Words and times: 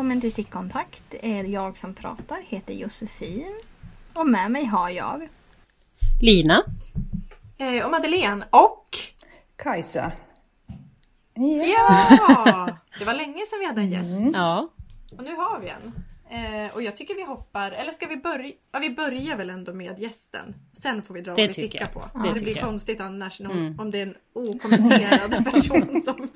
Välkommen 0.00 0.20
till 0.20 0.32
Stickkontakt. 0.32 1.14
Eh, 1.20 1.40
jag 1.40 1.76
som 1.78 1.94
pratar 1.94 2.36
heter 2.46 2.74
Josefin. 2.74 3.60
Och 4.12 4.26
med 4.26 4.50
mig 4.50 4.64
har 4.64 4.90
jag... 4.90 5.28
Lina. 6.22 6.64
Eh, 7.58 7.84
och 7.84 7.90
Madeleine. 7.90 8.44
Och... 8.50 8.98
Kajsa. 9.56 10.12
Ja! 11.76 12.76
Det 12.98 13.04
var 13.04 13.14
länge 13.14 13.46
sedan 13.46 13.58
vi 13.60 13.66
hade 13.66 13.80
en 13.80 13.90
gäst. 13.90 14.10
Mm. 14.10 14.32
Ja. 14.34 14.68
Och 15.18 15.24
nu 15.24 15.36
har 15.36 15.60
vi 15.60 15.68
en. 15.68 15.94
Eh, 16.64 16.74
och 16.74 16.82
jag 16.82 16.96
tycker 16.96 17.14
vi 17.14 17.24
hoppar, 17.24 17.72
eller 17.72 17.92
ska 17.92 18.06
vi 18.06 18.16
börja? 18.16 18.52
Ja, 18.72 18.78
vi 18.78 18.90
börjar 18.90 19.36
väl 19.36 19.50
ändå 19.50 19.72
med 19.74 19.98
gästen. 19.98 20.54
Sen 20.72 21.02
får 21.02 21.14
vi 21.14 21.20
dra 21.20 21.34
Det 21.34 21.42
vad 21.42 21.48
vi 21.48 21.52
stickar 21.54 21.86
på. 21.86 22.04
Ja, 22.14 22.20
det 22.20 22.32
det 22.34 22.40
blir 22.40 22.56
jag. 22.56 22.66
konstigt 22.66 23.00
annars 23.00 23.40
Mm. 23.40 23.80
om 23.80 23.90
det 23.90 23.98
är 23.98 24.02
en 24.02 24.16
okommenterad 24.32 25.44
person 25.52 26.02
som... 26.02 26.28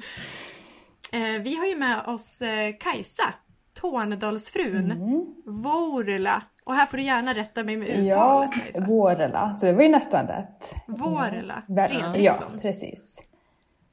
Eh, 1.12 1.42
vi 1.42 1.56
har 1.56 1.66
ju 1.66 1.76
med 1.76 2.06
oss 2.06 2.42
Kajsa, 2.80 3.34
Tornedalsfrun, 3.74 4.90
Mm. 4.90 5.34
Vorla. 5.46 6.42
Och 6.64 6.74
här 6.74 6.86
får 6.86 6.96
du 6.96 7.02
gärna 7.02 7.34
rätta 7.34 7.64
mig 7.64 7.76
med 7.76 7.88
Ja, 8.04 8.44
uttalet 8.44 8.62
Kajsa. 8.64 8.80
Vårela. 8.86 9.56
Så 9.56 9.66
det 9.66 9.72
var 9.72 9.82
ju 9.82 9.88
nästan 9.88 10.26
rätt. 10.26 10.74
Vorla 10.86 11.62
Ver- 11.68 11.88
Fredriksson. 11.88 12.46
Ja, 12.54 12.60
precis. 12.62 13.26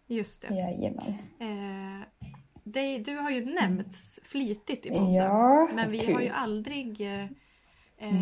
Just 0.08 0.42
det. 0.42 0.56
Jajamän. 0.56 1.14
Eh, 1.40 2.08
det, 2.64 2.98
du 2.98 3.18
har 3.18 3.30
ju 3.32 3.46
nämnts 3.46 4.20
flitigt 4.24 4.86
i 4.86 4.90
podden. 4.90 5.14
Ja, 5.14 5.70
men 5.76 5.92
vi 5.92 6.00
kul. 6.00 6.14
har 6.16 6.22
ju 6.22 6.30
aldrig 6.30 7.02
eh, 7.02 7.24
eh, 7.98 8.22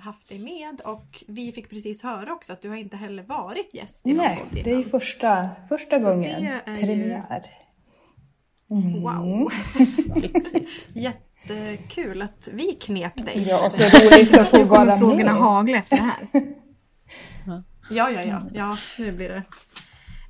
haft 0.00 0.28
dig 0.28 0.38
med 0.38 0.80
och 0.80 1.24
vi 1.28 1.52
fick 1.52 1.70
precis 1.70 2.02
höra 2.02 2.32
också 2.32 2.52
att 2.52 2.62
du 2.62 2.68
har 2.68 2.76
inte 2.76 2.96
heller 2.96 3.22
varit 3.22 3.74
gäst 3.74 4.06
i 4.06 4.08
någon 4.08 4.16
Nej, 4.26 4.36
podd 4.52 4.60
det 4.64 4.70
är 4.72 4.76
ju 4.76 4.84
första, 4.84 5.48
första 5.68 5.96
Så 5.96 6.08
gången. 6.08 6.42
det 6.44 6.70
är 6.70 6.86
ju- 6.86 7.22
Premiär. 8.68 9.00
Wow! 9.00 9.52
Lyxigt. 10.22 10.88
Jättekul 10.92 12.22
att 12.22 12.48
vi 12.52 12.72
knep 12.72 13.24
dig. 13.26 13.44
Ja, 13.48 13.64
och 13.64 13.72
så 13.72 13.82
roligt 13.82 14.38
att 14.38 14.48
få 14.50 14.62
vara 14.64 14.98
frågorna 14.98 15.32
med. 15.32 15.42
hagla 15.42 15.78
efter 15.78 15.96
det 15.96 16.02
här. 16.02 16.42
Ja, 17.90 18.10
ja, 18.10 18.22
ja, 18.22 18.42
ja, 18.54 18.78
nu 18.98 19.12
blir 19.12 19.28
det. 19.28 19.42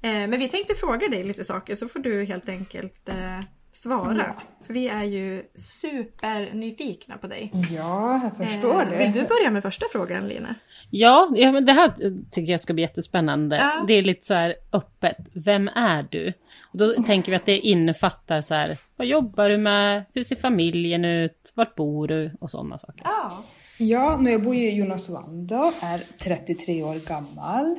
Eh, 0.02 0.28
men 0.28 0.38
vi 0.38 0.48
tänkte 0.48 0.74
fråga 0.74 1.08
dig 1.08 1.24
lite 1.24 1.44
saker 1.44 1.74
så 1.74 1.88
får 1.88 1.98
du 1.98 2.24
helt 2.24 2.48
enkelt 2.48 3.08
eh, 3.08 3.40
svara. 3.72 4.34
För 4.66 4.74
vi 4.74 4.88
är 4.88 5.02
ju 5.04 5.42
supernyfikna 5.54 7.16
på 7.18 7.26
dig. 7.26 7.52
Ja, 7.70 8.20
jag 8.22 8.46
förstår 8.46 8.82
Eh, 8.82 8.90
det. 8.90 8.96
Vill 8.98 9.12
du 9.12 9.22
börja 9.22 9.50
med 9.50 9.62
första 9.62 9.86
frågan 9.92 10.28
Lina? 10.28 10.54
Ja, 10.90 11.32
ja, 11.34 11.52
men 11.52 11.64
det 11.64 11.72
här 11.72 11.92
tycker 12.30 12.52
jag 12.52 12.60
ska 12.60 12.74
bli 12.74 12.82
jättespännande. 12.82 13.56
Ja. 13.56 13.84
Det 13.86 13.94
är 13.94 14.02
lite 14.02 14.26
så 14.26 14.34
här 14.34 14.54
öppet. 14.72 15.16
Vem 15.32 15.68
är 15.68 16.06
du? 16.10 16.32
Och 16.72 16.78
då 16.78 17.02
tänker 17.02 17.30
vi 17.30 17.36
att 17.36 17.46
det 17.46 17.58
innefattar 17.58 18.40
så 18.40 18.54
här, 18.54 18.76
vad 18.96 19.06
jobbar 19.06 19.50
du 19.50 19.58
med? 19.58 20.04
Hur 20.14 20.22
ser 20.22 20.36
familjen 20.36 21.04
ut? 21.04 21.52
Vart 21.54 21.74
bor 21.74 22.08
du? 22.08 22.30
Och 22.40 22.50
sådana 22.50 22.78
saker. 22.78 23.02
Ja. 23.04 23.44
Ja, 23.78 24.16
när 24.20 24.30
jag 24.30 24.42
bor 24.42 24.54
i 24.54 24.70
Jonas-Vanda, 24.70 25.72
är 25.80 25.98
33 25.98 26.82
år 26.82 27.08
gammal. 27.08 27.76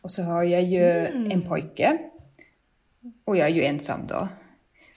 Och 0.00 0.10
så 0.10 0.22
har 0.22 0.42
jag 0.42 0.62
ju 0.62 1.06
en 1.06 1.42
pojke. 1.42 1.98
Och 3.24 3.36
jag 3.36 3.48
är 3.48 3.54
ju 3.54 3.64
ensam 3.64 4.06
då. 4.06 4.28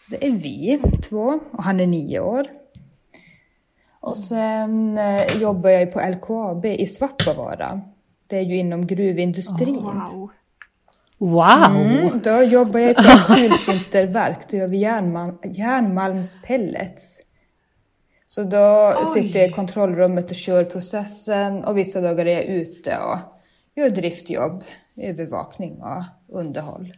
Så 0.02 0.12
det 0.12 0.28
är 0.28 0.32
vi 0.32 0.80
två 1.10 1.40
och 1.52 1.64
han 1.64 1.80
är 1.80 1.88
nio 1.88 2.20
år. 2.20 2.48
Och 4.06 4.18
sen 4.18 4.98
eh, 4.98 5.38
jobbar 5.42 5.70
jag 5.70 5.94
på 5.94 6.00
LKAB 6.00 6.66
i 6.66 6.86
Svappavaara. 6.86 7.82
Det 8.28 8.38
är 8.38 8.42
ju 8.42 8.58
inom 8.58 8.88
gruvindustrin. 8.88 9.76
Wow. 9.76 10.30
Wow! 11.18 11.76
Mm, 11.76 12.20
då 12.24 12.44
jobbar 12.44 12.80
jag 12.80 12.96
på 12.96 13.02
ett 13.02 13.28
kulsinterverk. 13.28 14.38
Då 14.50 14.58
gör 14.58 14.68
vi 14.68 14.78
järnmal- 14.86 15.38
järnmalmspellets. 15.44 17.22
Så 18.28 18.44
då 18.44 18.94
Oj. 19.00 19.06
sitter 19.08 19.40
jag 19.40 19.50
i 19.50 19.52
kontrollrummet 19.52 20.30
och 20.30 20.36
kör 20.36 20.64
processen 20.64 21.64
och 21.64 21.78
vissa 21.78 22.02
dagar 22.02 22.26
är 22.26 22.34
jag 22.34 22.46
ute 22.46 22.98
och 22.98 23.18
gör 23.76 23.90
driftjobb, 23.90 24.64
övervakning 24.96 25.82
och 25.84 26.04
underhåll. 26.40 26.94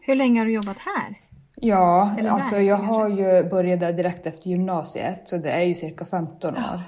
Hur 0.00 0.14
länge 0.14 0.40
har 0.40 0.46
du 0.46 0.52
jobbat 0.52 0.78
här? 0.78 1.16
Ja, 1.60 2.14
Eller 2.18 2.30
alltså 2.30 2.54
där, 2.54 2.62
jag 2.62 2.76
har 2.76 3.08
ju 3.08 3.48
börjat 3.48 3.80
där 3.80 3.92
direkt 3.92 4.26
efter 4.26 4.48
gymnasiet 4.50 5.28
så 5.28 5.36
det 5.36 5.50
är 5.50 5.62
ju 5.62 5.74
cirka 5.74 6.04
15 6.04 6.54
år. 6.56 6.80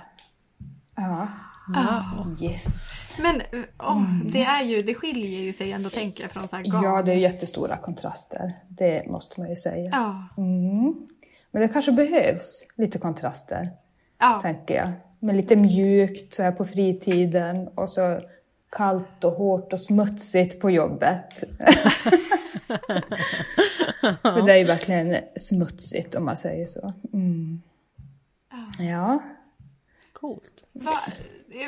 Ja. 0.96 1.28
Yes. 2.40 3.14
Men 3.18 3.42
åh, 3.78 4.02
det, 4.24 4.42
är 4.42 4.62
ju, 4.62 4.82
det 4.82 4.94
skiljer 4.94 5.40
ju 5.40 5.52
sig 5.52 5.72
ändå 5.72 5.88
tänker 5.88 6.22
jag 6.22 6.30
från 6.30 6.48
så 6.48 6.56
här 6.56 6.62
garn. 6.64 6.84
Ja, 6.84 7.02
det 7.02 7.12
är 7.12 7.16
jättestora 7.16 7.76
kontraster. 7.76 8.52
Det 8.68 9.06
måste 9.10 9.40
man 9.40 9.48
ju 9.48 9.56
säga. 9.56 9.90
Ja. 9.92 10.42
Mm. 10.42 10.94
Men 11.50 11.62
det 11.62 11.68
kanske 11.68 11.92
behövs 11.92 12.64
lite 12.76 12.98
kontraster, 12.98 13.68
Ja. 14.18 14.38
tänker 14.42 14.74
jag. 14.74 14.88
Men 15.20 15.36
lite 15.36 15.56
mjukt 15.56 16.34
så 16.34 16.42
här 16.42 16.52
på 16.52 16.64
fritiden 16.64 17.68
och 17.68 17.88
så 17.88 18.20
kallt 18.70 19.24
och 19.24 19.32
hårt 19.32 19.72
och 19.72 19.80
smutsigt 19.80 20.60
på 20.60 20.70
jobbet. 20.70 21.44
För 24.22 24.46
det 24.46 24.52
är 24.52 24.56
ju 24.56 24.64
verkligen 24.64 25.16
smutsigt 25.36 26.14
om 26.14 26.24
man 26.24 26.36
säger 26.36 26.66
så. 26.66 26.92
Mm. 27.12 27.62
Ja. 28.78 29.22
Coolt. 30.12 30.64
Va, 30.72 30.90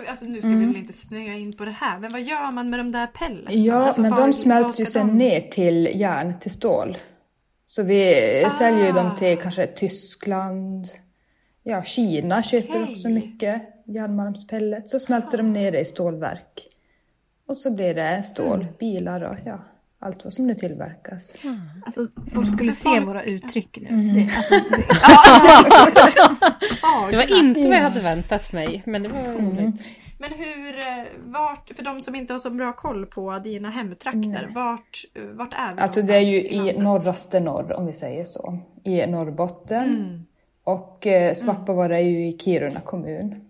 alltså 0.08 0.24
nu 0.24 0.40
ska 0.40 0.50
vi 0.50 0.66
väl 0.66 0.76
inte 0.76 0.92
snöa 0.92 1.34
in 1.34 1.52
på 1.56 1.64
det 1.64 1.70
här, 1.70 1.98
men 1.98 2.12
vad 2.12 2.22
gör 2.22 2.50
man 2.52 2.70
med 2.70 2.78
de 2.80 2.92
där 2.92 3.06
pelletsarna? 3.06 3.60
Ja, 3.64 3.74
Alltså, 3.74 4.00
men 4.00 4.10
de 4.14 4.32
smälts 4.32 4.80
ju 4.80 4.84
sen 4.86 5.06
de- 5.06 5.18
ner 5.18 5.40
till 5.40 6.00
järn, 6.00 6.38
till 6.40 6.50
stål. 6.50 6.98
Så 7.66 7.82
vi 7.82 8.14
säljer 8.58 8.86
ju 8.86 8.92
dem 8.92 9.06
Ah. 9.06 9.16
till 9.16 9.38
kanske 9.38 9.66
Tyskland, 9.66 10.86
ja 11.62 11.82
Kina 11.82 12.42
köper 12.42 12.82
Okej. 12.82 12.90
också 12.92 13.08
mycket 13.08 13.62
järnmalmspellet. 13.84 14.88
Så 14.88 14.98
smälter 15.00 15.38
de 15.38 15.52
ner 15.52 15.72
det 15.72 15.80
i 15.80 15.84
stålverk. 15.84 16.66
Och 17.46 17.56
så 17.56 17.70
blir 17.74 17.94
det 17.94 18.22
stål, 18.22 18.60
Mm. 18.60 18.74
bilar 18.78 19.20
och 19.20 19.36
ja, 19.44 19.58
allt 20.02 20.24
vad 20.24 20.32
som 20.32 20.46
nu 20.46 20.54
tillverkas. 20.54 21.36
Alltså, 21.84 22.06
folk 22.34 22.50
skulle 22.50 22.72
se 22.72 22.88
folk- 22.88 23.06
våra 23.08 23.22
uttryck 23.22 23.78
nu. 23.80 23.88
Mm. 23.88 24.14
Det, 24.14 24.20
alltså, 24.36 24.54
det, 24.54 24.60
Det 27.10 27.16
var 27.16 27.38
inte 27.38 27.60
vad 27.60 27.76
jag 27.76 27.82
hade 27.82 28.00
väntat 28.00 28.52
mig, 28.52 28.82
men 28.86 29.02
det 29.02 29.08
var 29.08 29.20
Mm. 29.20 29.72
Men 30.18 30.30
hur, 30.32 30.78
eh, 30.78 31.04
vart, 31.24 31.70
för 31.76 31.82
de 31.84 32.00
som 32.00 32.14
inte 32.14 32.32
har 32.34 32.38
så 32.38 32.50
bra 32.50 32.72
koll 32.72 33.06
på 33.06 33.38
dina 33.38 33.70
hemtrakter, 33.70 34.50
vart, 34.54 35.04
eh, 35.14 35.22
vart 35.32 35.54
är 35.54 35.74
vi 35.74 35.80
Alltså 35.80 36.02
det 36.02 36.14
är 36.14 36.20
ju 36.20 36.40
i 36.40 36.78
norraste 36.78 37.40
norr 37.40 37.72
om 37.72 37.86
vi 37.86 37.92
säger 37.92 38.24
så. 38.24 38.58
I 38.84 39.06
Norrbotten. 39.06 39.88
Mm. 39.88 40.26
Och 40.64 41.06
eh, 41.06 41.34
Svappavaara 41.34 41.98
är 41.98 42.02
ju 42.04 42.26
i 42.28 42.38
Kiruna 42.38 42.80
kommun. 42.80 43.49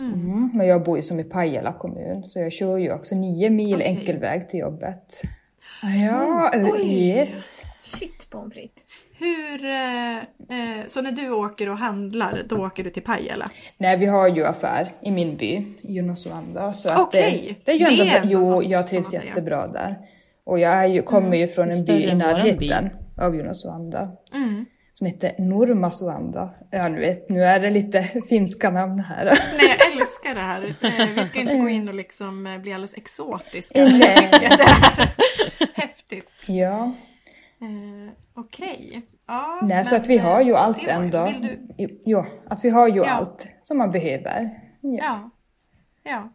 Mm. 0.00 0.50
Men 0.54 0.66
jag 0.66 0.84
bor 0.84 0.96
ju 0.96 1.02
som 1.02 1.20
i 1.20 1.24
Pajala 1.24 1.72
kommun, 1.72 2.22
så 2.22 2.38
jag 2.38 2.52
kör 2.52 2.76
ju 2.76 2.92
också 2.92 3.14
nio 3.14 3.50
mil 3.50 3.74
Okej. 3.74 3.86
enkel 3.86 4.18
väg 4.18 4.48
till 4.48 4.60
jobbet. 4.60 5.22
Ja, 5.82 6.52
yes. 6.82 7.62
shit 7.80 8.30
pommes 8.30 8.54
frites. 8.54 8.82
Hur, 9.18 9.64
eh, 9.64 10.16
eh, 10.16 10.86
så 10.86 11.02
när 11.02 11.12
du 11.12 11.30
åker 11.30 11.68
och 11.68 11.78
handlar, 11.78 12.42
då 12.48 12.66
åker 12.66 12.84
du 12.84 12.90
till 12.90 13.02
Pajala? 13.02 13.46
Nej, 13.78 13.96
vi 13.96 14.06
har 14.06 14.28
ju 14.28 14.44
affär 14.44 14.92
i 15.02 15.10
min 15.10 15.36
by, 15.36 15.46
i 15.46 15.92
Junosvanda. 15.92 16.72
Så 16.72 16.88
att 16.88 17.00
Okej, 17.00 17.58
det, 17.64 17.72
det 17.72 17.72
är 17.72 17.76
ju 17.76 17.84
ändå, 17.86 18.04
det 18.04 18.10
är 18.10 18.20
ändå 18.20 18.32
Jo, 18.32 18.50
något, 18.50 18.66
jag 18.66 18.86
trivs 18.86 19.14
jättebra 19.14 19.66
där. 19.66 19.96
Och 20.44 20.58
jag 20.58 20.72
är 20.72 20.86
ju, 20.86 21.02
kommer 21.02 21.36
ju 21.36 21.48
från 21.48 21.70
en 21.70 21.84
by 21.84 21.92
i 21.92 22.14
närheten 22.14 22.90
av 23.16 23.36
Junosvanda. 23.36 24.10
Mm. 24.34 24.66
Som 24.98 25.06
heter 25.06 25.32
Nurmasuanda. 25.38 26.52
Ja, 26.70 26.88
nu 26.88 27.00
vet, 27.00 27.28
nu 27.28 27.44
är 27.44 27.60
det 27.60 27.70
lite 27.70 28.02
finska 28.28 28.70
namn 28.70 29.00
här. 29.00 29.24
Nej, 29.24 29.76
jag 29.78 29.92
älskar 29.92 30.34
det 30.34 30.40
här. 30.40 30.76
Eh, 30.82 31.08
vi 31.16 31.24
ska 31.24 31.40
inte 31.40 31.56
gå 31.58 31.68
in 31.68 31.88
och 31.88 31.94
liksom 31.94 32.46
eh, 32.46 32.58
bli 32.58 32.72
alldeles 32.72 32.94
exotiska. 32.94 33.84
Nej. 33.84 34.28
Det 34.30 34.46
är 34.46 35.80
häftigt. 35.80 36.30
ja. 36.46 36.92
Eh, 37.60 38.12
Okej. 38.34 39.02
Ja, 39.26 39.60
Nej, 39.62 39.84
så 39.84 39.94
men, 39.94 40.00
att 40.02 40.08
vi 40.08 40.18
har 40.18 40.40
ju 40.42 40.52
eh, 40.52 40.62
allt 40.62 40.76
var- 40.86 40.92
ändå. 40.92 41.24
Vill 41.26 41.42
du, 41.76 42.00
Jo, 42.04 42.24
att 42.48 42.64
vi 42.64 42.70
har 42.70 42.88
ju 42.88 42.96
Ja. 43.00 43.08
allt 43.10 43.46
som 43.62 43.78
man 43.78 43.90
behöver. 43.90 44.50
Ja. 44.80 44.98
ja. 45.02 45.30
Ja, 46.02 46.32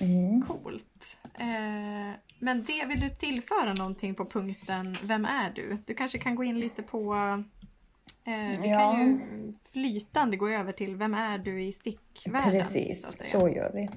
Mm. 0.00 0.42
coolt. 0.42 1.18
Eh, 1.40 2.14
men 2.38 2.64
det, 2.64 2.84
vill 2.88 3.00
du 3.00 3.10
tillföra 3.10 3.74
någonting 3.74 4.14
på 4.14 4.24
punkten 4.24 4.96
Vem 5.02 5.24
är 5.24 5.50
du? 5.50 5.78
Du 5.86 5.94
kanske 5.94 6.18
kan 6.18 6.34
gå 6.34 6.44
in 6.44 6.60
lite 6.60 6.82
på 6.82 7.14
eh, 8.24 8.60
Vi 8.60 8.68
Ja. 8.70 8.78
kan 8.92 9.00
ju 9.08 9.18
flytande 9.72 10.36
gå 10.36 10.48
över 10.48 10.72
till 10.72 10.96
Vem 10.96 11.14
är 11.14 11.38
du 11.38 11.64
i 11.64 11.72
stickvärlden? 11.72 12.50
Precis, 12.50 13.16
så 13.18 13.24
så 13.38 13.48
gör 13.48 13.70
vi. 13.74 13.88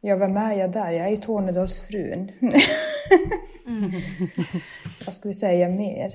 Ja, 0.00 0.16
vem 0.16 0.36
är 0.36 0.52
jag 0.54 0.72
där? 0.72 0.90
Jag 0.90 1.06
är 1.06 1.10
ju 1.10 1.16
Tornedalsfrun. 1.16 2.30
Mm. 3.66 3.90
Vad 5.06 5.14
ska 5.14 5.28
vi 5.28 5.34
säga 5.34 5.68
mer? 5.68 6.12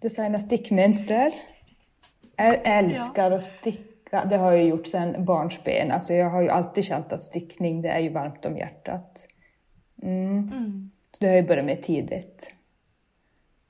Designa 0.00 0.38
stickmönster. 0.38 1.32
Ä- 2.36 2.60
älskar 2.64 3.30
att 3.30 3.42
sticka. 3.42 4.24
Det 4.24 4.36
har 4.36 4.52
jag 4.52 4.64
gjort 4.64 4.86
sedan 4.86 5.24
barnsben. 5.24 5.90
Alltså 5.90 6.14
jag 6.14 6.30
har 6.30 6.42
ju 6.42 6.48
alltid 6.48 6.84
känt 6.84 7.12
att 7.12 7.20
stickning, 7.20 7.82
det 7.82 7.88
är 7.88 7.98
ju 8.00 8.08
varmt 8.08 8.46
om 8.46 8.56
hjärtat. 8.56 9.26
Mm. 10.04 10.50
Mm. 10.52 10.90
Så 11.10 11.16
det 11.20 11.26
har 11.26 11.34
jag 11.34 11.46
börjat 11.46 11.64
med 11.64 11.82
tidigt. 11.82 12.54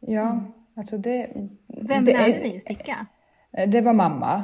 Ja. 0.00 0.40
Alltså 0.76 0.98
det, 0.98 1.26
Vem 1.66 2.04
det 2.04 2.12
lärde 2.12 2.32
dig 2.32 2.56
att 2.56 2.62
sticka? 2.62 3.06
Det 3.68 3.80
var 3.80 3.92
mamma 3.92 4.42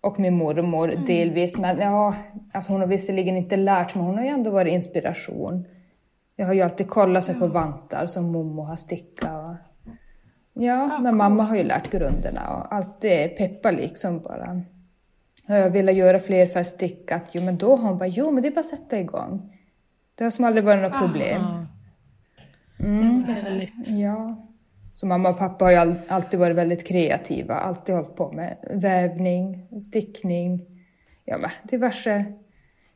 och 0.00 0.20
min 0.20 0.34
mormor 0.36 0.92
Mm. 0.92 1.04
delvis. 1.04 1.58
Men 1.58 1.78
ja, 1.78 2.14
alltså 2.52 2.72
hon 2.72 2.80
har 2.80 2.88
visserligen 2.88 3.36
inte 3.36 3.56
lärt 3.56 3.94
men 3.94 4.04
hon 4.04 4.14
har 4.14 4.24
ju 4.24 4.30
ändå 4.30 4.50
varit 4.50 4.72
inspiration. 4.72 5.64
Jag 6.36 6.46
har 6.46 6.54
ju 6.54 6.62
alltid 6.62 6.88
kollat 6.88 7.24
sig 7.24 7.34
på 7.34 7.46
vantar 7.46 8.06
som 8.06 8.32
mommo 8.32 8.62
har 8.62 8.76
stickat. 8.76 9.56
Ja, 10.54 10.98
men 10.98 11.16
mamma 11.16 11.42
har 11.42 11.56
ju 11.56 11.62
lärt 11.62 11.90
grunderna 11.90 12.56
och 12.56 12.74
alltid 12.74 13.36
peppa 13.36 13.70
liksom 13.70 14.20
bara. 14.20 14.62
Har 15.48 15.56
jag 15.56 15.70
velat 15.70 15.94
göra 15.94 16.18
flerfärgsstickat, 16.20 17.22
jo 17.32 17.42
men 17.42 17.58
då 17.58 17.76
har 17.76 17.88
hon 17.88 17.98
bara, 17.98 18.06
jo 18.06 18.30
men 18.30 18.42
det 18.42 18.48
är 18.48 18.52
bara 18.52 18.60
att 18.60 18.66
sätta 18.66 19.00
igång. 19.00 19.56
Det 20.22 20.26
har 20.26 20.30
som 20.30 20.44
aldrig 20.44 20.64
varit 20.64 20.82
något 20.82 20.98
problem. 20.98 21.42
Härligt. 23.26 23.88
Ja. 23.88 24.46
Så 24.94 25.06
mamma 25.06 25.28
och 25.28 25.38
pappa 25.38 25.64
har 25.64 25.72
ju 25.72 25.76
all, 25.76 25.94
alltid 26.08 26.40
varit 26.40 26.56
väldigt 26.56 26.86
kreativa, 26.86 27.54
alltid 27.54 27.94
hållit 27.94 28.16
på 28.16 28.32
med 28.32 28.56
vävning, 28.70 29.66
stickning, 29.80 30.66
ja 31.24 31.38
men 31.38 31.50
diverse 31.62 32.24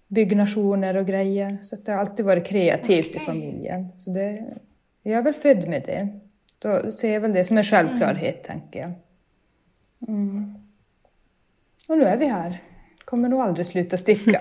byggnationer 0.08 0.96
och 0.96 1.06
grejer. 1.06 1.58
Så 1.62 1.76
det 1.76 1.92
har 1.92 1.98
alltid 1.98 2.26
varit 2.26 2.46
kreativt 2.46 3.06
i 3.06 3.10
Okej. 3.10 3.20
familjen. 3.20 3.88
Så 3.98 4.10
det, 4.10 4.44
jag 5.02 5.18
är 5.18 5.22
väl 5.22 5.34
född 5.34 5.68
med 5.68 5.82
det. 5.86 6.08
Då 6.58 6.92
ser 6.92 7.12
jag 7.12 7.20
väl 7.20 7.32
det 7.32 7.44
som 7.44 7.58
en 7.58 7.64
självklarhet, 7.64 8.44
tänker 8.44 8.80
jag. 8.80 8.92
Mm. 10.08 10.54
Och 11.88 11.98
nu 11.98 12.04
är 12.04 12.16
vi 12.16 12.26
här. 12.26 12.60
Kommer 13.06 13.28
nog 13.28 13.40
aldrig 13.40 13.66
sluta 13.66 13.96
sticka. 13.96 14.40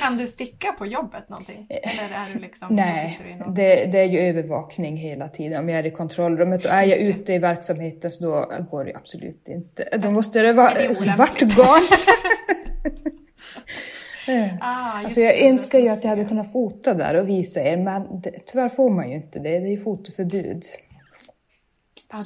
Kan 0.00 0.16
du 0.18 0.26
sticka 0.26 0.72
på 0.72 0.86
jobbet 0.86 1.28
någonting? 1.28 1.66
Eller 1.68 2.16
är 2.16 2.34
du 2.34 2.38
liksom... 2.40 2.68
Nej, 2.76 3.18
du 3.22 3.30
i 3.30 3.36
någon- 3.36 3.54
det, 3.54 3.84
det 3.84 3.98
är 3.98 4.04
ju 4.04 4.18
övervakning 4.18 4.96
hela 4.96 5.28
tiden. 5.28 5.60
Om 5.60 5.68
jag 5.68 5.78
är 5.78 5.86
i 5.86 5.90
kontrollrummet 5.90 6.64
och 6.64 6.70
är 6.70 6.82
jag 6.82 6.98
ute 6.98 7.32
i 7.32 7.38
verksamheten 7.38 8.10
så 8.10 8.24
då 8.24 8.52
går 8.70 8.84
det 8.84 8.94
absolut 8.94 9.48
inte. 9.48 9.98
Då 10.02 10.10
måste 10.10 10.42
det 10.42 10.52
vara 10.52 10.74
det 10.74 10.94
svart 10.94 11.40
garn. 11.40 11.82
Ah, 14.60 14.96
just 14.96 15.04
Alltså 15.04 15.20
jag 15.20 15.40
önskar 15.40 15.78
ju 15.78 15.88
att 15.88 16.04
jag 16.04 16.10
hade 16.10 16.24
kunnat 16.24 16.52
fota 16.52 16.94
där 16.94 17.14
och 17.14 17.28
visa 17.28 17.60
er 17.60 17.76
men 17.76 18.20
det, 18.20 18.46
tyvärr 18.46 18.68
får 18.68 18.90
man 18.90 19.10
ju 19.10 19.16
inte 19.16 19.38
det. 19.38 19.58
Det 19.60 19.66
är 19.66 19.70
ju 19.70 19.78
fotoförbud. 19.78 20.64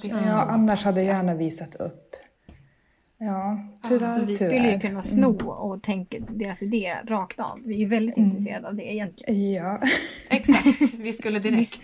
Är 0.05 0.09
Ja, 0.27 0.41
annars 0.41 0.85
hade 0.85 1.03
jag 1.03 1.17
gärna 1.17 1.35
visat 1.35 1.75
upp. 1.75 2.06
Ja, 3.19 3.59
tyvärr, 3.89 4.05
Alltså, 4.07 4.25
vi 4.25 4.37
tyvärr. 4.37 4.53
skulle 4.55 4.73
ju 4.73 4.81
kunna 4.81 5.03
sno 5.03 5.51
och 5.51 5.83
tänka 5.83 6.17
deras 6.19 6.63
idé 6.63 6.97
rakt 7.05 7.41
av. 7.41 7.61
Vi 7.65 7.75
är 7.75 7.79
ju 7.79 7.87
väldigt 7.89 8.17
intresserade 8.17 8.69
av 8.69 8.75
det 8.75 8.93
egentligen. 8.95 9.53
Ja. 9.53 9.79
ja. 9.83 9.89
Exakt, 10.37 10.95
vi 10.95 11.13
skulle 11.13 11.39
direkt 11.39 11.83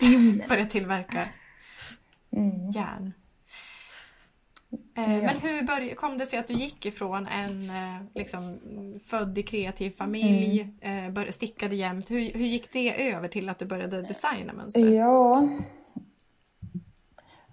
börja 0.49 0.65
tillverka 0.65 1.27
Mm. 2.35 2.69
järn. 2.71 3.13
Eh, 4.97 5.07
Men 5.07 5.29
hur 5.41 5.61
började, 5.63 5.95
kom 5.95 6.17
det 6.17 6.25
sig 6.25 6.39
att 6.39 6.47
du 6.47 6.53
gick 6.53 6.85
ifrån 6.85 7.27
en 7.27 7.69
eh, 7.69 8.01
liksom, 8.15 8.59
född 9.03 9.37
i 9.37 9.43
kreativ 9.43 9.91
familj, 9.97 10.75
Mm. 10.81 11.17
eh, 11.17 11.25
stickade 11.29 11.75
jämt. 11.75 12.11
Hur, 12.11 12.31
hur 12.33 12.45
gick 12.45 12.71
det 12.73 13.09
över 13.11 13.27
till 13.27 13.49
att 13.49 13.59
du 13.59 13.65
började 13.65 14.01
designa 14.01 14.53
mönster? 14.53 14.89
Ja. 14.89 15.47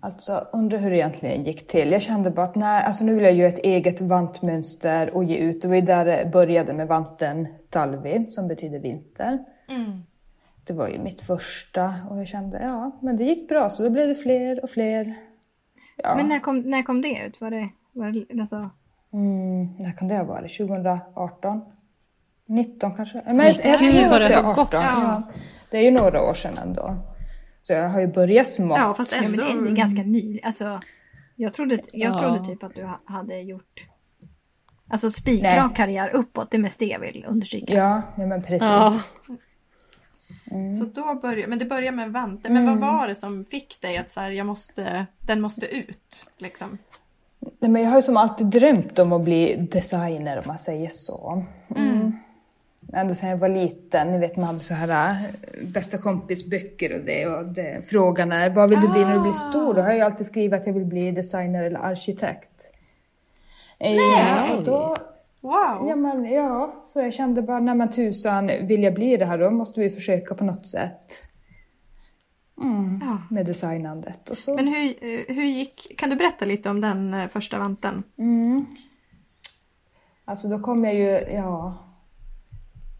Alltså 0.03 0.47
undrar 0.53 0.79
hur 0.79 0.91
det 0.91 0.97
egentligen 0.97 1.45
gick 1.45 1.67
till. 1.67 1.93
Jag 1.93 2.03
kände 2.03 2.31
bara 2.31 2.47
att 2.47 2.55
nej, 2.55 2.85
alltså 2.85 3.05
nu 3.05 3.15
vill 3.15 3.25
jag 3.25 3.33
göra 3.33 3.49
ett 3.49 3.59
eget 3.59 4.01
vantmönster 4.01 5.11
och 5.11 5.25
ge 5.25 5.37
ut. 5.37 5.63
Det 5.63 5.69
var 5.69 5.75
ju 5.75 5.81
där 5.81 6.05
det 6.05 6.31
började 6.33 6.73
med 6.73 6.89
vanten 6.89 7.49
Talvi 7.71 8.27
som 8.31 8.49
betyder 8.49 8.79
vinter. 8.79 9.39
Mm. 9.69 10.03
Det 10.67 10.73
var 10.73 10.89
ju 10.89 10.99
mitt 10.99 11.21
första 11.21 11.95
och 12.11 12.19
jag 12.19 12.27
kände 12.27 12.61
ja, 12.63 12.99
men 13.03 13.17
det 13.17 13.25
gick 13.25 13.49
bra 13.49 13.69
så 13.69 13.83
då 13.85 13.91
blev 13.91 14.09
det 14.09 14.15
fler 14.15 14.63
och 14.63 14.71
fler. 14.71 15.15
Ja. 15.97 16.15
Men 16.17 16.29
när 16.29 16.39
kom, 16.39 16.61
när 16.61 16.83
kom 16.83 17.03
det 17.03 17.23
ut? 17.27 17.41
Var 17.41 17.51
det, 17.51 17.69
var 17.93 18.11
det 18.13 18.41
alltså, 18.41 18.71
Mm, 19.13 19.77
när 19.79 19.93
kan 19.93 20.09
det 20.09 20.17
ha 20.17 20.25
varit? 20.25 20.57
2018? 20.57 21.63
19 22.47 22.93
kanske? 22.93 23.23
Men 23.27 23.55
tror 23.55 24.11
vad 24.11 24.21
det 24.21 24.35
har 24.35 24.51
18. 24.51 24.55
gått. 24.55 24.73
Ja. 24.73 25.23
Det 25.71 25.79
är 25.79 25.83
ju 25.83 25.91
några 25.91 26.23
år 26.23 26.35
sedan 26.35 26.59
ändå. 26.63 26.95
Så 27.71 27.75
jag 27.75 27.89
har 27.89 28.01
ju 28.01 28.07
börjat 28.07 28.49
smått. 28.49 28.79
Ja, 28.79 28.95
fast 28.95 29.17
ja, 29.17 29.23
men 29.29 29.41
ändå. 29.41 29.63
det, 29.63 29.71
är, 29.71 29.75
ganska 29.75 30.03
ny. 30.03 30.41
Alltså, 30.43 30.81
jag 31.37 31.55
trodde, 31.55 31.75
jag 31.93 32.15
Ja. 32.15 32.19
trodde 32.19 32.45
typ 32.45 32.63
att 32.63 32.75
du 32.75 32.85
ha- 32.85 33.01
hade 33.05 33.41
gjort 33.41 33.85
Alltså 34.89 35.11
spikrak 35.11 35.77
karriär 35.77 36.11
uppåt, 36.15 36.51
det 36.51 36.57
är 36.57 36.61
mest 36.61 36.79
det 36.79 36.87
jag 36.87 37.01
vill 37.01 37.25
understryka. 37.29 37.75
Ja, 37.75 38.03
nej 38.17 38.27
men 38.27 38.43
precis. 38.43 38.63
Ja. 38.69 38.93
Så 40.79 40.85
då 40.85 41.15
började, 41.15 41.47
men 41.51 41.59
det 41.59 41.65
började 41.65 41.97
med 41.97 42.07
en 42.07 42.13
vante. 42.13 42.51
Men 42.51 42.67
vad 42.67 42.79
var 42.79 43.09
det 43.09 43.15
som 43.15 43.45
fick 43.45 43.81
dig 43.81 43.97
att 43.99 44.11
så 44.11 44.21
här, 44.21 44.31
jag 44.31 44.47
måste, 44.47 45.07
den 45.21 45.41
måste 45.41 45.67
ut? 45.67 46.27
Liksom? 46.39 46.79
Nej, 47.59 47.71
men 47.71 47.83
jag 47.83 47.89
har 47.91 47.97
ju 47.99 48.03
som 48.03 48.17
alltid 48.17 48.47
drömt 48.47 48.99
om 48.99 49.13
att 49.13 49.21
bli 49.25 49.69
designer 49.73 50.37
om 50.39 50.45
man 50.47 50.59
säger 50.59 50.89
så. 50.89 51.45
Mm. 51.77 52.13
Ända 52.93 53.15
sedan 53.15 53.29
jag 53.31 53.37
var 53.37 53.49
liten, 53.49 54.13
ni 54.13 54.19
vet 54.19 54.37
man 54.37 54.47
hade 54.47 54.59
så 54.59 54.75
här 54.75 55.11
äh, 55.11 55.17
bästa 55.75 55.99
kompis 55.99 56.47
böcker 56.47 56.99
och 56.99 57.05
det 57.05 57.27
och 57.27 57.47
det. 57.47 57.91
Frågan 57.91 58.33
är 58.33 58.51
vad 58.51 58.71
vill 58.71 58.81
du 58.81 58.89
bli 58.89 59.05
när 59.05 59.15
du 59.15 59.21
blir 59.21 59.33
stor? 59.33 59.75
Då 59.75 59.81
har 59.83 59.93
jag 59.93 60.01
alltid 60.01 60.27
skrivit 60.27 60.61
att 60.61 60.67
jag 60.67 60.75
vill 60.75 60.87
bli 60.87 61.11
designer 61.11 61.65
eller 61.65 61.79
arkitekt. 61.81 62.73
Ja, 63.79 64.57
och 64.57 64.65
då, 64.65 64.97
Wow! 65.41 65.89
ja, 65.89 65.97
men, 65.97 66.25
ja, 66.25 66.75
så 66.93 67.01
jag 67.01 67.13
kände 67.15 67.43
bara, 67.43 67.61
nej 67.61 67.75
men 67.75 67.91
tusan, 67.91 68.47
vill 68.47 68.83
jag 68.83 68.95
bli 68.95 69.17
det 69.17 69.25
här 69.27 69.39
då 69.39 69.51
måste 69.51 69.81
vi 69.81 69.91
försöka 69.91 70.35
på 70.35 70.45
något 70.45 70.67
sätt. 70.67 71.23
Mm, 72.63 73.01
Ja. 73.05 73.19
med 73.31 73.47
designandet. 73.47 74.31
Och 74.31 74.39
så. 74.39 74.55
Men 74.55 74.69
hur, 74.69 74.85
eh, 74.85 75.35
hur 75.37 75.45
gick, 75.45 75.99
kan 75.99 76.11
du 76.11 76.17
berätta 76.17 76.45
lite 76.45 76.71
om 76.71 76.81
den 76.81 77.15
eh, 77.15 77.27
första 77.27 77.59
vanten? 77.59 78.03
Mm. 78.19 78.67
Alltså 80.25 80.49
då 80.49 80.59
kom 80.59 80.85
jag 80.85 80.95
ju, 80.95 81.11
ja... 81.35 81.75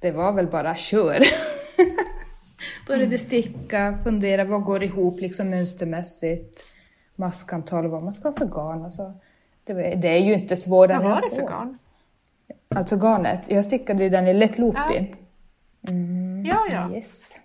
Det 0.01 0.11
var 0.11 0.33
väl 0.33 0.47
bara 0.47 0.75
kör. 0.75 1.23
Började 2.87 3.19
sticka, 3.19 3.99
fundera 4.05 4.45
vad 4.45 4.65
går 4.65 4.83
ihop 4.83 5.21
liksom 5.21 5.51
mönstermässigt. 5.51 6.65
Maskantal 7.17 7.85
och 7.85 7.91
vad 7.91 8.03
man 8.03 8.13
ska 8.13 8.29
ha 8.29 8.37
för 8.37 8.47
garn. 8.47 8.85
Alltså, 8.85 9.13
det, 9.65 9.75
var, 9.75 9.83
det 9.83 10.09
är 10.09 10.19
ju 10.19 10.35
inte 10.35 10.57
svårare 10.57 10.99
Vad 10.99 11.05
var 11.05 11.11
än 11.11 11.17
det 11.17 11.29
så. 11.29 11.35
för 11.35 11.43
garn? 11.43 11.79
Alltså 12.75 12.97
garnet, 12.97 13.41
jag 13.47 13.65
stickade 13.65 14.05
ju 14.05 14.11
den 14.11 14.29
i 14.29 14.35
lätt 14.35 14.59
loopy. 14.59 15.07
Ja, 16.45 16.67
ja. 16.71 16.91
Yes. 16.95 17.39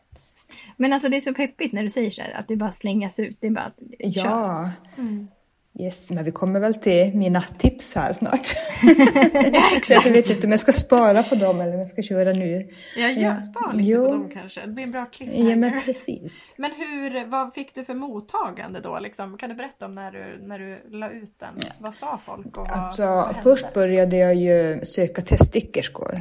Men 0.77 0.93
alltså 0.93 1.09
det 1.09 1.17
är 1.17 1.21
så 1.21 1.33
peppigt 1.33 1.73
när 1.73 1.83
du 1.83 1.89
säger 1.89 2.11
så 2.11 2.21
här, 2.21 2.33
att 2.39 2.47
det 2.47 2.55
bara 2.55 2.71
slängas 2.71 3.19
ut. 3.19 3.37
Det 3.39 3.47
är 3.47 3.51
bara 3.51 3.65
att 3.65 4.13
kör. 4.13 4.23
Ja. 4.25 4.71
Mm. 4.97 5.27
Yes, 5.79 6.11
men 6.11 6.23
vi 6.23 6.31
kommer 6.31 6.59
väl 6.59 6.73
till 6.75 7.11
mina 7.15 7.41
tips 7.41 7.95
här 7.95 8.13
snart. 8.13 8.55
Jag 9.89 10.11
vet 10.13 10.29
inte 10.29 10.47
om 10.47 10.51
jag 10.51 10.59
ska 10.59 10.73
spara 10.73 11.23
på 11.23 11.35
dem 11.35 11.61
eller 11.61 11.73
om 11.73 11.79
jag 11.79 11.89
ska 11.89 12.01
köra 12.01 12.31
nu. 12.33 12.67
Jag 12.97 13.13
gör, 13.13 13.21
Ja. 13.23 13.39
spar 13.39 13.73
lite 13.73 13.89
Jo. 13.89 14.05
på 14.05 14.11
dem 14.11 14.29
kanske. 14.33 14.61
Det 14.61 14.67
blir 14.67 14.83
en 14.83 14.91
bra 14.91 15.05
klipp 15.05 15.29
Ja, 15.33 15.55
men 15.55 15.81
precis. 15.85 16.55
Men 16.57 16.71
hur, 16.71 17.25
vad 17.25 17.53
fick 17.53 17.75
du 17.75 17.83
för 17.83 17.93
mottagande 17.93 18.79
då? 18.79 18.99
Liksom? 18.99 19.37
Kan 19.37 19.49
du 19.49 19.55
berätta 19.55 19.85
om 19.85 19.95
när 19.95 20.11
du, 20.11 20.47
när 20.47 20.59
du 20.59 20.97
la 20.99 21.09
ut 21.09 21.39
den? 21.39 21.53
Vad 21.79 21.93
sa 21.95 22.19
folk? 22.25 22.57
Och 22.57 22.67
vad, 22.69 22.71
Alltså, 22.77 23.05
vad 23.05 23.35
först 23.43 23.73
började 23.73 24.17
jag 24.17 24.35
ju 24.35 24.79
söka 24.85 25.21
teststickerskor. 25.21 26.13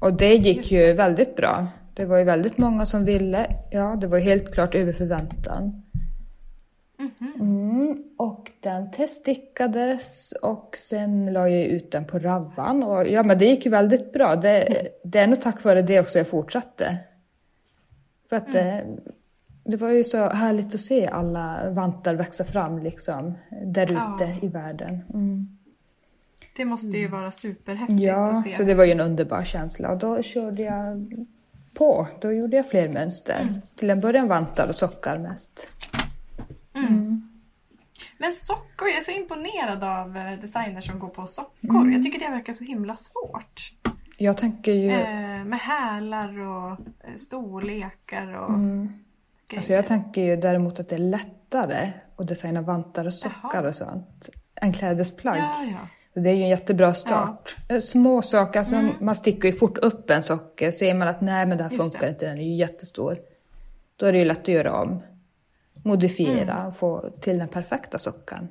Och 0.00 0.12
det 0.14 0.34
gick 0.34 0.56
Just 0.56 0.70
ju 0.72 0.92
väldigt 0.92 1.36
bra. 1.36 1.66
Det 1.94 2.04
var 2.04 2.18
ju 2.18 2.24
väldigt 2.24 2.58
många 2.58 2.86
som 2.86 3.04
ville. 3.04 3.46
Ja, 3.70 3.96
det 4.00 4.06
var 4.06 4.18
helt 4.18 4.54
klart 4.54 4.74
över 4.74 4.92
förväntan. 4.92 5.82
Mhm. 7.20 7.32
Mm, 7.40 8.04
och 8.16 8.50
den 8.60 8.90
teststickades 8.90 10.32
och 10.32 10.76
sen 10.78 11.32
la 11.32 11.48
jag 11.48 11.66
ut 11.66 11.90
den 11.90 12.04
på 12.04 12.18
Ravvan. 12.18 12.82
Och 12.82 13.06
ja, 13.08 13.22
men 13.22 13.38
det 13.38 13.44
gick 13.44 13.64
ju 13.64 13.70
väldigt 13.70 14.12
bra. 14.12 14.36
Det, 14.36 14.88
det 15.04 15.18
är 15.18 15.26
nog 15.26 15.40
tack 15.40 15.64
vare 15.64 15.82
det 15.82 16.00
också 16.00 16.18
jag 16.18 16.28
fortsatte. 16.28 16.98
För 18.28 18.36
att 18.36 18.54
Mm. 18.54 18.64
det, 18.66 18.84
det 19.64 19.76
var 19.76 19.88
ju 19.90 20.04
så 20.04 20.28
härligt 20.30 20.74
att 20.74 20.80
se 20.80 21.06
alla 21.06 21.70
vantar 21.70 22.14
växa 22.14 22.44
fram 22.44 22.78
liksom 22.78 23.34
där 23.64 23.82
ute 23.84 23.94
Ja. 23.94 24.28
i 24.42 24.48
världen. 24.48 25.04
Mm. 25.14 25.58
Det 26.56 26.64
måste 26.64 26.96
ju 26.98 27.08
vara 27.08 27.30
superhäftigt 27.30 28.00
Ja, 28.00 28.30
att 28.32 28.42
se. 28.42 28.56
så 28.56 28.62
det 28.62 28.74
var 28.74 28.84
ju 28.84 28.92
en 28.92 29.00
underbar 29.00 29.44
känsla 29.44 29.90
och 29.92 29.98
då 29.98 30.22
körde 30.22 30.62
jag 30.62 31.14
på. 31.74 32.06
Då 32.20 32.32
gjorde 32.32 32.56
jag 32.56 32.66
fler 32.68 32.88
mönster. 32.88 33.40
Mm. 33.42 33.54
Till 33.74 33.90
en 33.90 34.00
början 34.00 34.28
vantar 34.28 34.68
och 34.68 34.74
sockar 34.74 35.18
mest. 35.18 35.68
Men 38.18 38.32
sockor, 38.32 38.88
jag 38.88 38.96
är 38.96 39.00
så 39.00 39.10
imponerad 39.10 39.84
av 39.84 40.16
eh, 40.16 40.38
designers 40.40 40.86
som 40.86 40.98
går 40.98 41.08
på 41.08 41.26
sockor. 41.26 41.70
Mm. 41.80 41.92
Jag 41.92 42.02
tycker 42.02 42.18
det 42.18 42.28
verkar 42.28 42.52
så 42.52 42.64
himla 42.64 42.96
svårt. 42.96 43.72
Jag 44.16 44.36
tänker 44.36 44.72
ju... 44.72 44.90
Eh, 44.90 45.44
med 45.44 45.58
hälar 45.58 46.38
och 46.38 46.70
eh, 46.70 47.14
storlekar 47.16 48.36
och 48.36 48.50
grejer. 48.58 48.88
Alltså 49.56 49.72
jag 49.72 49.86
tänker 49.86 50.22
ju 50.22 50.36
däremot 50.36 50.80
att 50.80 50.88
det 50.88 50.94
är 50.94 50.98
lättare 50.98 51.92
att 52.16 52.28
designa 52.28 52.62
vantar 52.62 53.06
och 53.06 53.14
sockar 53.14 53.38
Jaha. 53.52 53.68
och 53.68 53.74
sånt 53.74 54.28
än 54.60 54.72
klädesplagg. 54.72 55.38
Ja, 55.38 55.64
ja. 55.70 56.20
Det 56.22 56.30
är 56.30 56.34
ju 56.34 56.42
en 56.42 56.48
jättebra 56.48 56.94
start. 56.94 57.56
Eh, 57.68 57.80
Små 57.80 58.22
saker, 58.22 58.58
alltså 58.58 58.88
man 59.00 59.14
sticker 59.14 59.48
ju 59.48 59.52
fort 59.52 59.78
upp 59.78 60.10
en 60.10 60.22
socker. 60.22 60.70
Ser 60.70 60.94
man 60.94 61.08
att 61.08 61.20
nej 61.20 61.46
men 61.46 61.58
det 61.58 61.64
här 61.64 61.70
Just 61.70 61.82
funkar 61.82 62.00
det. 62.00 62.08
inte, 62.08 62.26
den 62.26 62.38
är 62.38 62.42
ju 62.42 62.54
jättestor. 62.54 63.16
Då 63.96 64.06
är 64.06 64.12
det 64.12 64.18
ju 64.18 64.24
lätt 64.24 64.38
att 64.40 64.48
göra 64.48 64.80
om. 64.80 65.02
Modifiera 65.82 66.66
och 66.66 66.76
få 66.76 67.10
till 67.20 67.38
den 67.38 67.48
perfekta 67.48 67.98
sockan. 67.98 68.48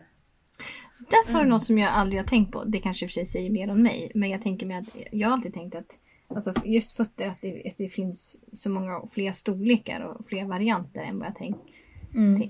Där 1.09 1.31
sa 1.31 1.43
du 1.43 1.49
något 1.49 1.65
som 1.65 1.77
jag 1.77 1.91
aldrig 1.91 2.21
har 2.21 2.27
tänkt 2.27 2.51
på. 2.51 2.63
Det 2.63 2.79
kanske 2.79 3.05
i 3.05 3.07
och 3.07 3.09
för 3.09 3.13
sig 3.13 3.25
säger 3.25 3.49
mer 3.49 3.71
om 3.71 3.83
mig. 3.83 4.11
Men 4.15 4.29
jag 4.29 4.41
tänker 4.41 4.65
mig 4.65 4.77
att 4.77 4.97
jag 5.11 5.27
har 5.27 5.33
alltid 5.33 5.53
tänkt 5.53 5.75
att 5.75 5.97
alltså 6.27 6.53
just 6.65 6.93
fötter 6.93 7.27
att 7.27 7.41
det, 7.41 7.67
att 7.67 7.77
det 7.77 7.89
finns 7.89 8.37
så 8.53 8.69
många 8.69 9.01
fler 9.11 9.31
storlekar 9.31 10.01
och 10.01 10.27
fler 10.27 10.45
varianter 10.45 11.01
än 11.01 11.19
vad 11.19 11.27
jag 11.27 11.35
tänkt. 11.35 11.59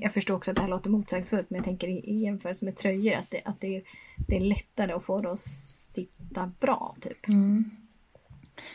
Jag 0.02 0.14
förstår 0.14 0.36
också 0.36 0.52
att 0.52 0.56
det 0.58 0.62
här 0.62 0.70
låter 0.70 0.90
motsägelsefullt 0.90 1.50
men 1.50 1.58
jag 1.58 1.66
tänker 1.66 1.88
i, 1.88 2.00
i 2.00 2.24
jämförelse 2.24 2.66
med 2.66 2.76
tröjor 2.76 3.14
att, 3.14 3.32
det, 3.32 3.42
att 3.46 3.62
det, 3.62 3.76
är, 3.76 3.84
det 4.28 4.36
är 4.36 4.40
lättare 4.40 4.92
att 4.92 5.04
få 5.04 5.22
det 5.22 5.32
att 5.32 5.42
sitta 5.42 6.52
bra. 6.60 6.96
Typ. 7.02 7.28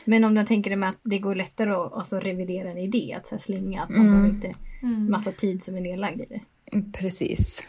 Men 0.04 0.24
om 0.24 0.36
jag 0.36 0.46
tänker 0.46 0.70
det 0.70 0.76
med 0.76 0.88
att 0.88 1.00
det 1.02 1.18
går 1.18 1.34
lättare 1.34 1.70
att 1.70 1.92
alltså, 1.92 2.20
revidera 2.20 2.70
en 2.70 2.78
idé, 2.78 3.14
att 3.16 3.26
så 3.26 3.34
här, 3.34 3.40
slinga, 3.40 3.82
att 3.82 3.90
man 3.90 4.06
behöver 4.06 4.28
inte 4.28 4.54
massa 4.82 5.32
tid 5.32 5.62
som 5.62 5.76
är 5.76 5.80
nedlagd 5.80 6.20
i 6.20 6.26
det. 6.28 6.40
Mm, 6.72 6.92
Precis. 6.92 7.64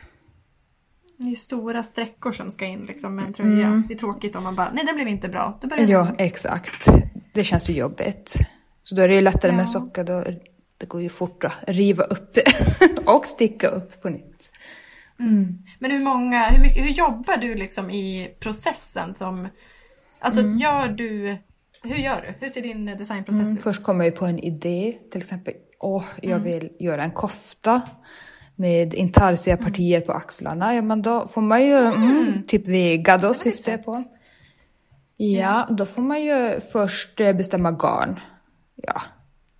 Det 1.18 1.32
är 1.32 1.36
stora 1.36 1.84
sträckor 1.84 2.32
som 2.32 2.52
ska 2.52 2.66
in 2.66 2.86
liksom, 2.86 3.16
med 3.16 3.26
en 3.26 3.34
tröja. 3.34 3.84
Det 3.88 3.94
är 3.94 3.98
tråkigt 3.98 4.36
om 4.36 4.44
man 4.44 4.56
bara, 4.56 4.72
nej 4.74 4.86
det 4.86 4.94
blev 4.94 5.08
inte 5.08 5.28
bra. 5.28 5.58
Då 5.62 5.68
börjar 5.68 5.88
Ja, 5.88 6.16
exakt. 6.18 6.88
Det 7.34 7.44
känns 7.44 7.70
ju 7.70 7.74
jobbigt. 7.74 8.36
Så 8.84 8.96
då 8.96 9.04
är 9.04 9.08
det 9.08 9.16
ju 9.16 9.22
lättare 9.22 9.52
med 9.52 9.62
Ja. 9.62 9.66
socka. 9.68 10.04
Då, 10.04 10.24
det 10.78 10.86
går 10.90 11.02
ju 11.02 11.10
fort 11.10 11.44
att 11.44 11.54
riva 11.68 12.04
upp 12.04 12.38
och 13.06 13.26
sticka 13.26 13.68
upp 13.68 14.02
på 14.02 14.10
nytt. 14.10 14.52
Men 15.80 15.92
hur 15.92 16.00
många, 16.04 16.46
hur, 16.50 16.62
mycket, 16.64 16.84
hur 16.84 16.90
jobbar 16.92 17.38
du 17.38 17.56
liksom 17.56 17.90
i 17.92 18.36
processen 18.40 19.14
som... 19.14 19.48
Alltså 20.20 20.42
gör 20.42 20.88
du... 20.88 21.38
Hur 21.84 21.96
gör 21.96 22.22
du? 22.40 22.46
Hur 22.46 22.50
ser 22.52 22.62
din 22.62 22.86
designprocess 22.86 23.42
Mm, 23.42 23.54
ut? 23.56 23.62
först 23.62 23.84
kommer 23.84 24.06
jag 24.06 24.16
på 24.16 24.26
en 24.26 24.40
idé, 24.40 24.98
till 25.12 25.22
exempel, 25.22 25.54
åh, 25.80 26.04
jag 26.22 26.40
vill 26.40 26.70
göra 26.80 27.04
en 27.04 27.12
kofta 27.12 27.82
med 28.56 28.94
intarsia-partier 28.94 30.02
på 30.02 30.12
axlarna. 30.12 30.76
Ja, 30.76 30.82
men 30.82 31.02
då 31.02 31.28
får 31.28 31.42
man 31.42 31.64
ju, 31.64 31.78
mm, 31.78 32.44
typ 32.48 32.68
vega 32.68 33.18
då 33.18 33.34
syftar 33.34 33.72
jag 33.72 33.86
på. 33.86 34.04
Ja, 35.18 35.68
då 35.70 35.86
får 35.86 36.02
man 36.02 36.22
ju 36.24 36.60
först 36.72 37.20
eh, 37.20 37.34
bestämma 37.34 37.72
garn. 37.72 38.20
Ja, 38.76 39.02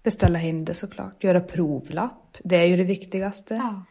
beställa 0.04 0.40
hem 0.40 0.66
det 0.66 0.74
såklart. 0.74 1.24
Göra 1.24 1.42
provlapp, 1.42 2.38
det 2.44 2.56
är 2.56 2.66
ju 2.66 2.78
det 2.78 2.84
viktigaste. 2.84 3.56
Ja, 3.56 3.86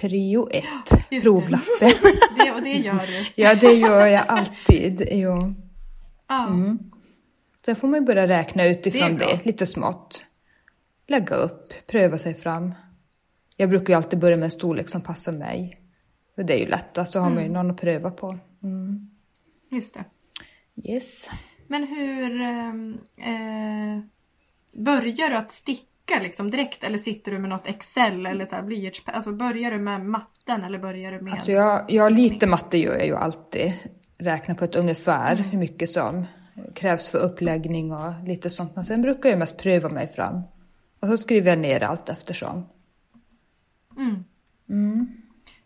Prio 0.00 0.48
ett, 0.50 0.64
just 0.64 1.10
det. 1.10 1.20
provlappen. 1.20 1.90
det, 2.36 2.52
och 2.52 2.62
det 2.62 2.76
gör 2.76 3.06
du. 3.06 3.42
ja, 3.42 3.54
det 3.54 3.72
gör 3.72 4.06
jag 4.06 4.24
alltid. 4.28 5.08
Jo. 5.12 5.54
Ja. 6.28 6.48
Sen 7.64 7.76
får 7.76 7.88
man 7.88 8.00
ju 8.00 8.06
börja 8.06 8.28
räkna 8.28 8.64
utifrån 8.64 9.14
Det 9.14 9.18
det, 9.18 9.44
lite 9.44 9.66
smått. 9.66 10.24
Lägga 11.12 11.36
upp, 11.36 11.72
pröva 11.86 12.18
sig 12.18 12.34
fram. 12.34 12.74
Jag 13.56 13.68
brukar 13.68 13.92
ju 13.92 13.96
alltid 13.96 14.18
börja 14.18 14.36
med 14.36 14.44
en 14.44 14.50
storlek 14.50 14.88
som 14.88 15.02
passar 15.02 15.32
mig. 15.32 15.78
För 16.34 16.42
det 16.42 16.54
är 16.54 16.58
ju 16.58 16.66
lättast, 16.66 17.12
så 17.12 17.20
har 17.20 17.30
man 17.30 17.42
ju 17.42 17.48
någon 17.48 17.70
att 17.70 17.80
pröva 17.80 18.10
på. 18.10 18.38
Just 19.70 19.94
det. 19.94 20.04
Yes. 20.90 21.30
Men 21.66 21.84
hur... 21.86 22.40
ehm, 22.40 22.98
Eh, 23.16 24.02
börjar 24.82 25.28
du 25.28 25.36
att 25.36 25.50
sticka 25.50 26.20
liksom 26.22 26.50
direkt 26.50 26.84
eller 26.84 26.98
sitter 26.98 27.32
du 27.32 27.38
med 27.38 27.50
något 27.50 27.68
Excel 27.68 28.26
eller 28.26 28.44
så 28.44 28.54
här 28.56 28.62
blyerts... 28.62 29.02
Alltså 29.06 29.32
börjar 29.32 29.70
du 29.70 29.78
med 29.78 30.04
matten 30.04 30.64
eller 30.64 30.78
börjar 30.78 31.12
du 31.12 31.20
med... 31.20 31.32
Alltså 31.32 31.52
jag, 31.52 31.84
jag 31.88 32.12
lite 32.12 32.46
matte 32.46 32.78
gör 32.78 32.94
jag 32.94 33.06
ju 33.06 33.16
alltid. 33.16 33.72
Räkna 34.18 34.54
på 34.54 34.64
ett 34.64 34.74
ungefär 34.74 35.36
hur 35.36 35.58
mycket 35.58 35.90
som 35.90 36.26
krävs 36.74 37.08
för 37.08 37.18
uppläggning 37.18 37.92
och 37.92 38.12
lite 38.26 38.50
sånt. 38.50 38.74
Men 38.74 38.84
sen 38.84 39.02
brukar 39.02 39.28
jag 39.28 39.38
mest 39.38 39.58
pröva 39.58 39.88
mig 39.88 40.08
fram. 40.08 40.42
Och 41.02 41.08
så 41.08 41.16
skriver 41.16 41.50
jag 41.50 41.58
ner 41.58 41.80
allt 41.80 42.08
eftersom. 42.08 42.66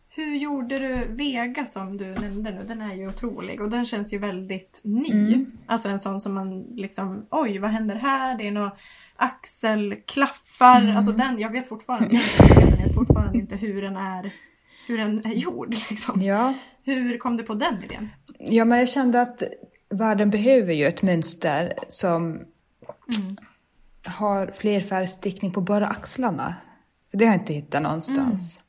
Hur 0.09 0.37
gjorde 0.37 0.77
du 0.77 1.15
Vega 1.15 1.65
som 1.65 1.97
du 1.97 2.05
nämnde 2.07 2.51
nu? 2.51 2.65
Den 2.69 2.81
är 2.81 2.95
ju 2.95 3.09
otrolig 3.09 3.61
och 3.61 3.71
den 3.71 3.87
känns 3.87 4.13
ju 4.13 4.19
väldigt 4.19 4.81
ny. 4.85 5.45
Alltså 5.67 5.89
en 5.89 5.99
sån 5.99 6.21
som 6.21 6.35
man 6.35 6.63
liksom, 6.63 7.27
oj 7.31 7.59
vad 7.59 7.71
händer 7.71 7.95
här? 7.95 8.39
Det 8.39 8.47
är 8.47 8.51
några 8.51 8.73
axelklaffar. 9.17 10.95
Alltså 10.97 11.13
den, 11.13 11.39
jag 11.39 11.53
vet 11.53 11.69
fortfarande, 11.69 12.09
jag 12.49 12.85
vet 12.85 12.95
fortfarande 12.95 13.39
inte 13.39 13.57
hur 13.57 13.83
den 13.83 13.97
är, 13.97 14.31
hur 14.89 14.99
den 14.99 15.27
är 15.27 15.35
gjord. 15.35 15.75
Liksom. 15.91 16.23
Ja, 16.23 16.55
Hur 16.85 17.19
kom 17.19 17.37
du 17.37 17.43
på 17.43 17.55
den 17.55 17.85
idén? 17.85 18.09
Ja, 18.39 18.65
men 18.65 18.79
jag 18.79 18.89
kände 18.89 19.21
att 19.21 19.43
världen 19.89 20.31
behöver 20.31 20.73
ju 20.73 20.87
ett 20.87 21.03
mönster 21.03 21.73
som 21.89 22.41
har 24.07 24.47
flerfärgstickning 24.47 25.53
på 25.53 25.61
bara 25.61 25.87
axlarna. 25.87 26.55
För 27.11 27.19
det 27.19 27.25
har 27.25 27.33
jag 27.33 27.41
inte 27.41 27.55
hittat 27.55 27.83
någonstans. 27.83 28.63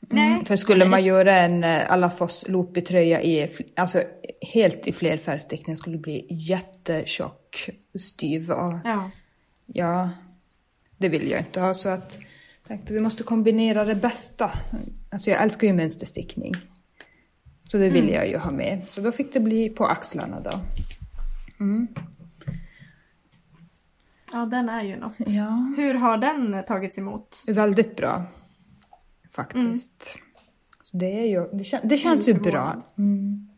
Nej. 0.00 0.44
För 0.44 0.56
skulle 0.56 0.84
man 0.84 1.04
göra 1.04 1.36
en 1.36 1.64
eh, 1.64 1.92
Alafoss 1.92 2.44
loopig 2.48 2.86
tröja 2.86 3.22
i, 3.22 3.48
alltså 3.76 4.02
helt 4.52 4.86
i 4.86 4.92
flerfärgstickning 4.92 5.76
skulle 5.76 5.96
det 5.96 6.02
bli 6.02 6.26
jättetjock, 6.30 7.70
styv 7.98 8.50
och 8.50 8.74
Ja. 8.84 9.10
ja, 9.66 10.10
det 10.96 11.08
vill 11.08 11.30
jag 11.30 11.40
inte 11.40 11.60
ha. 11.60 11.74
Så 11.74 11.88
att 11.88 12.18
tänkte 12.68 12.92
vi 12.92 13.00
måste 13.00 13.22
kombinera 13.22 13.84
det 13.84 13.94
bästa. 13.94 14.50
Alltså 15.12 15.30
jag 15.30 15.42
älskar 15.42 15.66
ju 15.66 15.72
mönsterstickning. 15.72 16.52
Så 17.64 17.78
det 17.78 17.88
vill 17.88 18.08
jag 18.08 18.28
ju 18.28 18.38
ha 18.38 18.50
med. 18.50 18.82
Så 18.88 19.00
då 19.00 19.12
fick 19.12 19.32
det 19.32 19.40
bli 19.40 19.68
på 19.68 19.86
axlarna 19.86 20.40
då. 20.40 20.60
Ja, 24.34 24.46
den 24.46 24.68
är 24.68 24.82
ju 24.82 24.96
något. 24.96 25.14
Ja. 25.18 25.74
Hur 25.76 25.94
har 25.94 26.18
den 26.18 26.64
tagits 26.64 26.98
emot? 26.98 27.44
Väldigt 27.46 27.96
bra. 27.96 28.24
Faktiskt. 29.30 30.18
Så 30.82 30.96
det, 30.96 31.20
är 31.20 31.24
ju, 31.24 31.58
det, 31.58 31.64
kän, 31.64 31.80
det 31.84 31.96
känns 31.96 32.28
ju 32.28 32.34
bra. 32.34 32.82
Mm. 32.98 33.48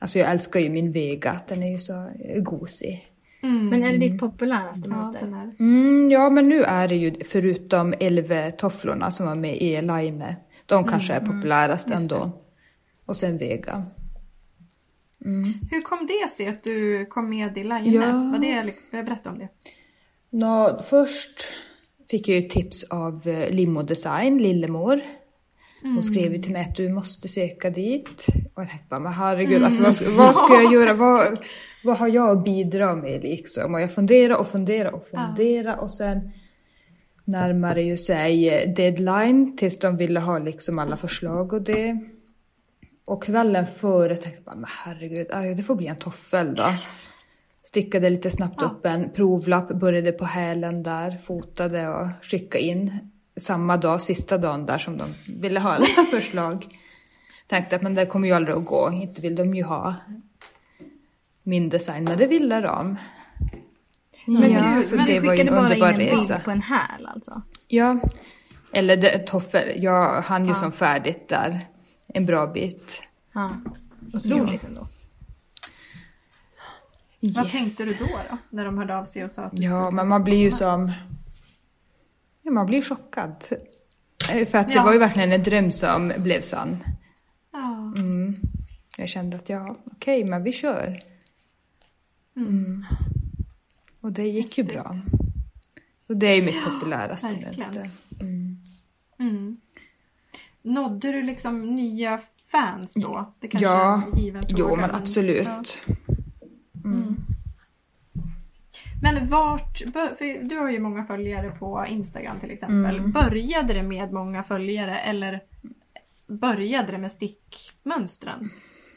Alltså 0.00 0.18
jag 0.18 0.30
älskar 0.30 0.60
ju 0.60 0.70
min 0.70 0.92
Vega, 0.92 1.40
den 1.48 1.62
är 1.62 1.70
ju 1.70 1.78
så 1.78 2.10
gosig. 2.36 3.08
Men 3.40 3.82
är 3.82 3.92
det 3.92 3.98
ditt 3.98 4.20
populäraste 4.20 4.88
Ja, 4.90 5.14
den 5.20 5.34
är. 5.34 5.54
Mm, 5.58 6.10
ja, 6.10 6.30
men 6.30 6.48
nu 6.48 6.62
är 6.62 6.88
det 6.88 6.96
ju 6.96 7.24
förutom 7.24 7.94
Elve-tofflorna 8.00 9.10
som 9.10 9.26
var 9.26 9.34
med 9.34 9.56
i 9.56 9.80
Line, 9.80 10.24
de 10.66 10.84
kanske 10.84 11.14
är 11.14 11.20
populärast 11.20 11.90
ändå. 11.90 12.30
Och 13.06 13.16
sen 13.16 13.38
Vega. 13.38 13.84
Hur 15.70 15.82
kom 15.82 16.06
det 16.06 16.30
sig 16.30 16.48
att 16.48 16.62
du 16.62 17.06
kom 17.06 17.30
med 17.30 17.58
i 17.58 17.62
Line? 17.62 17.92
Ja. 17.92 18.12
Var 18.12 18.38
det, 18.38 18.62
liksom, 18.64 18.86
berätta 18.90 19.30
om 19.30 19.38
det. 19.38 19.48
Nå, 20.30 20.82
först 20.88 21.40
fick 22.10 22.28
jag 22.28 22.40
ju 22.40 22.48
tips 22.48 22.84
av 22.84 23.28
eh, 23.28 23.50
Limo 23.50 23.82
Design, 23.82 24.38
Lillemor. 24.38 25.00
Hon 25.82 26.02
skrev 26.02 26.32
ju 26.34 26.38
till 26.42 26.52
mig 26.52 26.62
att 26.62 26.76
du 26.76 26.88
måste 26.88 27.28
söka 27.28 27.70
dit. 27.70 28.26
Och 28.54 28.62
jag 28.62 28.68
tänkte 28.68 28.86
bara, 28.90 29.00
men 29.00 29.12
herregud, 29.12 29.62
alltså, 29.62 29.82
vad, 29.82 29.94
ska- 29.94 30.10
vad 30.10 30.36
ska 30.36 30.54
jag 30.62 30.72
göra? 30.74 30.94
Vad, 30.94 31.38
vad 31.84 31.96
har 31.98 32.08
jag 32.08 32.38
att 32.38 32.44
bidra 32.44 32.96
med 32.96 33.22
liksom? 33.22 33.74
Och 33.74 33.80
jag 33.80 33.94
funderade 33.94 34.34
och 34.40 34.46
funderade 34.46 34.96
och 34.96 35.06
funderade 35.06 35.76
och 35.80 35.90
sen 35.90 36.30
närmare 37.24 37.82
ju 37.82 37.96
sig 37.96 38.48
eh, 38.48 38.74
deadline 38.74 39.56
tills 39.56 39.78
de 39.78 39.96
ville 39.96 40.20
ha 40.20 40.38
liksom 40.38 40.78
alla 40.78 40.96
förslag 40.96 41.52
och 41.52 41.62
det. 41.62 41.98
Och 43.04 43.22
kvällen 43.22 43.66
före 43.66 44.16
tänkte 44.16 44.38
jag 44.38 44.44
bara, 44.44 44.56
men 44.56 44.70
herregud, 44.84 45.26
aj, 45.32 45.54
det 45.54 45.62
får 45.62 45.74
bli 45.74 45.86
en 45.86 45.96
toffel 45.96 46.54
då. 46.54 46.62
Stickade 47.68 48.10
lite 48.10 48.30
snabbt 48.30 48.62
upp 48.62 48.86
en 48.86 49.10
provlapp, 49.10 49.68
började 49.68 50.12
på 50.12 50.24
hälen 50.24 50.82
där, 50.82 51.10
fotade 51.10 51.88
och 51.88 52.08
skickade 52.22 52.64
in 52.64 53.10
samma 53.36 53.76
dag, 53.76 54.02
sista 54.02 54.38
dagen 54.38 54.66
där 54.66 54.78
som 54.78 54.96
de 54.98 55.04
ville 55.28 55.60
ha 55.60 55.70
alla 55.70 55.86
förslag. 56.10 56.66
Tänkte 57.46 57.76
att 57.76 57.82
men 57.82 57.94
det 57.94 58.06
kommer 58.06 58.28
ju 58.28 58.34
aldrig 58.34 58.56
att 58.56 58.64
gå, 58.64 58.90
inte 58.92 59.20
vill 59.20 59.36
de 59.36 59.54
ju 59.54 59.62
ha 59.62 59.94
min 61.42 61.68
design, 61.68 62.04
men 62.04 62.18
det 62.18 62.26
ville 62.26 62.60
de. 62.60 62.96
Men, 64.26 64.52
Ja, 64.52 64.74
du, 64.76 64.82
så 64.82 64.96
men 64.96 65.06
det 65.06 65.20
du 65.20 65.26
var 65.26 65.34
ju 65.34 65.38
skickade 65.38 65.56
bara 65.60 65.74
in 65.76 65.82
en 65.84 65.98
bild 65.98 66.12
resa. 66.12 66.38
på 66.44 66.50
en 66.50 66.62
häl 66.62 67.06
alltså? 67.06 67.42
Ja, 67.68 68.00
eller 68.72 68.96
det, 68.96 69.18
toffel, 69.18 69.82
jag 69.82 70.22
hann 70.22 70.46
ju 70.48 70.54
som 70.54 70.72
färdigt 70.72 71.28
där 71.28 71.60
en 72.06 72.26
bra 72.26 72.46
bit. 72.46 73.02
Ja. 73.32 73.50
Otroligt 74.14 74.64
ändå. 74.64 74.86
Vad 77.34 77.44
Yes. 77.44 77.52
tänkte 77.52 77.84
du 77.84 78.06
då, 78.06 78.18
då? 78.30 78.36
När 78.50 78.64
de 78.64 78.78
hörde 78.78 78.96
av 78.96 79.04
sig 79.04 79.24
och 79.24 79.30
sa 79.30 79.42
att 79.42 79.56
du 79.56 79.62
Ja, 79.62 79.68
skulle 79.86 79.96
men 79.96 80.08
man 80.08 80.24
blir 80.24 80.36
ju 80.36 80.50
som... 80.50 80.92
Ja, 82.42 82.50
man 82.50 82.66
blir 82.66 82.82
chockad. 82.82 83.44
Eh, 84.32 84.48
För 84.48 84.58
att 84.58 84.68
det 84.68 84.74
Ja. 84.74 84.84
var 84.84 84.92
ju 84.92 84.98
verkligen 84.98 85.32
en 85.32 85.42
dröm 85.42 85.72
som 85.72 86.12
blev 86.18 86.40
sann. 86.40 86.78
Ja. 87.52 87.92
Jag 88.98 89.08
kände 89.08 89.36
att 89.36 89.48
ja, 89.48 89.76
okej, 89.84 90.24
men 90.24 90.42
vi 90.42 90.52
kör. 90.52 91.02
Mm. 92.36 92.86
Och 94.00 94.12
det 94.12 94.28
gick 94.28 94.58
ju 94.58 94.64
bra. 94.64 94.96
Och 96.08 96.16
det 96.16 96.26
är 96.26 96.34
ju 96.34 96.42
mitt 96.42 96.64
populäraste 96.64 97.28
verkligen. 97.28 97.52
mönster. 97.56 97.90
Mm. 99.18 99.56
Nådde 100.62 101.12
du 101.12 101.22
liksom 101.22 101.74
nya 101.74 102.20
fans 102.48 102.94
då? 102.94 103.32
Det 103.40 103.48
kanske 103.48 103.68
Ja, 103.68 104.02
är 104.02 104.12
en 104.16 104.18
given 104.24 104.42
fråga, 104.42 104.54
Jo, 104.58 104.76
men 104.76 104.90
absolut. 104.90 105.46
ja. 105.46 105.62
Men 106.86 107.16
Men 109.02 109.28
vart, 109.28 109.78
för 109.92 110.48
du 110.48 110.56
har 110.58 110.70
ju 110.70 110.80
många 110.80 111.04
följare 111.04 111.50
på 111.50 111.86
Instagram 111.88 112.40
till 112.40 112.50
exempel. 112.50 113.00
Började 113.00 113.74
det 113.74 113.82
med 113.82 114.12
många 114.12 114.42
följare 114.42 115.00
eller 115.00 115.40
började 116.26 116.92
det 116.92 116.98
med 116.98 117.10
stickmönstren? 117.10 118.48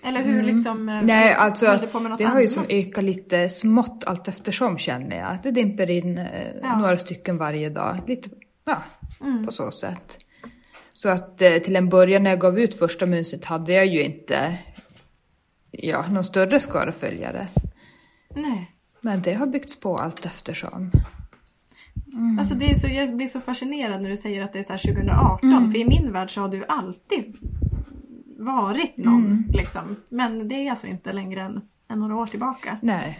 Eller 0.04 0.24
hur 0.24 0.44
liksom... 0.44 0.90
eh, 0.90 1.02
Nej, 1.04 1.34
alltså 1.34 1.66
det 1.66 1.94
har 1.94 2.40
ju 2.40 2.48
annat? 2.48 2.52
som 2.52 2.66
ökat 2.70 3.04
lite 3.04 3.50
smått 3.50 4.04
allt 4.08 4.28
eftersom 4.28 4.78
känner 4.78 5.18
jag. 5.18 5.38
Det 5.44 5.52
dimper 5.52 5.90
in 5.90 6.18
eh, 6.18 6.28
Ja. 6.62 6.78
några 6.80 6.98
stycken 6.98 7.38
varje 7.38 7.70
dag. 7.70 7.98
Lite, 8.08 8.30
ja, 8.66 8.78
Mm. 9.22 9.46
på 9.46 9.52
så 9.52 9.72
sätt. 9.72 10.18
Så 10.94 11.10
att 11.10 11.42
eh, 11.42 11.58
till 11.58 11.76
en 11.76 11.90
början 11.90 12.24
när 12.24 12.30
jag 12.30 12.40
gav 12.40 12.60
ut 12.60 12.76
första 12.80 13.06
mönstret 13.06 13.46
hade 13.46 13.74
jag 13.74 13.86
ju 13.86 14.02
inte 14.04 14.58
ja, 15.72 16.06
någon 16.12 16.24
större 16.24 16.60
skara 16.60 16.92
följare. 16.92 17.48
Nej. 18.36 18.72
Men 19.02 19.22
det 19.22 19.34
har 19.34 19.48
byggts 19.48 19.80
på 19.80 19.96
allt 19.96 20.26
eftersom. 20.26 20.92
Alltså 22.40 22.56
det 22.56 22.70
är 22.70 22.74
så, 22.74 22.88
jag 22.88 23.16
blir 23.16 23.28
så 23.28 23.42
fascinerad 23.42 24.02
när 24.02 24.10
du 24.10 24.18
säger 24.18 24.44
att 24.44 24.54
det 24.54 24.60
är 24.60 24.64
så 24.64 24.74
här 24.74 24.94
2018. 24.94 25.50
Mm. 25.54 25.72
För 25.72 25.80
i 25.80 25.86
min 25.86 26.12
värld 26.12 26.34
så 26.34 26.42
har 26.42 26.50
du 26.50 26.66
alltid 26.66 27.38
varit 28.38 28.98
någon. 28.98 29.26
Mm. 29.26 29.44
Liksom. 29.54 29.96
Men 30.10 30.48
det 30.48 30.56
är 30.56 30.70
alltså 30.72 30.88
inte 30.88 31.12
längre 31.12 31.42
än, 31.42 31.62
än 31.90 32.00
några 32.00 32.16
år 32.16 32.26
tillbaka. 32.26 32.78
Nej. 32.82 33.20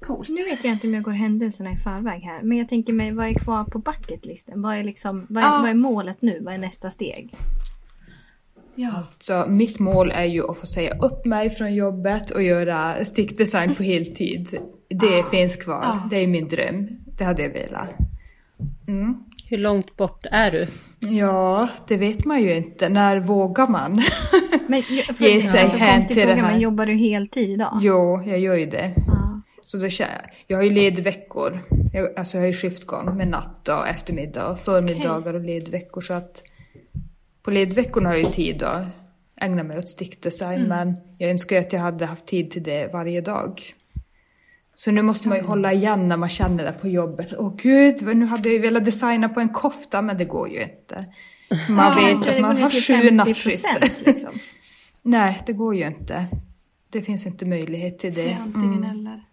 Coolt. 0.00 0.28
Nu 0.28 0.42
vet 0.44 0.64
jag 0.64 0.72
inte 0.72 0.86
om 0.86 0.94
jag 0.94 1.02
går 1.02 1.12
händelserna 1.12 1.72
i 1.72 1.76
förväg 1.76 2.22
här. 2.22 2.42
Men 2.42 2.58
jag 2.58 2.68
tänker 2.68 2.92
mig, 2.92 3.12
vad 3.12 3.26
är 3.26 3.34
kvar 3.34 3.64
på 3.64 3.78
bucketlisten? 3.78 4.62
Vad 4.62 4.76
är, 4.76 4.84
liksom, 4.84 5.26
vad 5.28 5.44
är, 5.44 5.48
Ja. 5.48 5.58
vad 5.60 5.70
är 5.70 5.74
målet 5.74 6.22
nu? 6.22 6.40
Vad 6.40 6.54
är 6.54 6.58
nästa 6.58 6.90
steg? 6.90 7.34
Ja. 8.76 9.04
Så 9.18 9.44
mitt 9.48 9.78
mål 9.78 10.10
är 10.10 10.24
ju 10.24 10.50
att 10.50 10.58
få 10.58 10.66
säga 10.66 10.94
upp 10.98 11.24
mig 11.24 11.50
från 11.50 11.74
jobbet 11.74 12.30
och 12.30 12.42
göra 12.42 13.04
stickdesign 13.04 13.74
på 13.74 13.82
heltid. 13.82 14.58
Det 14.88 15.30
finns 15.30 15.56
kvar. 15.56 15.82
Ah. 15.84 16.08
Det 16.10 16.16
är 16.16 16.26
min 16.26 16.48
dröm. 16.48 16.88
Det 17.18 17.24
hade 17.24 17.42
jag 17.42 17.50
velat. 17.50 17.88
Mm. 18.88 19.14
Hur 19.48 19.58
långt 19.58 19.96
bort 19.96 20.26
är 20.30 20.50
du? 20.50 20.66
Ja, 21.08 21.68
det 21.88 21.96
vet 21.96 22.24
man 22.24 22.42
ju 22.42 22.56
inte. 22.56 22.88
När 22.88 23.20
vågar 23.20 23.66
man? 23.66 23.92
Men, 24.68 24.82
jag- 24.90 25.16
för, 25.16 25.24
Ge 25.24 25.40
sig 25.42 25.60
alltså, 25.60 25.76
hän 25.76 26.06
till 26.06 26.16
det 26.16 26.22
fråga, 26.22 26.34
här. 26.42 26.50
Men 26.50 26.60
jobbar 26.60 26.86
du 26.86 26.94
heltid 26.94 27.50
idag? 27.50 27.78
jo, 27.80 28.22
jag 28.26 28.38
gör 28.38 28.54
ju 28.54 28.66
det. 28.66 28.92
Ja. 29.06 29.40
Så 29.62 29.78
då, 29.78 29.88
jag 30.46 30.56
har 30.58 30.64
ju 30.64 30.70
ledveckor. 30.70 31.60
Jag, 31.92 32.18
alltså 32.18 32.36
jag 32.36 32.42
har 32.42 32.46
ju 32.46 32.52
skiftgång 32.52 33.16
med 33.16 33.28
natt 33.28 33.68
och 33.68 33.88
eftermiddag 33.88 34.46
och 34.48 34.58
förmiddagar 34.60 35.34
och 35.34 35.40
ledveckor. 35.40 36.00
Så 36.00 36.12
att 36.14 36.42
på 37.44 37.50
ledveckorna 37.50 38.08
har 38.08 38.16
jag 38.16 38.24
ju 38.24 38.32
tid 38.32 38.62
att 38.62 38.86
ägna 39.40 39.62
mig 39.62 39.78
åt 39.78 39.88
stickdesign. 39.88 40.62
Men 40.62 40.96
jag 41.18 41.30
önskar 41.30 41.56
ju 41.56 41.62
att 41.62 41.72
jag 41.72 41.80
hade 41.80 42.06
haft 42.06 42.26
tid 42.26 42.50
till 42.50 42.62
det 42.62 42.92
varje 42.92 43.20
dag. 43.20 43.62
Så 44.74 44.90
nu 44.90 45.02
måste 45.02 45.28
man 45.28 45.38
ju 45.38 45.44
hålla 45.44 45.72
igen 45.72 46.08
när 46.08 46.16
man 46.16 46.28
känner 46.28 46.64
det 46.64 46.72
på 46.72 46.88
jobbet. 46.88 47.34
Åh 47.38 47.54
gud, 47.56 48.16
nu 48.16 48.26
hade 48.26 48.48
jag 48.48 48.52
ju 48.54 48.58
velat 48.58 48.84
designa 48.84 49.28
på 49.28 49.40
en 49.40 49.48
kofta 49.48 50.02
men 50.02 50.16
det 50.16 50.24
går 50.24 50.48
ju 50.48 50.62
inte. 50.62 51.04
Man 51.68 52.04
vet 52.04 52.28
att 52.28 52.40
man 52.40 52.56
har 52.56 52.70
sju 52.70 52.94
50%, 52.94 53.10
nattskift. 53.10 53.66
Liksom. 54.06 54.30
Nej, 55.02 55.42
det 55.46 55.52
går 55.52 55.74
ju 55.74 55.86
inte. 55.86 56.26
Det 56.90 57.02
finns 57.02 57.26
inte 57.26 57.46
möjlighet 57.46 57.98
till 57.98 58.14
Det 58.14 58.36
antingen 58.40 58.84
eller. 58.84 59.24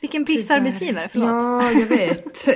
Vilken 0.00 0.24
pissarbetsgivare, 0.24 1.08
förlåt. 1.12 1.28
Ja, 1.28 1.70
jag 1.70 1.86
vet. 1.86 2.48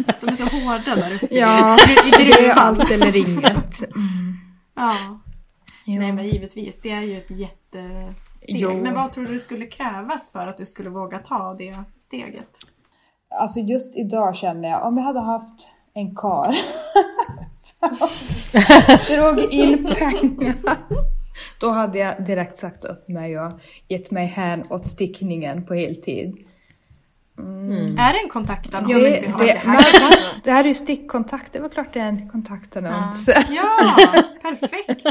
Så 0.36 0.44
hårda 0.44 0.94
där 0.94 1.14
uppe. 1.14 1.26
ja, 1.30 1.78
det 1.86 1.92
är 1.92 2.38
gruvan. 2.38 2.58
allt 2.58 2.90
eller 2.90 3.16
inget. 3.16 3.80
Ja. 4.74 4.96
Ja. 5.86 5.98
Nej 5.98 6.12
men 6.12 6.24
givetvis, 6.28 6.80
det 6.80 6.90
är 6.90 7.00
ju 7.00 7.18
ett 7.18 7.30
jättesteg. 7.30 8.56
Jo. 8.56 8.82
Men 8.82 8.94
vad 8.94 9.12
tror 9.12 9.26
du 9.26 9.38
skulle 9.38 9.66
krävas 9.66 10.32
för 10.32 10.46
att 10.46 10.56
du 10.56 10.66
skulle 10.66 10.90
våga 10.90 11.18
ta 11.18 11.54
det 11.54 11.76
steget? 11.98 12.58
Alltså 13.40 13.60
just 13.60 13.96
idag 13.96 14.36
känner 14.36 14.68
jag, 14.68 14.86
om 14.86 14.96
jag 14.96 15.04
hade 15.04 15.20
haft 15.20 15.68
en 15.94 16.14
kar 16.16 16.54
som 17.54 18.08
drog 19.16 19.52
in 19.52 19.84
pengar. 19.94 20.56
Då 21.60 21.70
hade 21.70 21.98
jag 21.98 22.24
direkt 22.24 22.58
sagt 22.58 22.84
upp 22.84 23.08
mig 23.08 23.38
och 23.38 23.52
gett 23.88 24.10
mig 24.10 24.26
hän 24.26 24.64
åt 24.70 24.86
stickningen 24.86 25.66
på 25.66 25.74
heltid. 25.74 26.46
Är 27.38 28.12
det 28.12 28.18
en 28.18 28.28
kontaktannons 28.28 28.92
Det, 28.94 28.98
vi 28.98 29.26
det, 29.26 29.32
har? 29.32 29.44
det, 29.44 29.52
här, 29.52 29.82
det 30.44 30.50
här 30.52 30.64
är 30.64 30.68
ju 30.68 30.74
stickkontakt, 30.74 31.52
det 31.52 31.60
var 31.60 31.68
klart 31.68 31.92
det 31.92 32.00
är 32.00 32.08
en 32.08 32.28
kontaktannons. 32.28 33.28
Ja, 33.50 33.96
perfekt! 34.42 35.06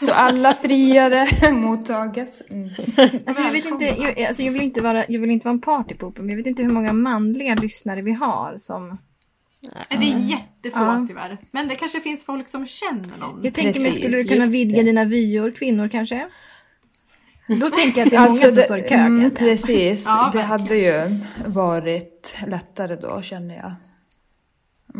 Så 0.04 0.12
alla 0.12 0.54
friare 0.54 1.26
mottaget. 1.52 2.50
Mm. 2.50 2.70
Alltså, 3.26 3.42
jag, 3.42 3.52
vet 3.52 3.66
inte, 3.66 3.84
jag, 3.84 4.22
alltså, 4.22 4.42
jag, 4.42 4.52
vill 4.52 4.62
inte 4.62 4.80
vara, 4.80 5.04
jag 5.08 5.20
vill 5.20 5.30
inte 5.30 5.44
vara 5.44 5.54
en 5.54 5.60
partypooper 5.60 6.22
men 6.22 6.30
jag 6.30 6.36
vet 6.36 6.46
inte 6.46 6.62
hur 6.62 6.72
många 6.72 6.92
manliga 6.92 7.54
lyssnare 7.54 8.02
vi 8.02 8.12
har 8.12 8.54
som... 8.58 8.98
Det 9.88 9.94
är 9.96 10.18
jättefå 10.18 10.78
Ja. 10.78 11.04
tyvärr. 11.08 11.38
Men 11.50 11.68
det 11.68 11.74
kanske 11.74 12.00
finns 12.00 12.24
folk 12.24 12.48
som 12.48 12.66
känner 12.66 13.18
någon. 13.20 13.40
Jag 13.44 13.54
tänker 13.54 13.80
mig, 13.80 13.92
skulle 13.92 14.16
du 14.16 14.24
kunna 14.24 14.46
vidga 14.46 14.76
det. 14.76 14.82
dina 14.82 15.04
vyer, 15.04 15.50
kvinnor 15.50 15.88
kanske? 15.88 16.28
Då 17.48 17.70
tänker 17.70 17.98
jag 18.00 18.06
att 18.06 18.10
det 18.10 18.16
är 18.16 18.20
många 18.20 18.30
Alltså 18.30 18.46
som 18.46 18.54
det, 18.56 18.62
står 18.64 18.78
i 18.78 18.82
kö. 18.82 18.94
mm, 18.94 19.30
precis, 19.30 20.06
Ja, 20.06 20.30
det 20.32 20.42
hade 20.42 20.76
ju 20.76 21.18
varit 21.46 22.38
lättare 22.46 22.96
då 22.96 23.22
känner 23.22 23.56
jag. 23.56 23.72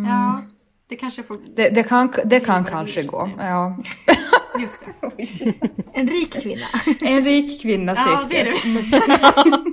Ja, 0.05 0.43
det 0.89 0.97
kanske 0.97 1.23
får... 1.23 1.37
Det, 1.57 1.69
det 1.69 1.83
kan, 1.83 2.13
det 2.25 2.41
kan 2.41 2.65
kanske 2.65 3.03
gå. 3.03 3.31
Ja. 3.39 3.77
Just 4.61 4.81
det. 5.01 5.55
En 5.93 6.09
rik 6.09 6.43
kvinna. 6.43 6.67
En 7.01 7.25
rik 7.25 7.63
kvinna 7.63 7.95
Ja, 7.97 8.27
det 8.31 8.41
är 8.41 8.47
sökes. 8.47 8.65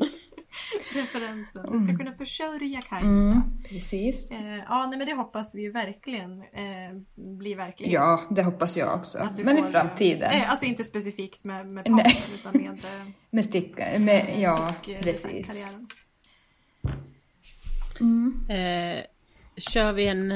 Referensen. 0.96 1.72
Du 1.72 1.80
ska 1.80 1.98
kunna 1.98 2.14
försörja 2.14 2.82
Kajsa. 2.82 3.08
Mm, 3.08 3.42
precis. 3.70 4.32
Eh, 4.32 4.56
ja, 4.56 4.88
nej, 4.90 4.98
men 4.98 5.08
det 5.08 5.14
hoppas 5.14 5.56
vi 5.56 5.62
ju 5.62 5.72
verkligen 5.72 6.42
eh, 6.42 6.96
blir 7.16 7.56
verklighet. 7.56 7.94
Ja, 7.94 8.22
det 8.30 8.44
hoppas 8.44 8.78
jag 8.78 8.96
också. 8.96 9.30
Men 9.44 9.58
i 9.58 9.62
får, 9.64 9.70
framtiden. 9.70 10.32
Eh, 10.32 10.50
alltså 10.52 10.66
inte 10.66 10.84
specifikt 10.84 11.44
med, 11.44 11.72
med 11.72 11.90
Nej. 11.90 12.04
podden 12.04 12.36
utan 12.40 12.62
med, 12.62 12.86
eh, 12.86 13.08
Med 13.30 13.46
sticka, 13.46 13.86
med, 14.00 14.36
ja 14.40 14.70
stick- 14.84 14.96
eh, 14.96 15.02
precis. 15.02 15.32
designkarriären. 15.34 15.88
Eh, 18.50 19.04
kör 19.58 19.92
vi 19.94 20.08
en... 20.08 20.32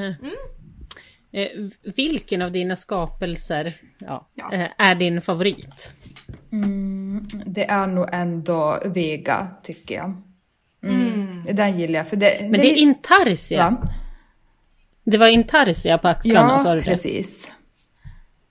Eh, 1.32 1.48
vilken 1.96 2.42
av 2.42 2.52
dina 2.52 2.76
skapelser 2.76 3.80
ja, 3.98 4.28
Ja. 4.34 4.52
eh, 4.52 4.68
är 4.78 4.94
din 4.94 5.22
favorit? 5.22 5.92
Mm, 6.52 7.26
det 7.46 7.64
är 7.64 7.86
nog 7.86 8.08
ändå 8.12 8.82
Vega, 8.84 9.48
tycker 9.62 9.94
jag. 9.94 10.22
Mm. 10.82 11.42
Den 11.52 11.78
gillar 11.78 11.98
jag. 11.98 12.08
För 12.08 12.16
det, 12.16 12.38
Men 12.40 12.52
det 12.52 12.70
är 12.72 12.76
intarsia. 12.76 13.70
Va? 13.70 13.88
Det 15.04 15.18
var 15.18 15.28
intarsia 15.28 15.98
på 15.98 16.08
axlarna, 16.08 16.58
sa 16.60 16.68
Ja, 16.68 16.74
du 16.74 16.80
det? 16.80 16.86
precis. 16.86 17.52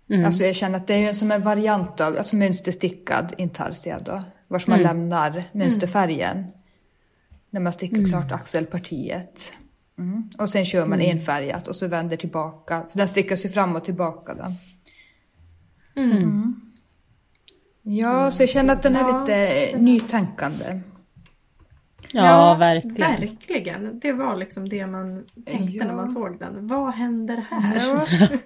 Mm. 0.09 0.25
Alltså 0.25 0.43
jag 0.43 0.55
känner 0.55 0.77
att 0.77 0.87
det 0.87 0.93
är 1.05 1.13
som 1.13 1.31
en 1.31 1.41
variant 1.41 2.01
av 2.01 2.17
alltså 2.17 2.35
mönsterstickad 2.35 3.33
intarsia 3.37 3.97
då. 4.05 4.23
Vars 4.47 4.67
man 4.67 4.79
Mm. 4.79 4.87
lämnar 4.97 5.43
mönsterfärgen. 5.51 6.45
När 7.49 7.59
man 7.59 7.73
stickar 7.73 8.09
klart 8.09 8.31
axelpartiet. 8.31 9.53
Mm. 9.99 10.29
Och 10.37 10.49
sen 10.49 10.65
kör 10.65 10.85
man 10.85 11.01
enfärgat 11.01 11.67
och 11.67 11.75
så 11.75 11.87
vänder 11.87 12.17
tillbaka. 12.17 12.83
För 12.91 12.97
den 12.97 13.07
stickas 13.07 13.45
ju 13.45 13.49
fram 13.49 13.75
och 13.75 13.83
tillbaka 13.85 14.33
då. 14.33 14.45
Mm. 16.01 16.55
Ja, 17.81 18.31
så 18.31 18.43
jag 18.43 18.49
känner 18.49 18.73
att 18.73 18.83
den 18.83 18.95
är 18.95 18.99
Ja. 18.99 19.19
lite 19.19 19.77
nytänkande. 19.77 20.79
Ja, 22.13 22.55
verkligen. 22.55 22.95
Verkligen. 22.95 23.99
Det 23.99 24.11
var 24.13 24.35
liksom 24.35 24.69
det 24.69 24.87
man 24.87 25.23
tänkte 25.45 25.77
Ja. 25.77 25.85
när 25.85 25.93
man 25.93 26.07
såg 26.07 26.39
den. 26.39 26.67
Vad 26.67 26.93
händer 26.93 27.45
här? 27.51 27.87
Ja. 27.87 28.05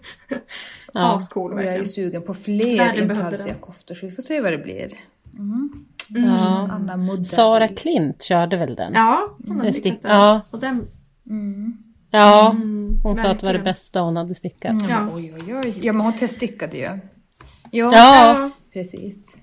Ja. 0.95 1.15
Ascool 1.15 1.53
Och 1.53 1.59
jag 1.59 1.65
är 1.67 1.71
ju 1.71 1.77
verkligen. 1.77 1.93
sugen 2.11 2.21
på 2.21 2.33
fler 2.33 3.01
intarsia-koftor 3.01 3.95
så 3.95 4.05
vi 4.05 4.11
får 4.11 4.21
se 4.21 4.41
vad 4.41 4.51
det 4.51 4.57
blir. 4.57 4.89
Ja. 6.09 6.69
Anna 6.71 6.97
Modell. 6.97 7.25
Sara 7.25 7.67
Klint 7.67 8.21
körde 8.21 8.57
väl 8.57 8.75
den? 8.75 8.91
Ja, 8.95 9.35
hon 9.47 9.59
har 9.61 9.71
stickat 9.71 9.83
stick- 9.93 10.01
den. 10.01 10.11
ja. 10.11 10.41
Och 10.51 10.59
den 10.59 10.87
Ja, 12.11 12.51
mm, 12.51 12.99
hon 13.03 13.17
sa 13.17 13.29
att 13.29 13.39
det 13.39 13.45
var 13.45 13.53
det 13.53 13.59
verkligen. 13.59 13.63
bästa 13.63 13.99
hon 14.01 14.17
hade 14.17 14.33
stickat. 14.35 14.71
Mm, 14.71 14.89
Ja. 14.89 15.07
Oj, 15.15 15.33
oj, 15.35 15.55
oj. 15.55 15.79
Ja, 15.81 15.93
men 15.93 16.01
hon 16.01 16.13
teststickade 16.13 16.77
ju. 16.77 16.83
Ja, 16.83 16.99
Ja, 17.71 17.91
Ja, 17.93 18.49
precis. 18.73 19.37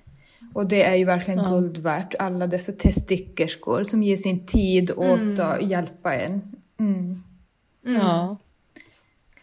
Och 0.53 0.65
det 0.67 0.83
är 0.83 0.95
ju 0.95 1.05
verkligen 1.05 1.45
guld 1.45 1.77
värt. 1.77 2.15
Alla 2.19 2.47
dessa 2.47 2.71
teststickerskor 2.71 3.83
som 3.83 4.03
ger 4.03 4.15
sin 4.15 4.45
tid 4.45 4.91
åt 4.91 5.39
att 5.39 5.61
hjälpa 5.61 6.15
en. 6.15 6.41
Mm. 6.79 7.23
ja. 7.83 8.37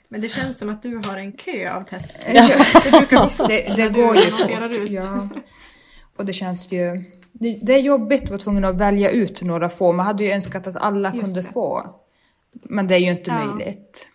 men 0.09 0.21
det 0.21 0.29
känns 0.29 0.59
som 0.59 0.69
att 0.71 0.83
du 0.83 0.97
har 0.97 1.17
en 1.17 1.33
kö 1.33 1.73
av 1.73 1.83
test. 1.85 2.27
Det, 2.27 2.33
det, 3.49 3.75
det 3.77 3.85
När 3.85 3.91
går 3.91 4.15
du 4.15 4.21
ju 4.21 4.27
annonserar 4.27 4.69
fort. 4.69 4.79
ut. 4.79 4.91
Ja. 4.91 5.29
Och 6.17 6.25
det 6.25 6.33
känns 6.33 6.73
ju... 6.73 7.05
Det, 7.33 7.59
det 7.63 7.75
är 7.75 7.79
jobbigt 7.81 8.23
att 8.23 8.31
vara 8.31 8.39
tvungen 8.41 8.65
att 8.65 8.81
välja 8.81 9.11
ut 9.11 9.43
några 9.43 9.69
få. 9.69 9.93
Man 9.93 10.07
hade 10.07 10.25
ju 10.25 10.31
önskat 10.31 10.67
att 10.67 10.77
alla 10.77 11.11
Just 11.13 11.25
kunde 11.25 11.41
det. 11.41 11.49
få. 11.49 11.95
Men 12.53 12.87
det 12.87 12.95
är 12.95 12.99
ju 12.99 13.11
inte 13.11 13.31
Ja. 13.31 13.45
möjligt. 13.45 14.09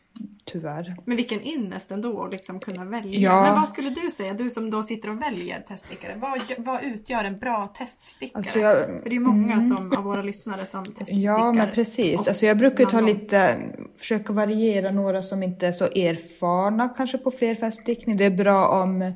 Tyvärr. 0.46 0.96
Men 1.06 1.18
vilken 1.18 1.42
ynnest 1.48 1.92
ändå 1.92 2.24
att 2.24 2.32
liksom 2.32 2.60
kunna 2.60 2.86
välja. 2.86 3.20
Ja. 3.20 3.42
Men 3.44 3.54
vad 3.62 3.70
skulle 3.70 3.90
du 3.90 4.12
säga, 4.12 4.34
du 4.34 4.50
som 4.50 4.70
då 4.70 4.84
sitter 4.84 5.10
och 5.10 5.22
väljer 5.22 5.60
teststickare. 5.60 6.12
Vad, 6.16 6.42
vad 6.58 6.84
utgör 6.84 7.24
en 7.24 7.40
bra 7.40 7.68
teststickare? 7.78 8.44
Alltså 8.44 8.60
jag- 8.60 8.78
För 8.78 9.04
det 9.04 9.10
är 9.10 9.14
ju 9.14 9.20
många 9.20 9.62
som, 9.62 9.94
av 9.98 10.04
våra 10.04 10.22
lyssnare 10.22 10.66
som 10.66 10.84
teststickar. 10.86 11.22
Ja, 11.22 11.52
men 11.54 11.72
precis. 11.72 12.20
oss 12.20 12.28
Alltså 12.28 12.46
jag 12.46 12.58
brukar 12.58 12.86
ta 12.86 13.00
lite, 13.02 13.56
försöka 13.98 14.34
variera 14.34 14.92
några 14.92 15.22
som 15.22 15.44
inte 15.44 15.68
är 15.68 15.72
så 15.72 15.86
erfarna 15.86 16.90
kanske 16.90 17.18
på 17.18 17.32
flerfärgstickning. 17.32 18.18
Det 18.18 18.26
är 18.26 18.30
bra 18.32 18.68
om 18.68 19.14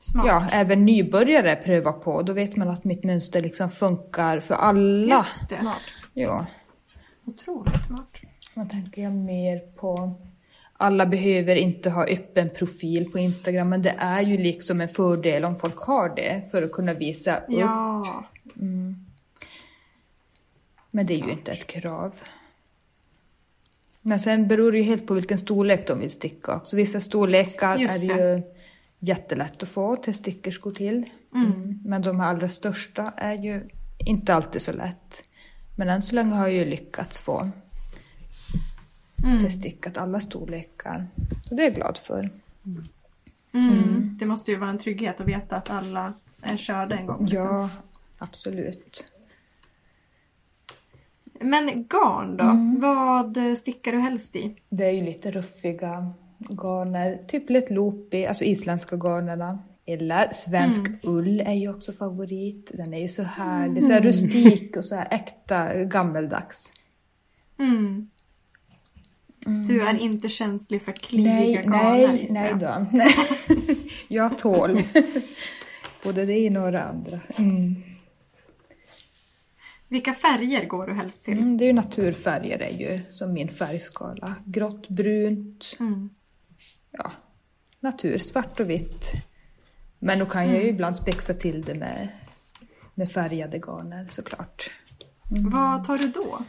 Smart. 0.00 0.26
ja, 0.26 0.46
även 0.52 0.84
nybörjare 0.84 1.56
prövar 1.56 1.92
på. 1.92 2.22
Då 2.22 2.32
vet 2.32 2.56
man 2.56 2.68
att 2.68 2.84
mitt 2.84 3.04
mönster 3.04 3.40
liksom 3.40 3.70
funkar 3.70 4.40
för 4.40 4.54
alla. 4.54 5.14
Just 5.16 5.48
det. 5.48 5.56
Smart. 5.56 5.80
Ja. 6.14 6.46
Otroligt 7.26 7.82
smart. 7.86 8.16
Vad 8.54 8.70
tänker 8.70 9.02
jag 9.02 9.12
mer 9.12 9.58
på? 9.58 10.14
Alla 10.80 11.06
behöver 11.06 11.56
inte 11.56 11.90
ha 11.90 12.06
öppen 12.06 12.50
profil 12.50 13.12
på 13.12 13.18
Instagram, 13.18 13.68
men 13.68 13.82
det 13.82 13.94
är 13.98 14.22
ju 14.22 14.38
liksom 14.38 14.80
en 14.80 14.88
fördel 14.88 15.44
om 15.44 15.56
folk 15.56 15.76
har 15.78 16.08
det 16.16 16.50
för 16.50 16.62
att 16.62 16.72
kunna 16.72 16.92
visa 16.92 17.36
upp. 17.36 17.44
Ja. 17.48 18.24
Men 20.90 21.06
det 21.06 21.14
är 21.14 21.18
ju 21.18 21.30
inte 21.30 21.52
ett 21.52 21.66
krav. 21.66 22.14
Men 24.02 24.18
sen 24.18 24.48
beror 24.48 24.72
det 24.72 24.78
ju 24.78 24.84
helt 24.84 25.06
på 25.06 25.14
vilken 25.14 25.38
storlek 25.38 25.86
de 25.86 25.98
vill 26.00 26.10
sticka. 26.10 26.60
Så 26.64 26.76
vissa 26.76 27.00
storlekar 27.00 27.76
Just 27.76 28.02
är 28.02 28.08
det 28.08 28.34
ju 28.34 28.42
jättelätt 28.98 29.62
att 29.62 29.68
få 29.68 29.96
teststickerskor 29.96 30.70
till. 30.70 31.04
Mm. 31.34 31.80
Men 31.84 32.02
de 32.02 32.20
här 32.20 32.28
allra 32.28 32.48
största 32.48 33.12
är 33.16 33.34
ju 33.34 33.68
inte 34.06 34.34
alltid 34.34 34.62
så 34.62 34.72
lätt. 34.72 35.28
Men 35.76 35.88
än 35.88 36.02
så 36.02 36.14
länge 36.14 36.34
har 36.34 36.46
jag 36.46 36.56
ju 36.56 36.64
lyckats 36.64 37.18
få 37.18 37.50
teststickat 39.40 39.98
alla 39.98 40.20
storlekar. 40.20 41.06
Så 41.48 41.54
det 41.54 41.62
är 41.62 41.66
jag 41.66 41.74
glad 41.74 41.96
för. 41.96 42.30
Mm. 43.52 44.16
Det 44.18 44.26
måste 44.26 44.50
ju 44.50 44.56
vara 44.56 44.70
en 44.70 44.78
trygghet 44.78 45.20
att 45.20 45.26
veta 45.26 45.56
att 45.56 45.70
alla 45.70 46.14
är 46.42 46.56
körda 46.56 46.96
en 46.96 47.06
gång. 47.06 47.22
liksom. 47.22 47.40
Ja, 47.40 47.70
absolut. 48.18 49.04
Men 51.40 51.66
garn 51.66 52.36
då? 52.36 52.44
Mm. 52.44 52.80
Vad 52.80 53.58
stickar 53.58 53.92
du 53.92 53.98
helst 53.98 54.36
i? 54.36 54.56
Det 54.68 54.84
är 54.84 54.90
ju 54.90 55.02
lite 55.02 55.30
ruffiga 55.30 56.12
garner, 56.38 57.24
typ 57.28 57.50
lite 57.50 57.74
loopy, 57.74 58.24
alltså 58.26 58.44
isländska 58.44 58.96
garnerna. 58.96 59.58
Eller 59.86 60.28
svensk 60.32 60.80
ull 61.02 61.40
är 61.40 61.54
ju 61.54 61.70
också 61.70 61.92
favorit. 61.92 62.70
Den 62.74 62.94
är 62.94 62.98
ju 62.98 63.08
så 63.08 63.22
härlig, 63.22 63.84
så 63.84 63.92
här 63.92 64.00
rustik 64.00 64.76
och 64.76 64.84
så 64.84 64.94
här 64.94 65.08
äkta 65.10 65.74
gammeldags. 65.74 66.72
Mm. 67.58 68.10
Du 69.46 69.80
är 69.82 69.98
inte 70.00 70.28
känslig 70.28 70.82
för 70.82 70.92
kliviga 70.92 71.30
Nej, 71.32 71.54
garner 71.54 72.12
nej, 72.12 72.26
nej 72.30 72.54
då. 72.54 72.86
Jag 74.08 74.38
tål 74.38 74.82
både 76.04 76.24
det 76.24 76.38
ena 76.38 76.64
och 76.64 76.72
det 76.72 76.82
andra. 76.84 77.20
Mm. 77.36 77.74
Vilka 79.88 80.14
färger 80.14 80.66
går 80.66 80.86
du 80.86 80.94
helst 80.94 81.24
till? 81.24 81.38
Mm, 81.38 81.56
det 81.58 81.64
är 81.64 81.66
ju 81.66 81.72
naturfärger 81.72 82.58
är 82.58 82.78
ju 82.78 83.00
som 83.12 83.32
min 83.32 83.48
färgskala. 83.48 84.34
Grått, 84.44 84.88
brunt, 84.88 85.76
Mm. 85.80 86.10
ja, 86.90 87.12
natur, 87.80 88.18
svart 88.18 88.60
och 88.60 88.70
vitt. 88.70 89.12
Men 89.98 90.18
då 90.18 90.26
kan 90.26 90.48
jag 90.48 90.62
ju 90.62 90.68
ibland 90.68 90.96
spexa 90.96 91.34
till 91.34 91.62
det 91.62 91.74
med, 91.74 92.08
med 92.94 93.10
färgade 93.12 93.58
garner 93.58 94.06
såklart. 94.10 94.70
Vad 95.30 95.84
tar 95.84 95.98
du 95.98 96.08
då? 96.08 96.44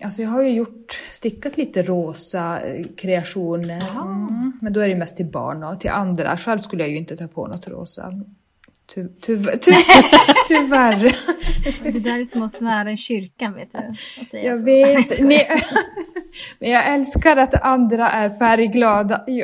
Alltså 0.00 0.22
jag 0.22 0.28
har 0.30 0.42
ju 0.42 0.48
gjort, 0.50 1.02
stickat 1.12 1.56
lite 1.56 1.82
rosa 1.82 2.60
eh, 2.60 2.86
kreationer. 2.96 3.82
Mm, 3.90 4.52
men 4.60 4.72
då 4.72 4.80
är 4.80 4.88
det 4.88 4.94
mest 4.94 5.16
till 5.16 5.26
barn 5.26 5.62
och 5.62 5.80
till 5.80 5.90
andra. 5.90 6.36
Själv 6.36 6.58
skulle 6.58 6.82
jag 6.82 6.90
ju 6.90 6.96
inte 6.96 7.16
ta 7.16 7.28
på 7.28 7.46
något 7.46 7.68
rosa. 7.68 8.12
Ty, 8.94 9.08
ty, 9.08 9.36
ty, 9.36 9.72
tyvärr. 10.48 11.16
Det 11.92 11.98
där 11.98 12.20
är 12.20 12.24
som 12.24 12.42
att 12.42 12.52
svära 12.52 12.92
i 12.92 12.96
kyrkan 12.96 13.54
vet 13.54 13.70
du. 13.70 13.78
Och 14.22 14.28
säga 14.28 14.44
Jag 14.44 14.58
så. 14.58 14.64
vet. 14.64 15.20
Ni, 15.22 15.38
men 16.58 16.70
jag 16.70 16.94
älskar 16.94 17.36
att 17.36 17.54
andra 17.62 18.10
är 18.10 18.30
färgglada. 18.30 19.24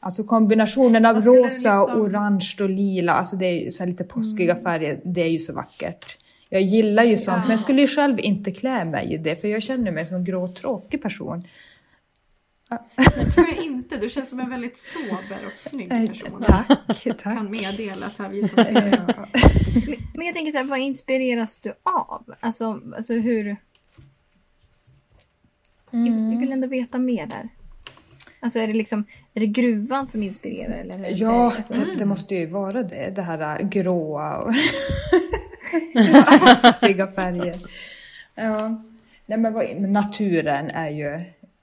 Alltså 0.00 0.24
kombinationen 0.24 1.04
av 1.06 1.16
rosa, 1.16 1.80
och 1.80 1.88
liksom- 1.88 2.00
orange 2.00 2.56
och 2.60 2.70
lila, 2.70 3.12
alltså 3.12 3.36
det 3.36 3.46
är 3.46 3.64
ju 3.64 3.70
så 3.70 3.84
lite 3.86 4.04
påskiga 4.04 4.56
färger, 4.56 5.00
det 5.04 5.20
är 5.22 5.28
ju 5.28 5.38
så 5.38 5.52
vackert. 5.52 6.16
Jag 6.48 6.62
gillar 6.62 7.04
ju 7.04 7.18
sånt, 7.18 7.38
men 7.40 7.50
jag 7.50 7.60
skulle 7.60 7.80
ju 7.80 7.86
själv 7.86 8.20
inte 8.20 8.50
klä 8.50 8.84
mig 8.84 9.14
i 9.14 9.16
det, 9.16 9.36
för 9.36 9.48
jag 9.48 9.62
känner 9.62 9.90
mig 9.90 10.06
som 10.06 10.16
en 10.16 10.24
grå 10.24 10.48
tråkig 10.48 11.02
person. 11.02 11.44
Det 12.96 13.30
tror 13.30 13.46
jag 13.48 13.64
inte. 13.64 13.96
Du 13.96 14.08
känns 14.08 14.30
som 14.30 14.40
en 14.40 14.50
väldigt 14.50 14.76
sober 14.76 15.38
och 15.46 15.58
snygg 15.58 15.92
Eh, 15.92 16.06
person. 16.06 16.42
Tack, 16.42 16.68
tack. 17.04 17.22
Kan 17.22 17.50
meddela 17.50 18.10
så 18.10 18.22
här 18.22 18.30
vi 18.30 18.48
som 18.48 18.64
ser. 18.64 19.04
Ja. 19.06 19.26
Men 20.14 20.26
jag 20.26 20.34
tänker 20.34 20.52
så 20.52 20.58
här, 20.58 20.64
vad 20.64 20.78
inspireras 20.78 21.58
du 21.58 21.72
av? 21.82 22.34
Alltså, 22.40 22.80
alltså 22.96 23.14
hur... 23.14 23.56
Jag, 25.90 26.08
jag 26.08 26.38
vill 26.38 26.52
ändå 26.52 26.66
veta 26.66 26.98
mer 26.98 27.26
där. 27.26 27.48
Alltså 28.40 28.58
är 28.58 28.66
det 28.66 28.72
liksom, 28.72 29.04
är 29.34 29.40
det 29.40 29.46
gruvan 29.46 30.06
som 30.06 30.22
inspirerar? 30.22 30.74
Eller 30.74 31.12
Ja, 31.16 31.52
alltså, 31.56 31.74
det, 31.74 31.94
det 31.98 32.04
måste 32.04 32.34
ju 32.34 32.46
vara 32.46 32.82
det. 32.82 33.12
Det 33.16 33.22
här 33.22 33.60
äh, 33.60 33.68
gråa 33.68 34.36
och 34.36 34.52
sexiga 36.72 37.06
färger. 37.16 37.56
Ja. 38.34 38.82
Nej, 39.26 39.38
men 39.38 39.52
vad, 39.52 39.80
naturen 39.80 40.70
är 40.70 40.88
ju 40.90 41.20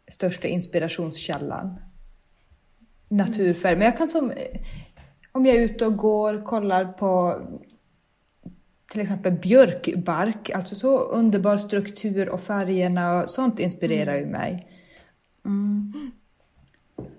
största 0.07 0.47
inspirationskällan. 0.47 1.75
Naturfärg. 3.07 3.75
Men 3.75 3.85
jag 3.85 3.97
kan 3.97 4.09
som... 4.09 4.33
Om 5.31 5.45
jag 5.45 5.55
är 5.55 5.61
ute 5.61 5.85
och 5.85 5.97
går, 5.97 6.41
kollar 6.45 6.85
på 6.85 7.41
till 8.91 9.01
exempel 9.01 9.31
björkbark, 9.31 10.49
alltså 10.49 10.75
så 10.75 10.99
underbar 10.99 11.57
struktur 11.57 12.29
och 12.29 12.41
färgerna 12.41 13.23
och 13.23 13.29
sånt 13.29 13.59
inspirerar 13.59 14.15
ju 14.15 14.25
mig. 14.25 14.67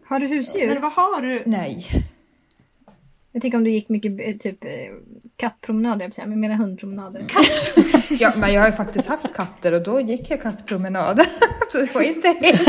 Har 0.05 0.21
du 0.21 0.27
husdjur? 0.27 0.67
Men 0.69 0.83
vad 0.83 0.93
har 0.93 1.23
du? 1.23 1.43
Nej. 1.47 1.87
Jag 3.33 3.43
tänker 3.43 3.59
om 3.59 3.65
du 3.65 3.71
gick 3.71 3.89
mycket 3.89 4.21
eh, 4.21 4.37
typ 4.37 4.65
eh, 4.65 4.71
kattpromenader, 5.37 6.05
jag 6.05 6.15
säga, 6.15 6.27
men 6.27 6.33
jag 6.33 6.41
menar 6.41 6.55
hundpromenader. 6.65 7.25
Ja, 8.11 8.33
men 8.37 8.53
jag 8.53 8.61
har 8.61 8.69
ju 8.69 8.73
faktiskt 8.73 9.09
haft 9.09 9.35
katter 9.35 9.73
och 9.73 9.83
då 9.83 10.01
gick 10.01 10.31
jag 10.31 10.43
kattpromenad. 10.43 11.21
Så 11.69 11.79
det 11.79 11.95
var 11.95 12.03
inte 12.03 12.29
helt... 12.29 12.69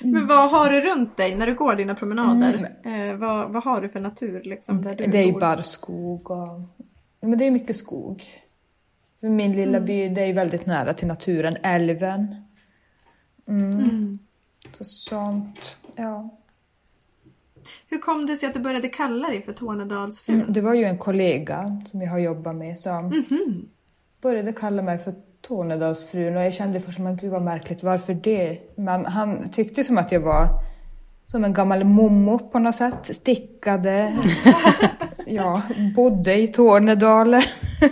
Men 0.00 0.26
vad 0.26 0.50
har 0.50 0.70
du 0.70 0.80
runt 0.80 1.16
dig 1.16 1.34
när 1.34 1.46
du 1.46 1.54
går 1.54 1.74
dina 1.74 1.94
promenader? 1.94 2.76
Eh, 2.84 3.14
vad, 3.16 3.52
vad 3.52 3.64
har 3.64 3.80
du 3.80 3.88
för 3.88 4.00
natur 4.00 4.42
liksom 4.42 4.82
där 4.82 4.94
du 4.94 5.06
Det 5.06 5.18
är 5.18 5.26
ju 5.26 5.32
bara 5.32 5.62
skog 5.62 6.30
och... 6.30 6.60
Men 7.20 7.38
det 7.38 7.44
är 7.44 7.50
mycket 7.50 7.76
skog. 7.76 8.24
Min 9.20 9.52
lilla 9.52 9.80
by, 9.80 10.08
det 10.08 10.20
är 10.20 10.32
väldigt 10.32 10.66
nära 10.66 10.94
till 10.94 11.08
naturen, 11.08 11.56
älven. 11.62 12.36
Mm. 13.48 14.18
Så 14.72 14.84
sånt, 14.84 15.76
ja. 15.96 16.37
Hur 17.88 17.98
kom 17.98 18.26
det 18.26 18.36
sig 18.36 18.48
att 18.48 18.54
du 18.54 18.60
började 18.60 18.88
kalla 18.88 19.28
dig 19.28 19.42
för 19.42 19.52
Tornedalsfrun? 19.52 20.40
Mm, 20.40 20.52
Det 20.52 20.60
var 20.60 20.74
ju 20.74 20.84
en 20.84 20.98
kollega 20.98 21.82
som 21.84 22.02
jag 22.02 22.10
har 22.10 22.18
jobbat 22.18 22.56
med 22.56 22.78
som 22.78 23.24
började 24.22 24.52
kalla 24.52 24.82
mig 24.82 24.98
för 24.98 25.14
Tornedalsfrun 25.42 26.36
och 26.36 26.42
jag 26.42 26.54
kände 26.54 26.80
först 26.80 27.00
att 27.00 27.20
gud 27.20 27.30
vad 27.30 27.42
märkligt, 27.42 27.82
varför 27.82 28.14
det? 28.14 28.58
Men 28.76 29.06
han 29.06 29.50
tyckte 29.50 29.84
som 29.84 29.98
att 29.98 30.12
jag 30.12 30.20
var 30.20 30.48
som 31.24 31.44
en 31.44 31.52
gammal 31.52 31.84
mommo 31.84 32.38
på 32.38 32.58
något 32.58 32.74
sätt, 32.74 33.14
stickade, 33.16 34.16
ja, 35.26 35.62
bodde 35.96 36.34
i 36.34 36.48
Tornedalen. 36.48 37.42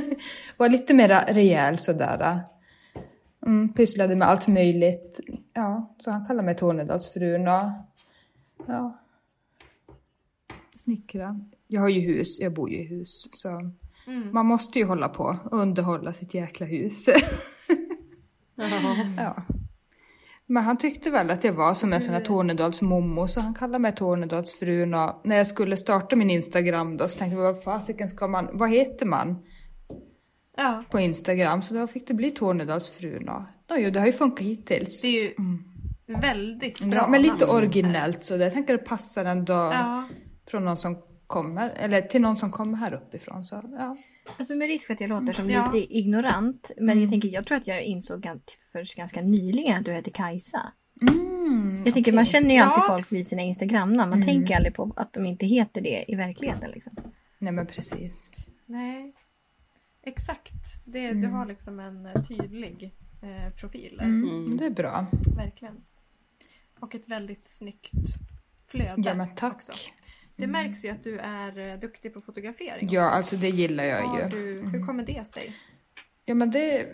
var 0.57 0.69
lite 0.69 0.95
mer 0.95 1.09
rejäl 1.35 1.79
sådär. 1.79 2.41
Mm, 3.47 3.73
pysslade 3.73 4.17
med 4.17 4.29
allt 4.29 4.49
möjligt. 4.49 5.21
Ja, 5.55 5.95
så 5.99 6.11
han 6.11 6.25
kallade 6.27 6.47
mig 6.47 6.57
Tornedalsfrun 6.57 7.49
och 7.49 7.63
ja, 8.67 8.99
snickra. 10.87 11.41
Jag 11.67 11.81
har 11.81 11.89
ju 11.89 12.01
hus, 12.01 12.41
jag 12.41 12.55
bor 12.55 12.71
ju 12.71 12.77
i 12.77 12.85
hus. 12.87 13.29
Så 13.33 13.71
man 14.33 14.47
måste 14.47 14.79
ju 14.79 14.85
hålla 14.85 15.09
på 15.09 15.37
och 15.45 15.59
underhålla 15.59 16.13
sitt 16.13 16.35
jäkla 16.35 16.67
hus. 16.67 17.09
ja. 19.17 19.43
Men 20.47 20.63
han 20.65 20.77
tyckte 20.77 21.11
väl 21.11 21.31
att 21.31 21.45
jag 21.45 21.53
var 21.53 21.75
som 21.75 21.93
en 21.93 22.01
sån 22.01 22.15
här 22.15 22.21
Tornedalsmommo 22.21 23.29
så 23.29 23.41
han 23.41 23.55
kallade 23.55 23.79
mig 23.79 23.95
Tornedalsfrun 23.95 24.95
och 24.95 25.21
när 25.25 25.37
jag 25.37 25.47
skulle 25.47 25.77
starta 25.77 26.17
min 26.17 26.31
Instagram 26.31 26.97
då 26.97 27.09
så 27.09 27.19
tänkte 27.19 27.37
jag 27.37 27.43
vad 27.53 27.63
fasiken 27.63 28.09
ska 28.09 28.27
man, 28.27 28.49
vad 28.53 28.71
heter 28.71 29.07
man 29.07 29.37
Ja, 30.57 30.85
på 30.91 31.01
Instagram? 31.01 31.63
Så 31.63 31.75
då 31.75 31.87
fick 31.87 32.07
det 32.09 32.15
bli 32.15 32.31
Tornedalsfrun 32.31 33.29
och 33.29 33.43
det 33.93 33.99
har 33.99 34.07
ju 34.07 34.13
funkat 34.13 34.47
hittills. 34.47 35.03
det 35.03 35.09
är 35.09 35.23
ju 35.23 35.35
väldigt 36.21 36.81
bra 36.81 36.95
Ja, 36.95 37.09
men 37.09 37.23
lite 37.23 37.47
originellt 37.47 38.25
så 38.25 38.37
det. 38.37 38.45
jag 38.45 38.53
tänker 38.53 38.73
det 38.73 38.85
passar 38.85 39.25
ändå 39.25 39.53
Ja. 39.55 40.05
Från 40.47 40.65
någon 40.65 40.77
som 40.77 41.03
kommer, 41.27 41.71
eller 41.71 42.01
till 42.03 42.21
någon 42.21 42.37
som 42.37 42.51
kommer 42.51 42.79
här 42.79 42.95
uppifrån. 42.95 43.45
Så, 43.45 43.63
ja. 43.79 43.97
Alltså 44.39 44.55
med 44.55 44.67
risk 44.69 44.87
för 44.87 44.95
att 44.95 45.01
jag 45.01 45.09
låter 45.09 45.33
som 45.33 45.51
Ja. 45.51 45.71
lite 45.73 45.97
ignorant. 45.99 46.71
Men 46.81 47.01
jag 47.01 47.11
tänker, 47.11 47.29
jag 47.29 47.47
tror 47.47 47.59
att 47.59 47.67
jag 47.67 47.83
insåg 47.83 48.27
först 48.73 48.95
ganska 48.97 49.23
nyligen 49.23 49.79
att 49.79 49.85
du 49.85 49.93
heter 49.93 50.11
Kajsa. 50.11 50.73
Mm, 51.11 51.83
Jag 51.85 51.95
tänker, 51.95 52.13
man 52.13 52.25
känner 52.27 52.55
ju 52.55 52.61
alltid 52.61 52.83
Ja. 52.89 52.95
folk 52.97 53.13
vid 53.13 53.27
sina 53.27 53.43
Instagramnamn. 53.43 54.11
Man 54.11 54.25
tänker 54.25 54.57
aldrig 54.57 54.75
på 54.75 54.93
att 54.97 55.13
de 55.13 55.27
inte 55.27 55.47
heter 55.47 55.81
det 55.81 56.05
i 56.09 56.15
verkligheten. 56.15 56.71
Liksom. 56.71 56.93
Nej 57.39 57.53
men 57.53 57.67
precis. 57.67 58.31
Nej, 58.67 59.15
exakt. 60.03 60.53
Det, 60.85 61.13
Du 61.13 61.27
har 61.27 61.47
liksom 61.47 61.81
en 61.81 62.07
eh, 62.07 62.23
tydlig 62.23 62.95
eh, 63.23 63.53
profil. 63.55 63.95
där. 63.99 64.05
Mm, 64.05 64.57
Det 64.57 64.67
är 64.67 64.71
bra. 64.71 65.07
Verkligen. 65.37 65.75
Och 66.81 66.95
ett 66.95 67.09
väldigt 67.09 67.47
snyggt 67.47 67.91
flöde. 68.65 69.03
Ja 69.09 69.15
men 69.15 69.29
tack. 69.35 69.55
också. 69.55 69.73
Det 70.37 70.47
märks 70.47 70.85
ju 70.85 70.89
att 70.89 71.05
du 71.05 71.19
är 71.19 71.59
eh, 71.73 71.79
duktig 71.81 72.15
på 72.15 72.21
fotografering. 72.21 72.89
Ja 72.93 73.11
alltså 73.11 73.37
det 73.37 73.49
gillar 73.49 73.85
jag 73.85 74.03
Har 74.03 74.21
ju. 74.21 74.29
du, 74.29 74.69
hur 74.69 74.81
kommer 74.87 75.03
det 75.07 75.27
sig? 75.27 75.53
Ja 76.25 76.35
men 76.35 76.51
det 76.51 76.87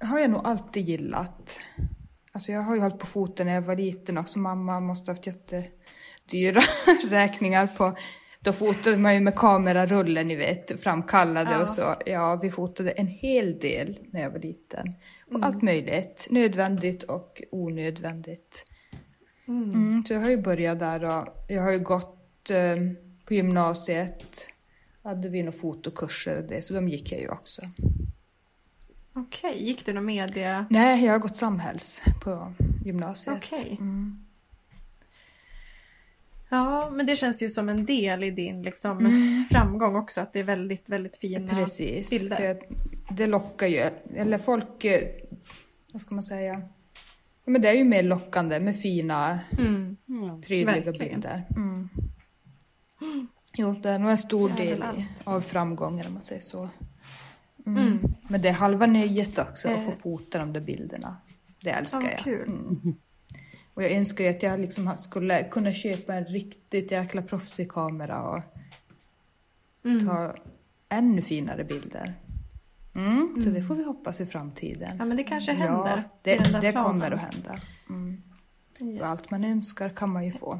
har 0.00 0.18
jag 0.18 0.30
nog 0.30 0.40
alltid 0.46 0.88
gillat. 0.88 1.60
Alltså 2.32 2.52
jag 2.52 2.60
har 2.60 2.74
ju 2.74 2.80
hållit 2.80 2.98
på 2.98 3.06
foten 3.06 3.46
när 3.46 3.54
jag 3.54 3.62
var 3.62 3.76
liten 3.76 4.18
också. 4.18 4.38
Mamma 4.38 4.80
måste 4.80 5.10
ha 5.10 5.14
haft 5.16 5.26
jättedyra 5.26 6.60
räkningar 7.08 7.66
på 7.66 7.96
då 8.40 8.52
fotade 8.52 8.96
man 8.96 9.14
ju 9.14 9.20
med 9.20 9.34
kamerarullen, 9.36 10.28
ni 10.28 10.36
vet, 10.36 10.82
framkallade 10.82 11.52
Ja. 11.52 11.60
och 11.62 11.68
så. 11.68 11.94
Ja, 12.06 12.38
vi 12.42 12.50
fotade 12.50 12.90
en 12.90 13.06
hel 13.06 13.58
del 13.58 13.98
när 14.12 14.20
jag 14.20 14.30
var 14.30 14.38
liten. 14.38 14.86
Och 15.26 15.30
Mm. 15.30 15.42
allt 15.42 15.62
möjligt. 15.62 16.26
Nödvändigt 16.30 17.02
och 17.02 17.42
onödvändigt. 17.50 18.64
Mm. 19.48 19.70
Mm, 19.70 20.04
så 20.04 20.14
jag 20.14 20.20
har 20.20 20.30
ju 20.30 20.42
börjat 20.42 20.78
där 20.78 21.04
och 21.04 21.28
jag 21.48 21.62
har 21.62 21.72
ju 21.72 21.78
gått 21.78 22.13
på 23.26 23.34
gymnasiet. 23.34 24.48
Hade 25.02 25.28
vi 25.28 25.42
några 25.42 25.58
fotokurser 25.58 26.38
och 26.38 26.44
det, 26.48 26.62
så 26.62 26.74
de 26.74 26.88
gick 26.88 27.12
jag 27.12 27.20
ju 27.20 27.28
också. 27.28 27.62
Okej, 29.12 29.64
gick 29.66 29.86
du 29.86 29.92
någon 29.92 30.04
media... 30.04 30.66
Nej, 30.70 31.04
jag 31.04 31.12
har 31.12 31.18
gått 31.18 31.36
samhälls 31.36 32.02
på 32.24 32.52
gymnasiet. 32.84 33.36
Okej. 33.36 33.76
Mm. 33.80 34.16
Ja, 36.48 36.90
men 36.90 37.06
det 37.06 37.16
känns 37.16 37.42
ju 37.42 37.48
som 37.48 37.68
en 37.68 37.84
del 37.86 38.24
i 38.24 38.30
din 38.30 38.62
liksom, 38.62 38.98
framgång 39.50 39.96
också. 39.96 40.20
Att 40.20 40.32
det 40.32 40.38
är 40.38 40.44
väldigt, 40.44 40.88
väldigt 40.88 41.16
fina 41.16 41.54
Precis. 41.54 42.10
bilder. 42.10 42.40
Jag, 42.40 42.58
det 43.16 43.26
lockar 43.26 43.66
ju, 43.66 43.78
eller 44.16 44.38
folk, 44.38 44.84
eh, 44.84 45.02
vad 45.92 46.02
ska 46.02 46.14
man 46.14 46.22
säga? 46.24 46.62
Ja, 47.44 47.50
men 47.50 47.62
det 47.62 47.68
är 47.68 47.74
ju 47.74 47.84
mer 47.84 48.02
lockande 48.02 48.60
med 48.60 48.76
fina, 48.80 49.38
Mm. 49.58 49.96
prydliga 50.42 50.74
Verkligen. 50.84 51.12
bilder. 51.20 51.42
Mm. 51.56 51.88
Jo, 53.56 53.72
det 53.82 53.90
är 53.90 53.98
nog 53.98 54.10
en 54.10 54.18
stor 54.18 54.48
del 54.48 54.84
av 55.24 55.40
framgången 55.40 56.06
om 56.06 56.12
man 56.12 56.22
säger 56.22 56.42
så. 56.42 56.68
Mm. 57.66 57.82
Mm. 57.88 58.14
Men 58.28 58.42
det 58.42 58.48
är 58.48 58.52
halva 58.52 58.86
nöjet 58.86 59.38
också 59.38 59.68
att 59.68 59.84
få 59.84 59.90
Eh. 59.90 59.96
fota 59.96 60.38
de 60.38 60.52
där 60.52 60.60
bilderna. 60.60 61.16
Det 61.60 61.70
älskar 61.70 62.02
Ja, 62.24 62.32
jag. 62.32 62.48
Mm. 62.50 62.94
Och 63.74 63.82
jag 63.82 63.90
önskar 63.92 64.24
ju 64.24 64.30
att 64.30 64.42
jag 64.42 64.60
liksom 64.60 64.96
skulle 64.96 65.44
kunna 65.44 65.72
köpa 65.72 66.14
en 66.14 66.24
riktigt 66.24 66.90
jäkla 66.90 67.22
proffsig 67.22 67.68
kamera 67.72 68.22
och 68.28 68.42
Mm. 69.84 70.06
ta 70.06 70.34
ännu 70.88 71.22
finare 71.22 71.64
bilder. 71.64 72.14
Mm, 72.94 73.42
Så 73.44 73.50
det 73.50 73.62
får 73.62 73.74
vi 73.74 73.84
hoppas 73.84 74.20
i 74.20 74.26
framtiden. 74.26 74.96
Ja, 74.98 75.04
men 75.04 75.16
det 75.16 75.24
kanske 75.24 75.52
händer. 75.52 75.96
Ja, 75.96 76.02
det, 76.22 76.60
det 76.60 76.72
kommer 76.72 77.10
att 77.10 77.20
hända. 77.20 77.58
Mm. 77.88 78.22
Yes. 78.80 79.02
Allt 79.02 79.30
man 79.30 79.44
önskar 79.44 79.88
kan 79.88 80.10
man 80.10 80.24
ju 80.24 80.30
få. 80.32 80.58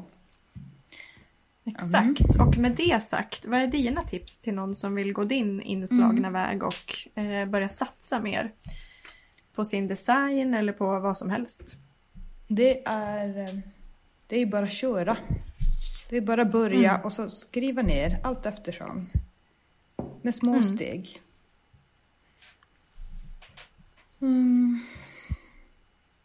Exakt. 1.65 2.39
Och 2.39 2.57
med 2.57 2.71
det 2.71 3.03
sagt, 3.03 3.45
vad 3.45 3.59
är 3.59 3.67
dina 3.67 4.01
tips 4.01 4.39
till 4.39 4.53
någon 4.53 4.75
som 4.75 4.95
vill 4.95 5.13
gå 5.13 5.23
din 5.23 5.61
inslagna 5.61 6.29
väg 6.29 6.63
och 6.63 7.19
eh, 7.19 7.45
börja 7.45 7.69
satsa 7.69 8.19
mer 8.19 8.51
på 9.55 9.65
sin 9.65 9.87
design 9.87 10.53
eller 10.53 10.73
på 10.73 10.99
vad 10.99 11.17
som 11.17 11.29
helst? 11.29 11.75
Det 12.47 12.87
är, 12.87 13.47
eh, 13.47 13.59
det 14.27 14.41
är 14.41 14.45
bara 14.45 14.65
att 14.65 14.73
köra. 14.73 15.17
Det 16.09 16.17
är 16.17 16.21
bara 16.21 16.41
att 16.41 16.51
börja 16.51 16.97
och 16.97 17.13
så 17.13 17.29
skriva 17.29 17.81
ner 17.81 18.19
allt 18.23 18.45
eftersom. 18.45 19.09
Med 20.21 20.35
små 20.35 20.63
steg. 20.63 21.21
Mm. 24.21 24.79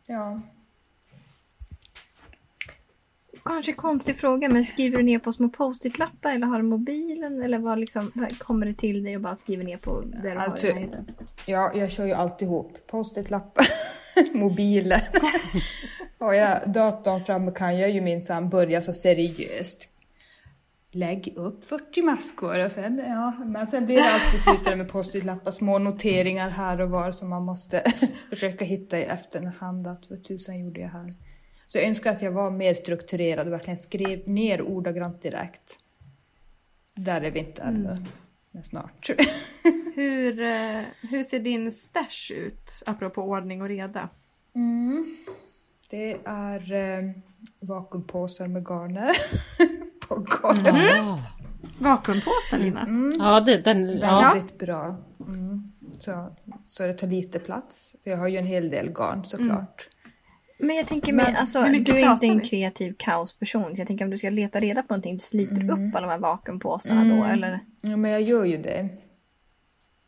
Ja. 0.07 0.41
Kanske 3.45 3.73
konstig 3.73 4.17
fråga, 4.17 4.49
men 4.49 4.65
skriver 4.65 4.97
du 4.97 5.03
ner 5.03 5.19
på 5.19 5.33
små 5.33 5.49
post-it-lappar 5.49 6.31
eller 6.33 6.47
har 6.47 6.57
du 6.57 6.63
mobilen? 6.63 7.43
Eller 7.43 7.59
vad 7.59 7.79
liksom, 7.79 8.13
kommer 8.39 8.67
det 8.67 8.75
till 8.75 9.05
dig 9.05 9.17
och 9.17 9.23
bara 9.23 9.35
skriver 9.35 9.65
ner 9.65 9.77
på 9.77 10.01
där 10.01 10.31
du 10.35 10.41
Alltså- 10.41 10.67
har 10.67 10.73
i 10.73 10.75
närheten? 10.75 11.07
Ja, 11.47 11.73
jag 11.75 11.91
kör 11.91 12.07
ju 12.07 12.13
alltihop. 12.13 12.87
Post-it-lappar, 12.87 13.65
mobilen. 14.35 15.01
och 16.19 16.35
jag, 16.35 16.73
datorn 16.73 17.25
framme 17.25 17.53
kan 17.53 17.79
jag 17.79 17.91
ju 17.91 18.01
minsann 18.01 18.49
börja 18.49 18.83
så 18.83 18.93
seriöst. 18.93 19.87
Lägg 20.93 21.33
upp 21.37 21.65
40 21.65 22.03
maskor 22.03 22.65
och 22.65 22.73
sen, 22.73 23.03
ja, 23.07 23.33
men 23.45 23.67
sen 23.67 23.87
blir 23.87 23.97
det 23.97 24.11
alltid 24.13 24.41
slutare 24.41 24.77
med 24.77 24.89
post-it-lappar, 24.89 25.51
små 25.51 25.79
noteringar 25.79 26.51
här 26.51 26.81
och 26.81 26.91
var 26.91 27.13
som 27.13 27.29
man 27.31 27.43
måste 27.45 27.83
försöka 28.31 28.65
hitta 28.65 28.99
i 28.99 29.03
efterhand. 29.05 29.87
Att 29.87 30.11
vad 30.11 30.25
tusan 30.25 30.59
gjorde 30.59 30.81
jag 30.81 30.89
här? 30.89 31.15
Så 31.71 31.79
jag 31.79 31.87
önskar 31.87 32.11
att 32.11 32.23
jag 32.23 32.33
var 32.33 32.51
mer 32.51 32.75
strukturerad 32.75 33.47
och 33.47 33.53
verkligen 33.53 33.79
skrev 33.79 34.29
ner 34.29 34.63
ordagrant 34.63 35.23
direkt. 35.23 35.79
Där 36.95 37.21
är 37.21 37.31
vi 37.31 37.39
inte 37.41 37.63
ännu, 37.63 37.97
men 38.51 38.65
snart. 38.65 39.11
Hur, 39.95 40.43
eh, 40.43 40.83
hur 41.11 41.23
ser 41.23 41.41
din 41.41 41.73
stash 41.73 42.33
ut, 42.37 42.83
apropå 42.87 43.23
ordning 43.23 43.63
och 43.63 43.69
reda? 43.69 44.09
Mm. 44.55 45.17
Det 45.91 46.19
är 46.25 46.73
eh, 46.73 47.11
vakuumpåsar 47.61 48.47
med 48.47 48.63
garner 48.63 49.17
på 50.09 50.15
golvet. 50.15 50.75
Ja, 50.97 51.23
Vakuumpåsar, 51.79 52.59
Lina? 52.59 52.87
ja, 53.19 53.41
det, 53.41 53.59
den, 53.59 53.99
ja. 53.99 54.33
Väldigt 54.35 54.59
bra. 54.59 54.97
Mm. 55.27 55.73
Så, 55.99 56.37
så 56.67 56.87
det 56.87 56.95
tar 56.95 57.07
lite 57.07 57.39
plats. 57.39 57.97
För 58.05 58.11
jag 58.11 58.19
har 58.19 58.29
ju 58.29 58.37
en 58.37 58.47
hel 58.47 58.71
del 58.71 58.93
garn 58.93 59.25
såklart. 59.25 59.89
Men 60.61 60.77
jag 60.77 60.87
tänker 60.87 61.13
Men 61.13 61.27
mig, 61.27 61.35
alltså, 61.41 61.63
du 61.63 61.99
är 61.99 62.13
inte 62.13 62.27
en 62.27 62.41
kreativ 62.41 62.95
kaosperson. 62.99 63.75
Jag 63.77 63.87
tänker 63.87 64.05
om 64.05 64.11
du 64.11 64.19
ska 64.19 64.31
leta 64.31 64.61
reda 64.61 64.83
på 64.83 64.93
någonting, 64.95 65.15
du 65.15 65.19
sliter 65.19 65.71
upp 65.71 65.95
alla 65.95 66.07
de 66.07 66.11
här 66.13 66.19
vakuumpåsarna 66.19 67.17
då 67.17 67.25
eller? 67.25 67.61
Ja, 67.81 67.97
men 67.97 68.11
jag 68.11 68.23
gör 68.23 68.45
ju 68.45 68.57
det. 68.57 68.89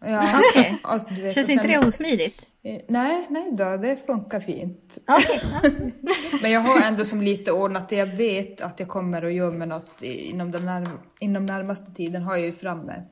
Ja, 0.05 0.41
Okej. 0.51 0.79
vet, 1.23 1.35
Känns 1.35 1.49
och 1.49 1.53
inte 1.53 1.63
sen- 1.69 1.81
det 1.81 1.87
osmidigt? 1.87 2.51
Eh, 2.63 2.81
Nej, 2.89 3.27
nej 3.31 3.53
då, 3.53 3.77
det 3.77 4.07
funkar 4.07 4.41
fint. 4.41 4.99
Okej. 5.09 5.41
Men 6.43 6.51
jag 6.51 6.61
har 6.61 6.81
ändå 6.81 7.05
som 7.05 7.23
lite 7.23 7.53
ordnat 7.53 7.89
det. 7.89 7.97
Jag 7.97 8.17
vet 8.17 8.61
att 8.61 8.81
jag 8.81 8.89
kommer 8.89 9.23
att 9.23 9.33
göra 9.33 9.67
något 9.67 10.03
inom 10.03 10.51
den 10.51 10.63
närm- 10.69 10.99
inom 11.19 11.47
närmaste 11.47 11.93
tiden 11.95 12.23
har 12.23 12.37
jag 12.37 12.47
ju 12.47 12.53
framme. 12.53 13.03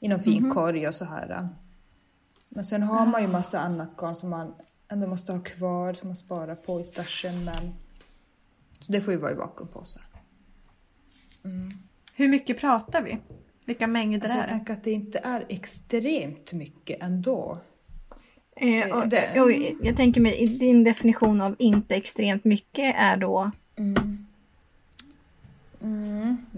I 0.00 0.08
någon 0.08 0.20
fin 0.20 0.50
korg 0.50 0.88
och 0.88 0.94
så 0.94 1.04
här. 1.04 1.48
Men 2.48 2.64
sen 2.64 2.82
har 2.82 3.06
man 3.06 3.22
ju 3.22 3.28
massa 3.28 3.60
annat 3.60 3.96
garn 3.96 4.14
som 4.16 4.30
man 4.30 4.54
ändå 4.88 5.06
måste 5.06 5.32
ha 5.32 5.40
kvar, 5.40 5.92
som 5.92 6.08
man 6.08 6.16
sparar 6.16 6.54
på 6.54 6.80
i 6.80 6.84
stashen. 6.84 7.44
Men... 7.44 7.74
Så 8.80 8.92
det 8.92 9.00
får 9.00 9.12
ju 9.12 9.18
vara 9.20 9.32
i 9.32 9.34
vakuumpåsar. 9.34 10.02
Hur 12.14 12.28
mycket 12.28 12.58
pratar 12.60 13.02
vi? 13.02 13.18
Vilka 13.64 13.86
mängder 13.86 14.18
Alltså 14.20 14.36
jag 14.36 14.44
är 14.44 14.48
det? 14.48 14.52
tänker 14.52 14.72
att 14.72 14.84
det 14.84 14.90
inte 14.92 15.18
är 15.18 15.46
extremt 15.48 16.52
mycket 16.52 17.02
ändå. 17.02 17.58
Eh, 18.56 18.96
och, 18.96 19.08
det- 19.08 19.40
och 19.40 19.52
jag 19.82 19.96
tänker 19.96 20.20
mig, 20.20 20.46
din 20.46 20.84
definition 20.84 21.40
av 21.40 21.56
inte 21.58 21.94
extremt 21.96 22.44
mycket 22.44 22.94
är 22.98 23.16
då? 23.16 23.50
Mm. 23.76 24.24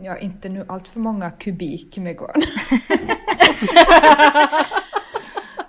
Ja, 0.02 0.18
inte 0.18 0.48
nu 0.48 0.64
allt 0.68 0.88
för 0.88 1.00
många 1.00 1.30
kubik 1.30 1.96
med 1.96 2.16
garn. 2.16 2.42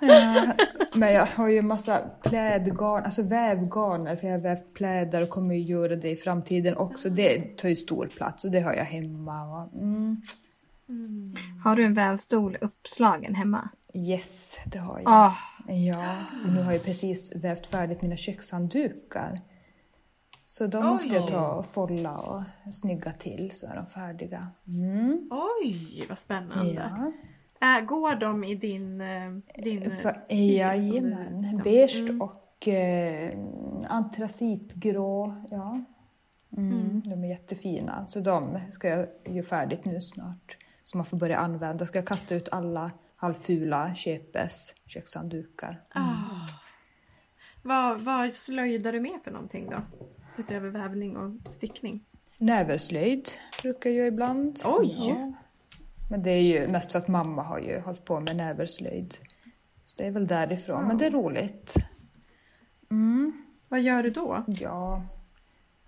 Ja, 0.00 0.52
Men 0.94 1.12
jag 1.12 1.26
har 1.26 1.48
ju 1.48 1.62
massa 1.62 1.98
plädgarn, 2.22 3.04
alltså 3.04 3.22
vävgarner, 3.22 4.16
för 4.16 4.26
jag 4.26 4.34
har 4.34 4.40
vävt 4.40 4.74
plädar 4.74 5.22
och 5.22 5.28
kommer 5.28 5.54
ju 5.54 5.60
göra 5.60 5.96
det 5.96 6.10
i 6.10 6.16
framtiden 6.16 6.76
också. 6.76 7.10
Det 7.10 7.56
tar 7.58 7.68
ju 7.68 7.76
stor 7.76 8.06
plats 8.06 8.44
och 8.44 8.50
det 8.50 8.60
har 8.60 8.72
jag 8.72 8.84
hemma. 8.84 9.42
Och, 9.44 9.80
mm. 9.80 10.22
Har 11.64 11.76
du 11.76 11.84
en 11.84 11.94
vävstol 11.94 12.58
uppslagen 12.60 13.34
hemma? 13.34 13.68
Yes, 13.94 14.60
det 14.66 14.78
har 14.78 14.98
jag. 14.98 15.12
Ah, 15.12 15.34
Ja, 15.68 16.24
och 16.44 16.52
nu 16.52 16.62
har 16.62 16.72
jag 16.72 16.84
precis 16.84 17.36
vävt 17.36 17.66
färdigt 17.66 18.02
mina 18.02 18.16
kökshanddukar. 18.16 19.40
Så 20.46 20.66
de 20.66 20.86
måste 20.86 21.08
jag 21.08 21.28
ta 21.28 21.52
och 21.52 21.66
folla 21.66 22.16
och 22.16 22.42
snygga 22.74 23.12
till 23.12 23.50
så 23.54 23.66
är 23.66 23.76
de 23.76 23.86
färdiga. 23.86 24.48
Mm. 24.66 25.28
Oj, 25.30 26.06
vad 26.08 26.18
spännande. 26.18 26.90
Ja. 26.96 27.12
Äh, 27.62 27.80
går 27.86 28.14
de 28.14 28.44
i 28.44 28.54
din, 28.54 29.00
eh, 29.00 29.30
din 29.62 29.82
eh, 29.82 29.90
För, 29.90 30.10
stil 30.10 30.26
som 30.28 30.36
du, 30.36 30.42
jajamän, 30.52 31.42
liksom- 31.42 31.62
beige 31.64 32.20
och 32.20 32.68
eh, 32.68 33.34
antracitgrå. 33.88 35.34
Ja. 35.50 35.84
Mm, 36.56 37.02
De 37.04 37.24
är 37.24 37.28
jättefina. 37.28 38.06
Så 38.06 38.20
de 38.20 38.58
ska 38.70 38.88
jag 38.88 39.06
göra 39.24 39.44
färdigt 39.44 39.84
nu 39.84 40.00
snart. 40.00 40.56
Så 40.84 40.96
man 40.96 41.06
får 41.06 41.16
börja 41.18 41.38
använda. 41.38 41.86
Ska 41.86 41.98
jag 41.98 42.06
kasta 42.06 42.34
ut 42.34 42.48
alla 42.52 42.90
halvfula 43.16 43.94
Kepes 43.94 44.74
kökshanddukar. 44.86 45.80
Ah. 45.88 46.46
Vad, 47.62 48.00
vad 48.00 48.34
slöjdar 48.34 48.92
du 48.92 49.00
med 49.00 49.20
för 49.24 49.30
någonting 49.30 49.70
då? 49.70 49.76
Utöver 50.36 50.68
vävning 50.68 51.16
och 51.16 51.52
stickning? 51.52 52.04
Näverslöjd 52.38 53.28
brukar 53.62 53.90
jag 53.90 54.06
ibland. 54.06 54.60
Oj! 54.64 54.96
Ja. 55.08 55.32
Men 56.12 56.22
det 56.22 56.30
är 56.30 56.42
ju 56.42 56.68
mest 56.68 56.92
för 56.92 56.98
att 56.98 57.08
mamma 57.08 57.42
har 57.42 57.58
ju 57.58 57.80
hållit 57.80 58.04
på 58.04 58.20
med 58.20 58.36
näverslöjd. 58.36 59.14
Så 59.84 59.94
det 59.96 60.06
är 60.06 60.10
väl 60.10 60.26
därifrån. 60.26 60.84
Men 60.84 60.98
det 60.98 61.06
är 61.06 61.10
roligt. 61.10 61.74
Mm. 62.90 63.32
Vad 63.68 63.80
gör 63.80 64.02
du 64.02 64.10
då? 64.10 64.44
Ja, 64.46 65.02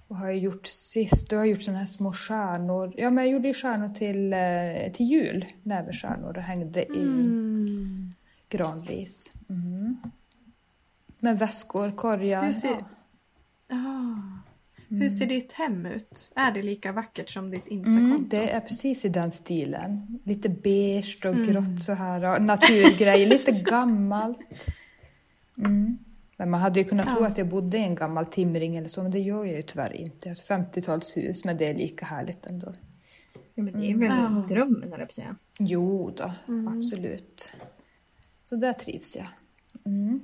vad 0.09 0.19
har 0.19 0.27
jag 0.27 0.39
gjort 0.39 0.67
sist? 0.67 1.31
Då 1.31 1.37
har 1.37 1.41
jag 1.45 1.51
gjort 1.51 1.63
sådana 1.63 1.79
här 1.79 1.87
små 1.87 2.13
stjärnor. 2.13 2.95
Ja, 2.97 3.11
men 3.11 3.25
jag 3.25 3.33
gjorde 3.33 3.49
ju 3.49 3.55
stjärnor 3.55 3.89
till, 3.95 4.33
eh, 4.33 4.93
till 4.93 5.07
jul. 5.07 5.47
Näverstjärnor 5.63 6.37
och 6.39 6.43
hängde 6.43 6.85
i 6.97 7.03
Mm. 7.03 8.15
granris. 8.49 9.33
Mm. 9.49 9.97
Med 11.19 11.39
väskor, 11.39 11.91
korgar. 11.93 12.51
Ser- 12.53 12.85
ja. 13.69 14.04
Ah. 14.90 14.94
Hur 14.94 15.09
ser 15.09 15.27
ditt 15.27 15.53
hem 15.53 15.87
ut? 15.87 16.33
Är 16.37 16.53
det 16.53 16.62
lika 16.62 16.92
vackert 16.92 17.31
som 17.31 17.51
ditt 17.51 17.66
Instakonto? 17.68 18.07
Mm, 18.14 18.29
det 18.29 18.51
är 18.51 18.61
precis 18.61 19.05
i 19.05 19.09
den 19.09 19.33
stilen. 19.33 20.20
Lite 20.25 20.49
beige 20.49 21.18
och 21.29 21.37
grått 21.37 21.83
så 21.83 21.92
här. 21.92 22.25
Och 22.37 22.42
naturgrejer, 22.44 23.27
lite 23.29 23.53
gammalt. 23.53 24.38
Mm. 25.59 25.99
Men 26.37 26.51
man 26.51 26.61
hade 26.61 26.81
ju 26.81 26.85
kunnat 26.85 27.09
tro 27.09 27.20
Ja. 27.20 27.27
att 27.27 27.38
jag 27.38 27.49
bodde 27.49 27.79
i 27.79 27.81
en 27.81 27.94
gammal 27.94 28.27
timring 28.27 28.77
eller 28.77 28.88
så, 28.88 29.03
men 29.03 29.11
det 29.12 29.18
gör 29.20 29.44
jag 29.44 29.57
ju 29.57 29.62
tyvärr 29.62 29.92
inte. 29.92 30.29
Jag 30.29 30.37
har 30.51 30.61
ett 30.62 30.75
50-talshus, 30.75 31.42
men 31.47 31.57
det 31.57 31.66
är 31.66 31.75
lika 31.75 32.07
härligt 32.07 32.47
ändå. 32.47 32.75
Ja, 33.55 33.62
men 33.62 33.81
det 33.81 33.90
är 33.90 33.94
väl 33.97 34.11
Mm. 34.11 34.47
drömmen, 34.47 34.90
höll 34.90 35.01
jag 35.01 35.12
säga. 35.12 35.37
Jo 35.59 36.11
då, 36.16 36.33
absolut. 36.68 37.51
Så 38.49 38.57
där 38.57 38.73
trivs 38.73 39.16
jag. 39.16 39.27
Mm. 39.87 40.20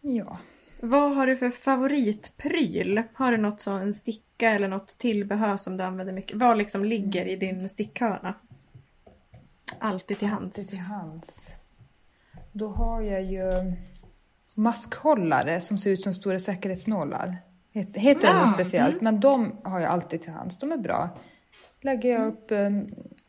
Ja. 0.00 0.38
Vad 0.84 1.14
har 1.16 1.26
du 1.26 1.36
för 1.36 1.50
favoritpryl? 1.50 3.02
Har 3.14 3.32
du 3.32 3.38
något 3.38 3.60
så, 3.60 3.70
en 3.72 3.94
sticka 3.94 4.50
eller 4.50 4.68
något 4.68 4.98
tillbehör 4.98 5.56
som 5.56 5.76
du 5.76 5.84
använder 5.84 6.12
mycket? 6.12 6.36
Vad 6.36 6.58
liksom 6.58 6.84
ligger 6.84 7.26
i 7.26 7.36
din 7.36 7.68
stickhörna? 7.68 8.34
Alltid 9.78 10.18
till 10.18 10.28
hands. 10.28 10.58
Alltid 10.58 10.68
till 10.68 10.78
hands. 10.78 11.50
Då 12.52 12.68
har 12.68 13.00
jag 13.02 13.22
ju 13.22 13.72
maskhållare 14.54 15.60
som 15.60 15.78
ser 15.78 15.90
ut 15.90 16.02
som 16.02 16.14
stora 16.14 16.38
säkerhetsnålar. 16.38 17.36
Het- 17.72 17.96
Heter 17.96 18.20
de 18.20 18.26
Ja, 18.34 18.40
något 18.40 18.54
speciellt, 18.54 19.00
men 19.00 19.20
de 19.20 19.56
har 19.64 19.80
jag 19.80 19.90
alltid 19.90 20.22
till 20.22 20.32
hands. 20.32 20.58
De 20.58 20.72
är 20.72 20.76
bra. 20.76 21.18
Lägger 21.80 22.10
jag 22.12 22.26
upp 22.26 22.50
eh, 22.50 22.70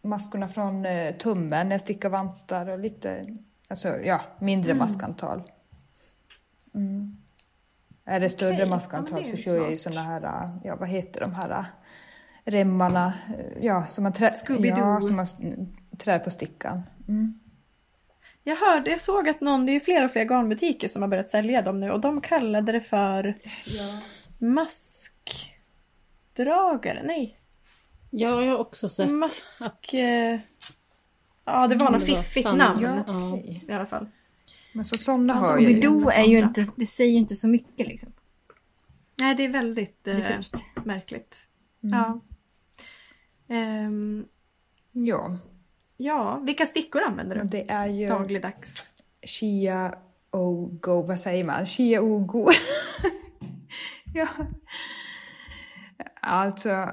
maskorna 0.01 0.47
från 0.47 0.85
eh, 0.85 1.15
tummen 1.15 1.67
när 1.67 1.73
jag 1.73 1.81
stickar 1.81 2.09
vantar 2.09 2.69
och 2.69 2.79
lite, 2.79 3.25
alltså 3.67 3.87
ja, 3.97 4.21
mindre 4.39 4.73
maskantal. 4.73 5.43
Mm. 6.75 7.17
Är 8.05 8.19
det 8.19 8.29
större 8.29 8.55
ja, 8.57 8.65
maskantal 8.65 9.19
är 9.19 9.23
så 9.23 9.37
kör 9.37 9.55
jag 9.55 9.71
ju 9.71 9.77
såna 9.77 10.01
här, 10.01 10.49
ja 10.63 10.75
vad 10.75 10.89
heter 10.89 11.21
de 11.21 11.33
här 11.33 11.65
remmarna, 12.45 13.13
ja 13.61 13.85
som 13.87 14.03
man, 14.03 14.13
trä- 14.13 14.29
ja, 14.77 15.01
som 15.01 15.15
man 15.15 15.25
trär 15.97 16.19
på 16.19 16.29
stickan. 16.31 16.81
Mm. 17.07 17.39
Jag 18.43 18.55
hörde, 18.55 18.91
jag 18.91 19.01
såg 19.01 19.29
att 19.29 19.41
någon, 19.41 19.65
det 19.65 19.71
är 19.71 19.73
ju 19.73 19.79
fler 19.79 20.05
och 20.05 20.11
fler 20.11 20.25
garnbutiker 20.25 20.87
som 20.87 21.01
har 21.01 21.09
börjat 21.09 21.29
sälja 21.29 21.61
dem 21.61 21.79
nu 21.79 21.91
och 21.91 21.99
de 22.01 22.21
kallade 22.21 22.71
det 22.71 22.81
för 22.81 23.35
maskdragare. 24.39 27.03
Nej, 27.03 27.39
Ja, 28.09 28.43
jag 28.43 28.51
har 28.51 28.57
också 28.59 28.89
sett 28.89 29.11
mask... 29.11 29.93
eh, 29.93 30.39
Ja, 31.45 31.67
det 31.67 31.75
var 31.75 31.91
något 31.91 32.05
det 32.05 32.11
var 32.13 32.21
fiffigt 32.21 32.45
namn 32.45 32.81
Ja, 32.81 33.03
Ja. 33.07 33.31
okej. 33.33 33.65
i 33.67 33.71
alla 33.71 33.85
fall. 33.85 34.07
Men 34.73 34.85
så 34.85 34.97
sådana 34.97 35.33
har 35.33 35.49
jag 35.51 35.61
ju. 35.61 35.67
Scooby-Doo 35.81 36.11
är 36.11 36.23
ju 36.23 36.39
inte, 36.39 36.65
det 36.75 36.85
säger 36.85 37.11
ju 37.11 37.17
inte 37.17 37.35
så 37.35 37.47
mycket 37.47 37.87
liksom. 37.87 38.11
Nej, 39.19 39.35
det 39.35 39.45
är 39.45 39.49
väldigt 39.49 40.07
eh, 40.07 40.15
Diffust. 40.15 40.55
märkligt. 40.83 41.49
Mm. 41.83 41.99
Ja. 41.99 42.19
Ehm, 43.55 44.25
Ja, 44.91 45.37
ja, 45.97 46.37
vilka 46.43 46.65
stickor 46.65 47.01
använder 47.03 47.35
du 47.35 47.43
det 47.43 47.71
är 47.71 47.87
ju 47.87 48.07
dagligdags? 48.07 48.91
Shia 49.27 49.95
Ogo, 50.31 51.01
vad 51.07 51.19
säger 51.19 51.43
man? 51.43 51.65
Shia 51.65 52.01
Ogo. 52.01 52.49
ja. 54.13 54.27
Alltså, 56.21 56.91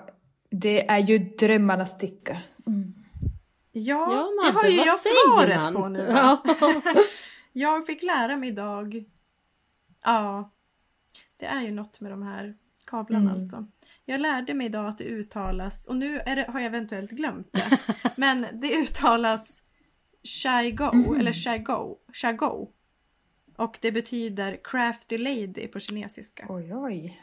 det 0.51 0.88
är 0.90 0.99
ju 0.99 1.19
drömmarnas 1.19 1.90
sticka. 1.90 2.38
Ja, 3.73 4.12
Ja, 4.12 4.29
det 4.47 4.47
har 4.47 4.53
Madde, 4.53 4.69
ju 4.69 4.77
jag 4.85 4.99
svaret 5.01 5.64
man? 5.64 5.75
på 5.75 5.88
nu. 5.88 5.99
Ja. 6.11 6.43
Jag 7.53 7.87
fick 7.87 8.03
lära 8.03 8.37
mig 8.37 8.49
idag. 8.49 9.05
Ja, 10.05 10.51
det 11.39 11.47
är 11.47 11.61
ju 11.63 11.71
något 11.71 12.01
med 12.01 12.11
de 12.13 12.23
här 12.23 12.55
kablarna 12.87 13.31
Mm. 13.31 13.43
alltså. 13.43 13.67
Jag 14.05 14.21
lärde 14.21 14.55
mig 14.55 14.67
idag 14.67 14.87
att 14.87 14.99
det 14.99 15.05
uttalas, 15.05 15.87
och 15.89 15.97
nu 15.97 16.19
det, 16.19 16.47
har 16.49 16.61
jag 16.61 16.67
eventuellt 16.67 17.11
glömt 17.11 17.53
det, 17.53 17.79
men 18.17 18.47
det 18.53 18.73
uttalas 18.79 19.63
Shy-Go, 20.23 20.91
Mhm. 20.95 21.21
eller 21.21 21.33
Shy-Go, 21.33 21.99
Shy-Go. 22.13 22.69
Och 23.57 23.79
det 23.81 23.93
betyder 23.93 24.61
crafty 24.65 25.19
lady 25.19 25.67
på 25.69 25.81
kinesiska. 25.81 26.47
Oj, 26.49 26.75
oj. 26.75 27.21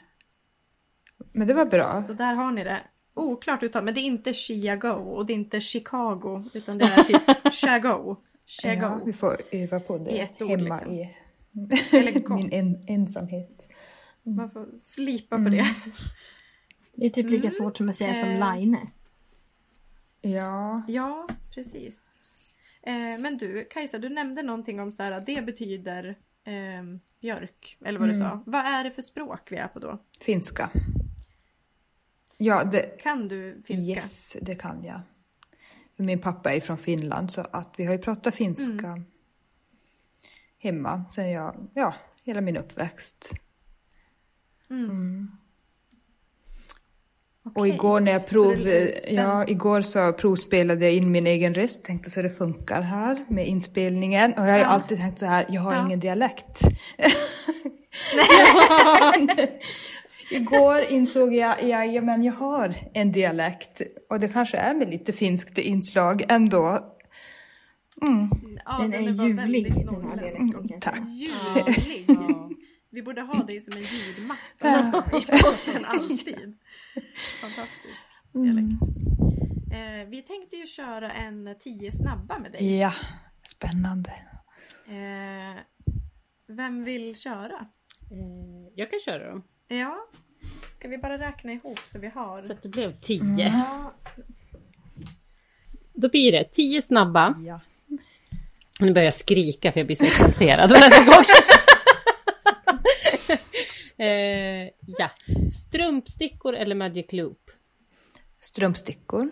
Men 1.31 1.47
det 1.47 1.53
var 1.53 1.65
bra. 1.65 2.01
Så 2.01 2.13
där 2.13 2.33
har 2.33 2.51
ni 2.51 2.63
det. 2.63 2.83
Oklart 3.13 3.63
uttal, 3.63 3.83
men 3.83 3.93
det 3.93 3.99
är 3.99 4.03
inte 4.03 4.33
Chia-Go 4.33 4.89
och 4.93 5.25
det 5.25 5.33
är 5.33 5.35
inte 5.35 5.61
Chicago, 5.61 6.49
utan 6.53 6.77
det 6.77 6.85
är 6.85 7.03
typ 7.03 7.53
Ja, 8.63 9.01
vi 9.05 9.13
får 9.13 9.37
öva 9.51 9.79
på 9.79 9.97
det 9.97 10.11
I 10.11 10.19
ett 10.19 10.41
ord, 10.41 10.49
hemma 10.49 10.75
liksom. 10.75 10.93
i 10.93 12.43
min 12.43 12.53
en, 12.53 12.83
ensamhet. 12.87 13.69
Man 14.23 14.49
får 14.51 14.75
slipa 14.77 15.35
på 15.35 15.41
Mm. 15.41 15.51
det. 15.53 15.67
Det 16.95 17.05
är 17.05 17.09
typ 17.09 17.29
lika 17.29 17.49
svårt 17.49 17.77
som 17.77 17.89
att 17.89 17.95
säga 17.95 18.13
som 18.21 18.29
Eh. 18.29 18.55
line. 18.55 18.77
Ja, 20.21 20.81
Ja, 20.87 21.27
precis. 21.55 22.15
Eh, 22.83 22.93
men 23.21 23.37
du, 23.37 23.65
Kajsa, 23.65 23.97
du 23.97 24.09
nämnde 24.09 24.43
någonting 24.43 24.79
om 24.79 24.91
så 24.91 25.03
här, 25.03 25.11
att 25.11 25.25
det 25.25 25.45
betyder 25.45 26.07
eh, 26.43 26.83
björk, 27.21 27.77
eller 27.85 27.99
vad 27.99 28.09
du 28.09 28.13
Mm. 28.15 28.29
sa. 28.29 28.43
Vad 28.45 28.65
är 28.65 28.83
det 28.83 28.91
för 28.91 29.01
språk 29.01 29.51
vi 29.51 29.57
är 29.57 29.67
på 29.67 29.79
då? 29.79 29.99
finska. 30.21 30.69
Ja, 32.37 32.63
det, 32.63 33.01
Kan 33.01 33.27
du 33.27 33.61
finska? 33.65 33.93
yes, 34.01 34.37
det 34.41 34.55
kan 34.55 34.83
jag. 34.83 35.01
För 35.97 36.03
min 36.03 36.19
pappa 36.19 36.53
är 36.53 36.59
från 36.59 36.77
Finland 36.77 37.31
så 37.31 37.41
att 37.51 37.73
vi 37.77 37.85
har 37.85 37.93
ju 37.93 37.99
pratat 37.99 38.35
finska 38.35 38.87
Mm. 38.87 39.05
hemma 40.59 41.03
sen 41.09 41.31
jag, 41.31 41.55
ja, 41.73 41.93
hela 42.23 42.41
min 42.41 42.57
uppväxt. 42.57 43.31
Mm. 44.69 45.31
Och 47.43 47.51
Okej. 47.57 47.71
igår 47.73 47.99
när 47.99 48.11
jag 48.11 48.27
prov, 48.27 48.67
ja, 49.07 49.45
igår 49.47 49.81
så 49.81 50.13
provspelade 50.13 50.85
jag 50.85 50.93
in 50.93 51.11
min 51.11 51.27
egen 51.27 51.53
röst, 51.53 51.83
tänkte 51.83 52.09
så 52.09 52.21
det 52.21 52.29
funkar 52.29 52.81
här 52.81 53.25
med 53.29 53.47
inspelningen. 53.47 54.33
Och 54.33 54.39
jag 54.39 54.51
har 54.51 54.57
ju 54.57 54.61
Ja. 54.63 54.67
alltid 54.67 54.97
tänkt 54.97 55.19
så 55.19 55.25
här, 55.25 55.45
jag 55.49 55.61
har 55.61 55.73
Ja. 55.73 55.85
ingen 55.85 55.99
dialekt. 55.99 56.61
Igår 60.31 60.81
insåg 60.81 61.33
jag, 61.33 61.63
ja, 61.63 62.01
men 62.01 62.23
jag 62.23 62.33
har 62.33 62.75
en 62.93 63.11
dialekt. 63.11 63.81
Och 64.09 64.19
det 64.19 64.27
kanske 64.27 64.57
är 64.57 64.73
med 64.73 64.89
lite 64.89 65.13
finskt 65.13 65.57
inslag 65.57 66.23
ändå. 66.29 66.93
Ja, 68.65 68.77
Den 68.81 68.93
är 68.93 68.99
ljuvlig, 68.99 69.63
den 69.63 69.87
här 69.87 70.01
norrländsk 70.01 70.55
dialekten, 70.55 70.55
och 70.55 70.67
kan 70.69 70.69
jag 70.69 70.81
Tack. 70.81 70.99
Ljuvlig! 71.07 72.05
Ja. 72.07 72.49
Vi 72.89 73.01
borde 73.03 73.21
ha 73.21 73.43
dig 73.43 73.61
som 73.61 73.73
en 73.77 73.83
ljudmapp 73.83 74.37
alltså, 74.59 75.17
i 75.17 75.21
podden 75.41 75.85
alltid. 75.85 76.57
Fantastisk 77.41 78.01
dialekt. 78.33 78.81
Eh, 79.71 80.09
vi 80.09 80.21
tänkte 80.21 80.55
ju 80.55 80.65
köra 80.65 81.11
en 81.11 81.55
tio 81.59 81.91
snabba 81.91 82.39
med 82.39 82.51
dig. 82.51 82.77
Ja, 82.77 82.93
spännande. 83.41 84.11
Eh, 84.87 85.55
vem 86.47 86.83
vill 86.83 87.15
köra? 87.15 87.67
Eh, 88.11 88.67
Jag 88.75 88.91
kan 88.91 88.99
köra 88.99 89.29
dem. 89.29 89.43
Ja, 89.67 90.07
ska 90.73 90.87
vi 90.87 90.97
bara 90.97 91.17
räkna 91.17 91.51
ihop 91.51 91.79
så 91.85 91.99
vi 91.99 92.07
har... 92.07 92.43
Så 92.43 92.51
att 92.51 92.63
det 92.63 92.69
blev 92.69 92.97
tio. 92.97 93.21
Mm. 93.21 93.39
Ja, 93.39 93.93
Då 95.93 96.09
blir 96.09 96.31
det 96.31 96.43
tio 96.51 96.81
snabba. 96.81 97.35
Ja. 97.47 97.59
Nu 98.79 98.93
börjar 98.93 99.05
jag 99.05 99.13
skrika 99.13 99.71
för 99.71 99.79
jag 99.79 99.87
blir 99.87 99.95
så 99.95 100.03
exalterad 100.03 100.71
varenda 100.71 100.97
gång. 101.05 101.23
eh, 104.07 104.69
ja. 104.97 105.09
Strumpstickor 105.53 106.55
eller 106.55 106.75
Magic 106.75 107.13
Loop? 107.13 107.51
Strumpstickor. 108.39 109.31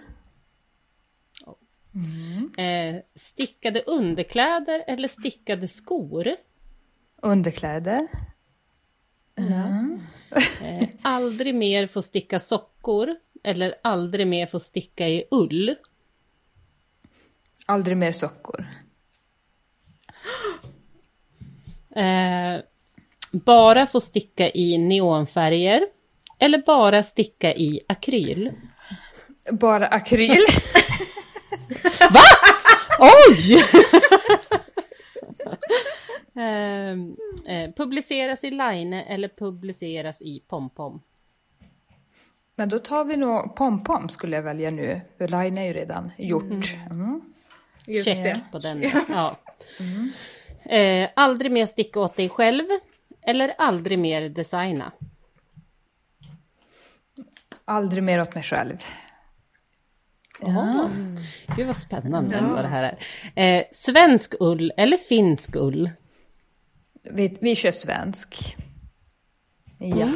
Eh, 2.58 2.96
stickade 3.16 3.82
underkläder 3.82 4.84
eller 4.88 5.08
stickade 5.08 5.68
skor? 5.68 6.36
Underkläder. 7.22 8.08
Mm. 9.36 10.02
Eh, 10.32 10.89
aldrig 11.01 11.55
mer 11.55 11.88
få 11.88 12.01
sticka 12.01 12.39
sockor 12.39 13.15
eller 13.43 13.76
aldrig 13.82 14.28
mer 14.28 14.47
få 14.47 14.59
sticka 14.59 15.07
i 15.07 15.23
ull. 15.32 15.76
Aldrig 17.65 17.97
mer 17.97 18.11
sockor. 18.11 18.65
Eh, 21.95 22.59
bara 23.32 23.88
få 23.88 24.01
sticka 24.01 24.49
i 24.49 24.78
neonfärger 24.78 25.88
eller 26.39 26.57
bara 26.65 27.03
sticka 27.03 27.53
i 27.53 27.82
akryl. 27.88 28.51
Bara 29.51 29.88
akryl. 29.88 30.45
Oj! 32.99 33.63
Eh, 36.36 36.92
eh, 37.56 37.72
publiceras 37.76 38.44
i 38.44 38.52
line 38.52 38.94
eller 38.94 39.28
publiceras 39.28 40.22
i 40.22 40.44
pompom. 40.48 41.02
Men 42.56 42.70
då 42.70 42.80
tar 42.80 43.06
vi 43.06 43.18
nog 43.18 43.56
pompom 43.56 44.10
skulle 44.10 44.36
jag 44.36 44.44
välja 44.44 44.72
nu. 44.72 45.02
För 45.18 45.28
line 45.28 45.58
är 45.58 45.64
ju 45.64 45.74
redan 45.74 46.12
gjort. 46.18 46.78
Mm. 46.90 47.22
Just 47.88 48.06
Check 48.06 48.24
det. 48.24 48.42
på 48.52 48.60
den. 48.60 48.84
Ja. 49.10 49.38
Eh, 50.66 51.10
aldrig 51.16 51.52
mer 51.52 51.66
sticka 51.66 52.00
åt 52.00 52.16
dig 52.16 52.30
själv 52.30 52.64
eller 53.22 53.54
aldrig 53.58 54.00
mer 54.00 54.30
designa. 54.30 54.92
Aldrig 57.66 58.04
mer 58.04 58.22
åt 58.22 58.36
mig 58.36 58.44
själv. 58.44 58.78
Ja. 60.42 60.90
Gud 61.56 61.68
vad 61.68 61.78
spännande 61.78 62.38
ändå 62.38 62.56
det 62.56 62.68
här 62.68 62.98
är. 63.36 63.58
Eh, 63.58 63.64
svensk 63.72 64.34
ull 64.40 64.72
eller 64.78 64.98
finsk 64.98 65.56
ull? 65.56 65.90
Vi, 67.12 67.38
vi 67.41 67.56
kör 67.56 67.72
svensk. 67.72 68.56
Ja. 69.78 70.12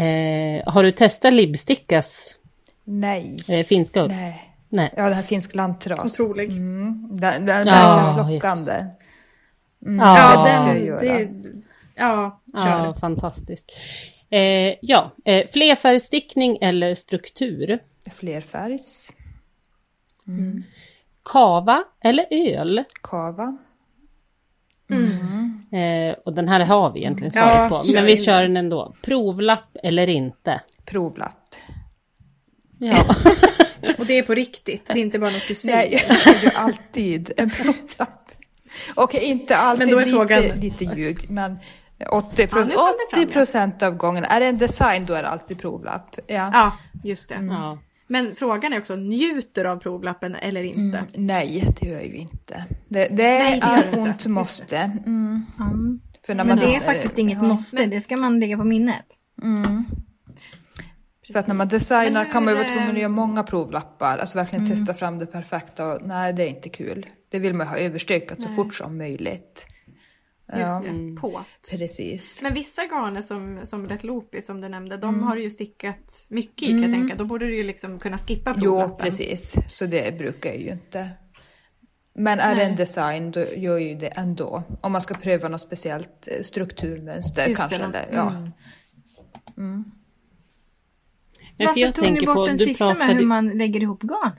Eh, 0.00 0.72
har 0.72 0.82
du 0.82 0.92
testat 0.92 1.32
Libstickas 1.32 2.40
Nej. 2.84 3.36
eh, 3.48 3.64
finska 3.66 4.02
ull? 4.02 4.08
Nej. 4.10 4.52
Nej. 4.68 4.94
Ja, 4.96 5.04
den 5.04 5.12
här 5.12 5.22
finsk 5.22 5.54
lantras. 5.54 6.20
Otrolig. 6.20 6.50
Mm. 6.50 7.08
Den, 7.10 7.46
den, 7.46 7.46
den 7.46 7.66
Ja, 7.66 8.04
känns 8.16 8.32
lockande. 8.32 8.72
Ja, 9.78 10.18
Ja, 10.18 10.44
det 10.44 10.52
ska 10.52 10.66
jag 10.66 10.76
den... 10.76 10.86
göra. 10.86 11.00
Det, 11.00 11.30
ja, 11.94 12.40
kör. 12.54 12.84
Ja, 12.84 12.94
fantastisk. 13.00 13.72
Eh, 14.30 14.74
ja, 14.82 15.10
eh, 15.24 15.46
flerfärgstickning 15.52 16.58
eller 16.60 16.94
struktur? 16.94 17.78
Flerfärgs. 18.10 19.12
Kava 21.24 21.84
eller 22.00 22.26
öl? 22.30 22.84
Kava. 23.02 23.56
Eh, 25.72 26.14
och 26.24 26.32
den 26.32 26.48
här 26.48 26.60
har 26.60 26.92
vi 26.92 27.00
egentligen 27.00 27.32
Ja, 27.34 27.48
svarat 27.48 27.70
på, 27.70 27.86
kör 27.86 27.94
men 27.94 28.04
vi 28.04 28.10
in 28.12 28.24
kör 28.24 28.42
den 28.42 28.56
ändå. 28.56 28.94
Provlapp 29.02 29.76
eller 29.82 30.08
inte? 30.08 30.60
Provlapp. 30.84 31.54
Ja, 32.78 33.04
Och 33.98 34.06
det 34.06 34.18
är 34.18 34.22
på 34.22 34.34
riktigt. 34.34 34.86
Det 34.86 34.92
är 34.92 34.96
inte 35.02 35.18
bara 35.18 35.30
något 35.30 35.48
du 35.48 35.54
säger. 35.54 35.76
Nej, 35.76 36.04
jag 36.08 36.34
lägger 36.34 36.58
alltid 36.58 37.32
en 37.36 37.50
provlapp. 37.50 38.30
Okej, 38.94 39.24
inte 39.24 39.56
alltid. 39.56 39.86
Men 39.86 39.94
då 39.94 40.00
är 40.00 40.04
lite, 40.04 40.16
frågan- 40.16 40.60
lite 40.60 40.84
ljug. 40.84 41.30
Men 41.30 41.58
80 42.10 42.48
Ja, 42.50 42.58
nu 42.64 42.74
kom 42.74 42.86
det 42.98 43.16
fram, 43.16 43.22
ja. 43.22 43.26
procent 43.32 43.82
av 43.82 43.96
gångerna. 43.96 44.26
Är 44.26 44.40
det 44.40 44.46
en 44.46 44.58
design, 44.58 45.06
då 45.06 45.14
är 45.14 45.22
det 45.22 45.28
alltid 45.28 45.58
provlapp. 45.58 46.16
Ja. 46.26 46.50
Ja, 46.52 46.72
just 47.04 47.28
det. 47.28 47.34
ja. 47.50 47.78
Men 48.06 48.36
frågan 48.36 48.72
är 48.72 48.78
också, 48.78 48.96
njuter 48.96 49.64
du 49.64 49.70
av 49.70 49.76
provlappen 49.76 50.34
eller 50.34 50.62
inte? 50.62 50.98
Mm, 50.98 51.06
nej, 51.14 51.64
det 51.80 51.86
gör 51.86 51.94
jag 51.94 52.06
ju 52.06 52.16
inte. 52.16 52.64
Det, 52.88 53.08
det 53.08 53.16
Nej, 53.16 53.60
det 53.60 53.66
är 53.66 53.98
ont 53.98 54.08
inte. 54.08 54.28
måste. 54.28 54.76
Mm. 54.76 55.46
Mm. 55.60 56.00
För 56.26 56.34
när 56.34 56.44
Men 56.44 56.56
man 56.56 56.66
det 56.66 56.74
är 56.74 56.80
faktiskt 56.80 57.18
inget 57.18 57.38
ja. 57.42 57.48
måste, 57.48 57.86
det 57.86 58.00
ska 58.00 58.16
man 58.16 58.40
lägga 58.40 58.56
på 58.56 58.64
minnet. 58.64 59.06
För 61.32 61.38
att 61.38 61.46
när 61.46 61.54
man 61.54 61.68
designar 61.68 62.24
hur, 62.24 62.32
kan 62.32 62.44
man 62.44 62.52
ju 62.54 62.58
vara 62.58 62.68
eh, 62.68 62.72
tvungen 62.72 62.90
att 62.90 62.98
göra 62.98 63.08
många 63.08 63.42
provlappar. 63.42 64.18
Alltså 64.18 64.38
verkligen 64.38 64.70
testa 64.70 64.94
fram 64.94 65.18
det 65.18 65.26
perfekta. 65.26 65.86
Och, 65.86 66.06
nej, 66.06 66.32
det 66.32 66.42
är 66.42 66.48
inte 66.48 66.68
kul. 66.68 67.06
Det 67.30 67.38
vill 67.38 67.54
man 67.54 67.66
ha 67.66 67.76
överstökat 67.76 68.42
så 68.42 68.48
fort 68.48 68.74
som 68.74 68.98
möjligt. 68.98 69.66
Just 70.48 70.60
Ja, 70.60 70.82
det, 70.92 71.20
på. 71.20 71.40
precis. 71.70 72.42
Men 72.42 72.54
vissa 72.54 72.82
garner 72.82 73.22
som, 73.22 73.60
som 73.64 73.86
Let 73.86 74.04
Loopy 74.04 74.40
som 74.40 74.60
du 74.60 74.68
nämnde, 74.68 74.94
Mm. 74.94 75.00
de 75.00 75.22
har 75.22 75.36
du 75.36 75.42
ju 75.42 75.50
stickat 75.50 76.26
mycket 76.28 76.62
i 76.62 76.66
kan 76.72 76.82
jag 76.82 76.92
tänka. 76.92 77.14
Då 77.14 77.24
borde 77.24 77.46
du 77.46 77.56
ju 77.56 77.62
liksom 77.64 77.98
kunna 77.98 78.18
skippa 78.18 78.54
Jo, 78.56 78.62
provlappen. 78.62 78.96
precis. 79.04 79.56
Så 79.72 79.86
det 79.86 80.18
brukar 80.18 80.50
jag 80.50 80.58
ju 80.60 80.68
inte. 80.68 81.10
Men 82.14 82.38
är 82.40 82.54
det 82.54 82.62
en 82.62 82.76
design, 82.76 83.30
då 83.30 83.44
gör 83.56 83.78
ju 83.78 83.94
det 83.94 84.06
ändå. 84.08 84.62
Om 84.80 84.92
man 84.92 85.00
ska 85.00 85.14
pröva 85.14 85.48
något 85.48 85.60
speciellt 85.60 86.28
eh, 86.30 86.42
strukturmönster 86.42 87.46
Just 87.46 87.58
kanske. 87.60 87.78
det, 87.78 87.98
Eller, 87.98 88.16
ja. 88.18 88.32
Men 89.56 89.84
för 91.56 91.64
Varför 91.66 91.80
jag 91.80 91.94
tog 91.94 92.04
ni 92.04 92.08
tänker 92.10 92.26
bort 92.26 92.34
på, 92.34 92.46
den 92.46 92.56
du 92.56 92.64
sista 92.64 92.86
med 92.86 92.96
pratade... 92.96 93.14
hur 93.18 93.26
man 93.26 93.48
lägger 93.48 93.82
ihop 93.82 94.02
garn? 94.02 94.32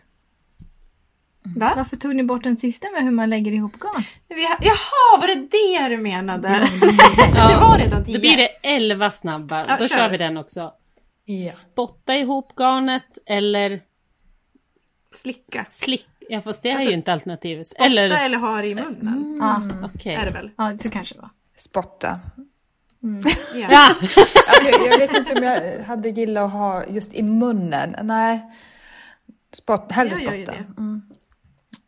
Va? 1.56 1.74
Varför 1.78 1.98
tog 1.98 2.16
ni 2.16 2.24
bort 2.24 2.44
den 2.44 2.58
sista 2.58 2.88
med 2.94 3.04
hur 3.04 3.12
man 3.12 3.30
lägger 3.30 3.52
ihop 3.52 3.74
garn? 3.80 4.04
Vi 4.28 4.46
har- 4.46 4.58
Jaha, 4.62 5.20
var 5.22 5.28
det 5.28 5.36
det 5.36 5.88
du 5.96 5.98
menade? 6.02 6.48
det 7.34 7.58
var 7.62 7.78
redan 7.78 8.06
tio. 8.06 8.14
Då 8.16 8.20
blir 8.20 8.38
det 8.38 8.48
11 8.64 9.12
snabba, 9.12 9.66
Ja, 9.68 9.78
då 9.80 9.88
kör. 9.88 9.96
kör 9.98 10.10
vi 10.10 10.18
den 10.18 10.38
också. 10.38 10.74
Ja. 11.26 11.52
Spotta 11.52 12.16
ihop 12.16 12.54
garnet 12.60 13.18
eller 13.26 13.82
Slicka. 15.14 15.66
slick... 15.72 16.08
Ja 16.30 16.42
fast 16.42 16.64
det 16.64 16.70
är 16.70 16.74
Alltså, 16.74 16.90
ju 16.90 16.96
inte 16.96 17.14
alternativet. 17.14 17.68
Eller, 17.80 17.86
Eller... 18.04 18.10
Spotta 18.16 18.26
eller 18.26 18.38
ha 18.38 18.62
det 18.62 18.68
i 18.68 18.76
munnen. 18.76 19.38
Ja, 19.42 19.62
Okej. 19.96 20.16
Är 20.16 20.26
det 20.26 20.32
väl? 20.32 20.52
ja, 20.58 20.78
så 20.80 20.90
kanske 20.90 21.16
det 21.16 21.22
var. 21.22 21.30
Spotta. 21.56 22.20
Ja. 23.54 23.68
Ja! 23.72 23.90
Alltså, 24.02 24.70
jag, 24.72 24.88
jag 24.88 24.98
vet 25.00 25.14
inte 25.16 25.34
om 25.36 25.44
jag 25.44 25.84
hade 25.84 26.10
gillat 26.10 26.44
att 26.46 26.52
ha 26.52 26.86
just 26.86 27.14
i 27.14 27.24
munnen. 27.24 27.96
Nej. 28.04 28.42
Spott, 29.54 29.92
hellre 29.92 30.14
Jag 30.20 30.24
gör 30.24 30.34
ju 30.40 30.46
spotta. 30.46 30.58
det. 30.60 30.82
Mm. 30.82 31.02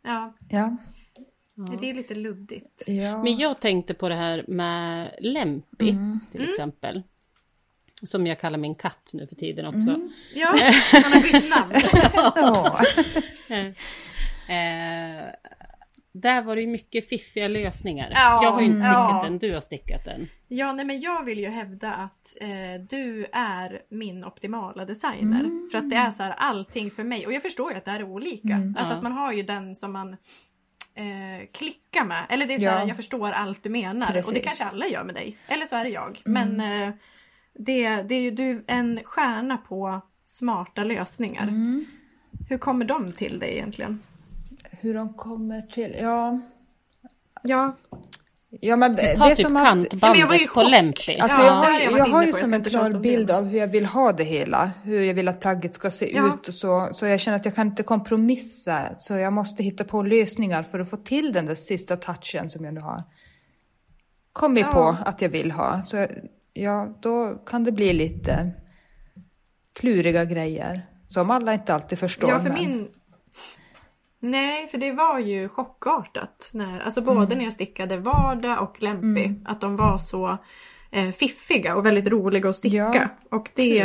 Ja. 0.02 0.34
Ja. 0.48 0.76
Det 1.80 1.90
är 1.90 1.94
lite 1.94 2.14
luddigt. 2.14 2.82
ja. 2.86 3.22
Men 3.22 3.36
jag 3.36 3.60
tänkte 3.60 3.94
på 3.94 4.08
det 4.08 4.14
här 4.14 4.44
med 4.48 5.14
Lempi 5.20 5.96
till 6.32 6.48
exempel. 6.50 7.02
Som 8.02 8.26
jag 8.26 8.40
kallar 8.40 8.58
min 8.58 8.74
katt 8.74 9.10
nu 9.12 9.26
för 9.26 9.34
tiden 9.34 9.66
också. 9.66 10.00
Ja, 10.34 10.54
han 10.92 11.12
har 11.12 11.22
bytt 11.22 11.50
namn. 11.50 11.72
Ja. 12.36 12.80
Eh, 14.54 15.24
där 16.12 16.42
var 16.42 16.56
det 16.56 16.62
ju 16.62 16.68
mycket 16.68 17.08
fiffiga 17.08 17.48
lösningar. 17.48 18.10
Ja, 18.14 18.44
jag 18.44 18.52
har 18.52 18.60
ju 18.60 18.66
inte 18.66 18.78
stickat 18.78 18.94
ja. 18.94 19.20
den, 19.24 19.38
du 19.38 19.54
har 19.54 19.60
stickat 19.60 20.04
den. 20.04 20.28
Ja, 20.48 20.72
nej, 20.72 20.84
men 20.84 21.00
jag 21.00 21.24
vill 21.24 21.38
ju 21.38 21.48
hävda 21.48 21.92
att 21.94 22.36
eh, 22.40 22.82
du 22.88 23.26
är 23.32 23.82
min 23.90 24.24
optimala 24.24 24.84
designer. 24.84 25.70
För 25.70 25.78
att 25.78 25.90
det 25.90 25.96
är 25.96 26.10
så 26.10 26.22
här 26.22 26.34
allting 26.36 26.90
för 26.90 27.04
mig. 27.04 27.26
Och 27.26 27.32
jag 27.32 27.42
förstår 27.42 27.72
ju 27.72 27.78
att 27.78 27.84
det 27.84 27.90
här 27.90 28.00
är 28.00 28.04
olika. 28.04 28.54
Alltså 28.54 28.92
Ja. 28.92 28.96
att 28.96 29.02
man 29.02 29.12
har 29.12 29.32
ju 29.32 29.42
den 29.42 29.74
som 29.74 29.92
man 29.92 30.12
eh, 30.94 31.46
klickar 31.52 32.04
med. 32.04 32.26
Eller 32.28 32.46
det 32.46 32.54
är 32.54 32.58
så 32.58 32.68
här, 32.68 32.80
Ja. 32.80 32.86
jag 32.86 32.96
förstår 32.96 33.30
allt 33.30 33.62
du 33.62 33.70
menar. 33.70 34.06
Och 34.06 34.12
det 34.14 34.20
Precis. 34.22 34.42
kanske 34.44 34.74
alla 34.74 34.86
gör 34.86 35.04
med 35.04 35.14
dig. 35.14 35.36
Eller 35.48 35.66
så 35.66 35.76
är 35.76 35.84
det 35.84 35.90
jag. 35.90 36.20
Men 36.24 36.60
eh, 36.60 36.94
det, 37.58 38.02
det 38.02 38.14
är 38.14 38.20
ju 38.20 38.30
du 38.30 38.64
en 38.66 39.00
stjärna 39.04 39.56
på 39.56 40.00
smarta 40.24 40.84
lösningar. 40.84 41.52
Hur 42.48 42.58
kommer 42.58 42.84
de 42.84 43.12
till 43.12 43.38
dig 43.38 43.52
egentligen? 43.52 44.02
Hur 44.80 44.94
de 44.94 45.14
kommer 45.14 45.62
till... 45.62 45.96
Ja. 46.00 46.40
Ja, 47.42 47.76
Ja, 48.60 48.76
men 48.76 48.96
det, 48.96 49.16
Ta 49.16 49.24
det 49.24 49.30
är 49.30 49.34
typ 49.34 49.46
som 49.46 49.56
att... 49.56 49.86
Ja, 49.92 49.98
men 50.00 50.18
jag 50.18 50.26
var 50.28 50.34
ju 50.34 50.46
kantbandet 50.46 50.46
i 50.46 50.46
på. 50.54 50.62
Lempi. 50.62 51.20
Alltså 51.20 51.40
Ja, 51.42 51.46
jag 51.46 51.52
har, 51.52 51.80
jag 51.80 51.98
jag 51.98 52.06
har 52.06 52.24
ju 52.26 52.32
som 52.32 52.54
en 52.54 52.64
klar 52.64 52.90
bild 52.90 53.30
av 53.30 53.44
hur 53.44 53.58
jag 53.58 53.66
vill 53.68 53.86
ha 53.86 54.12
det 54.12 54.24
hela. 54.24 54.70
Hur 54.82 55.00
jag 55.02 55.14
vill 55.14 55.28
att 55.28 55.40
plagget 55.40 55.74
ska 55.74 55.90
se 55.90 56.12
Ja. 56.16 56.34
ut 56.34 56.48
och 56.48 56.54
så. 56.54 56.88
Så 56.92 57.06
jag 57.06 57.20
känner 57.20 57.38
att 57.38 57.44
jag 57.44 57.54
kan 57.54 57.66
inte 57.66 57.82
kompromissa. 57.82 58.82
Så 58.98 59.14
jag 59.14 59.32
måste 59.32 59.62
hitta 59.62 59.84
på 59.84 60.02
lösningar 60.02 60.62
för 60.62 60.80
att 60.80 60.90
få 60.90 60.96
till 60.96 61.32
den 61.32 61.46
där 61.46 61.54
sista 61.54 61.96
touchen 61.96 62.48
som 62.48 62.64
jag 62.64 62.74
nu 62.74 62.80
har 62.80 63.02
kommit 64.32 64.66
Ja. 64.66 64.72
på 64.72 64.96
att 65.08 65.22
jag 65.22 65.28
vill 65.28 65.50
ha. 65.50 65.82
Så 65.82 66.06
ja, 66.52 66.98
då 67.02 67.34
kan 67.46 67.64
det 67.64 67.72
bli 67.72 67.92
lite 67.92 68.50
kluriga 69.72 70.24
grejer. 70.24 70.86
Som 71.08 71.30
alla 71.30 71.54
inte 71.54 71.74
alltid 71.74 71.98
förstår. 71.98 72.30
Ja, 72.30 72.38
för 72.40 72.48
men- 72.50 72.54
min... 72.54 72.88
Nej, 74.20 74.68
för 74.68 74.78
det 74.78 74.92
var 74.92 75.18
ju 75.18 75.48
chockartat. 75.48 76.50
När, 76.54 76.80
alltså 76.80 77.00
både 77.02 77.18
Mm. 77.26 77.38
när 77.38 77.44
jag 77.44 77.52
stickade 77.54 77.96
vardag 77.96 78.62
och 78.62 78.82
Lempi. 78.82 79.34
Att 79.44 79.60
de 79.60 79.76
var 79.76 79.98
så 79.98 80.38
eh, 80.90 81.10
fiffiga 81.10 81.76
och 81.76 81.86
väldigt 81.86 82.06
roliga 82.06 82.48
att 82.50 82.56
sticka. 82.56 82.76
Ja, 82.76 83.08
och 83.30 83.50
det 83.54 83.80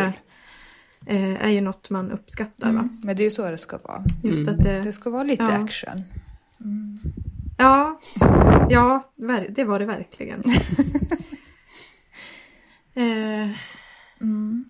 eh, 1.05 1.45
är 1.45 1.49
ju 1.49 1.61
något 1.61 1.89
man 1.89 2.11
uppskattar. 2.11 2.67
Va? 2.67 2.79
Mm, 2.79 3.01
men 3.03 3.15
det 3.15 3.21
är 3.21 3.25
ju 3.25 3.29
så 3.31 3.51
det 3.51 3.57
ska 3.57 3.77
vara. 3.77 4.03
Just 4.23 4.49
att 4.49 4.63
det... 4.63 4.81
Det 4.81 4.91
ska 4.93 5.09
vara 5.09 5.23
lite 5.23 5.43
Ja. 5.43 5.63
action. 5.63 6.03
Ja, 7.57 7.99
ja 8.69 9.03
ver- 9.15 9.47
det 9.49 9.63
var 9.63 9.79
det 9.79 9.85
verkligen. 9.85 10.43
eh, 12.93 13.49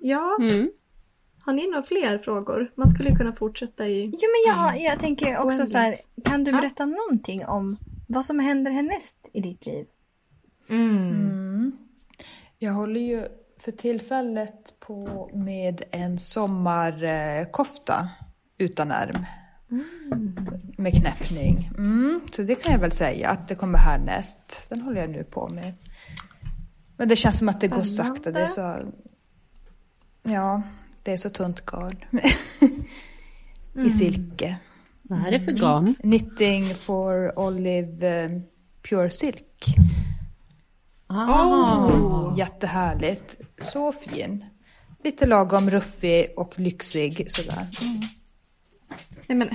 Ja, 0.02 0.38
Mm. 0.40 0.70
Har 1.46 1.54
ni 1.54 1.68
några 1.68 1.84
fler 1.84 2.18
frågor? 2.18 2.72
Man 2.76 2.90
skulle 2.90 3.10
ju 3.10 3.16
kunna 3.16 3.34
fortsätta 3.34 3.88
i... 3.88 4.06
Jo 4.06 4.12
men 4.12 4.56
jag, 4.56 4.92
jag 4.92 5.00
tänker 5.00 5.38
också 5.38 5.68
så 5.68 5.78
här, 5.78 5.96
kan 6.24 6.44
du 6.44 6.52
Ja. 6.52 6.58
berätta 6.58 6.86
någonting 6.86 7.46
om 7.46 7.78
vad 8.08 8.26
som 8.26 8.40
händer 8.40 8.72
härnäst 8.72 9.30
i 9.34 9.42
ditt 9.42 9.66
liv? 9.66 9.86
Mm. 10.70 11.72
Jag 12.60 12.74
håller 12.74 13.00
ju 13.02 13.28
för 13.60 13.72
tillfället 13.72 14.80
på 14.80 15.30
med 15.34 15.82
en 15.92 16.18
sommarkofta 16.18 18.10
utan 18.58 18.92
ärm. 18.92 19.26
Med 20.78 20.94
knäppning. 20.94 21.70
Mm, 21.78 22.22
så 22.32 22.42
det 22.42 22.56
kan 22.56 22.72
jag 22.74 22.80
väl 22.80 22.92
säga 22.92 23.30
att 23.30 23.48
det 23.48 23.56
kommer 23.56 23.78
härnäst. 23.78 24.68
Den 24.70 24.82
håller 24.82 25.02
jag 25.02 25.10
nu 25.10 25.24
på 25.24 25.50
med. 25.50 25.74
Men 26.98 27.08
det 27.08 27.16
känns 27.16 27.38
som 27.38 27.50
att 27.50 27.62
det 27.62 27.68
går 27.68 27.82
sakta. 27.82 28.32
Det 28.32 28.40
är 28.40 28.48
så... 28.48 28.78
Ja, 30.24 30.62
det 31.06 31.12
är 31.12 31.18
så 31.18 31.30
tunt 31.30 31.66
garn. 31.66 32.06
I 33.86 33.90
silke. 33.90 34.56
Vad 35.02 35.28
är 35.28 35.32
det 35.32 35.40
för 35.40 35.52
garn? 35.52 35.96
Knitting 36.02 36.76
for 36.76 37.40
Olive 37.40 38.24
eh, 38.24 38.30
Pure 38.90 39.10
Silk. 39.10 39.66
Ah. 41.08 42.36
Jättehärligt. 42.38 43.38
Så 43.58 43.92
fin. 43.92 44.46
Lite 45.04 45.26
lagom 45.26 45.70
ruffig 45.70 46.28
och 46.38 46.60
lyxig 46.60 47.32
sådär. 47.32 47.68
Nej 49.28 49.38
men, 49.38 49.50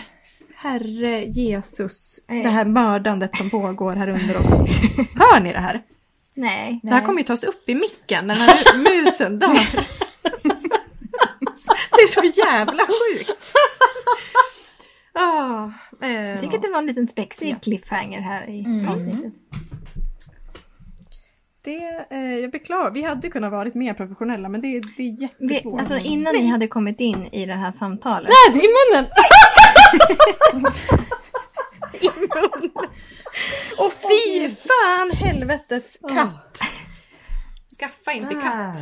herre 0.54 1.24
Jesus. 1.24 2.20
Det 2.26 2.48
här 2.48 2.64
mördandet 2.64 3.36
som 3.36 3.50
pågår 3.50 3.96
här 3.96 4.08
under 4.08 4.36
oss. 4.36 4.66
Hör 5.14 5.40
ni 5.40 5.52
det 5.52 5.60
här? 5.60 5.82
Nej. 6.34 6.80
Det 6.82 6.90
här 6.90 7.00
kommer 7.00 7.18
ju 7.18 7.24
tas 7.24 7.44
upp 7.44 7.68
i 7.68 7.74
micken 7.74 8.26
när 8.26 8.34
den 8.34 8.48
här 8.48 8.78
musen 8.78 9.38
dör. 9.38 9.86
Så 12.14 12.22
jävla 12.36 12.86
sjukt. 12.86 13.30
Ah, 15.12 15.70
eh, 16.02 16.10
Jag 16.12 16.40
tycker 16.40 16.56
att 16.56 16.62
det 16.62 16.70
var 16.70 16.78
en 16.78 16.86
liten 16.86 17.06
spexig 17.06 17.56
cliffhanger 17.62 18.20
här 18.20 18.48
i 18.50 18.86
avsnittet. 18.94 19.32
det, 21.64 22.06
eh, 22.10 22.34
jag 22.34 22.50
beklagar, 22.50 22.90
vi 22.90 23.02
hade 23.02 23.30
kunnat 23.30 23.52
varit 23.52 23.74
mer 23.74 23.94
professionella 23.94 24.48
men 24.48 24.60
det, 24.60 24.68
det 24.68 24.76
är 24.76 24.82
Vi, 24.96 25.16
jättesvårt. 25.48 25.78
alltså 25.80 25.98
innan 25.98 26.34
ni 26.34 26.46
hade 26.46 26.66
kommit 26.66 27.00
in 27.00 27.26
i 27.32 27.46
det 27.46 27.52
här 27.54 27.70
samtalet. 27.70 28.30
Nej, 28.52 28.64
i 28.64 28.68
munnen! 28.68 29.10
Och 33.78 33.92
fy 33.92 34.48
fan 34.50 35.10
helvetes 35.10 35.98
katt! 36.08 36.58
Skaffa 37.80 38.12
inte 38.12 38.34
Där. 38.34 38.40
katt. 38.40 38.76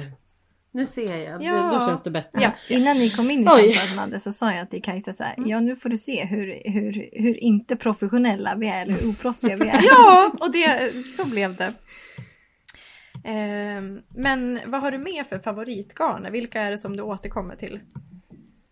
Nu 0.73 0.87
ser 0.87 1.17
jag, 1.17 1.43
Ja. 1.43 1.53
det, 1.53 1.79
då 1.79 1.87
känns 1.87 2.03
det 2.03 2.11
bättre. 2.11 2.41
Ja. 2.43 2.51
Innan 2.69 2.99
ni 2.99 3.11
kom 3.11 3.31
in 3.31 3.41
i 3.41 3.45
samtalet 3.47 3.97
Madde 3.97 4.21
så 4.21 4.33
sa 4.33 4.53
jag 4.53 4.71
till 4.71 4.83
Kajsa 4.83 5.13
så 5.13 5.23
här, 5.25 5.35
ja 5.47 5.61
nu 5.61 5.77
får 5.77 5.89
du 5.89 5.97
se 5.97 6.25
hur, 6.25 6.63
hur, 6.65 7.09
hur 7.13 7.37
inte 7.45 7.77
professionella 7.77 8.55
vi 8.57 8.69
är 8.69 8.83
eller 8.83 8.95
hur 8.95 9.09
oproffsiga 9.11 9.57
vi 9.57 9.69
är. 9.69 9.81
Ja, 9.85 10.31
och 10.41 10.53
det, 10.53 10.93
så 11.17 11.25
blev 11.25 11.57
det. 11.57 11.73
Ehm, 13.25 14.01
men 14.09 14.61
vad 14.67 14.81
har 14.81 14.91
du 14.91 14.99
mer 14.99 15.25
för 15.25 15.39
favoritgarner? 15.39 16.31
Vilka 16.31 16.61
är 16.63 16.71
det 16.71 16.79
som 16.79 16.97
du 16.97 17.03
återkommer 17.03 17.57
till? 17.57 17.81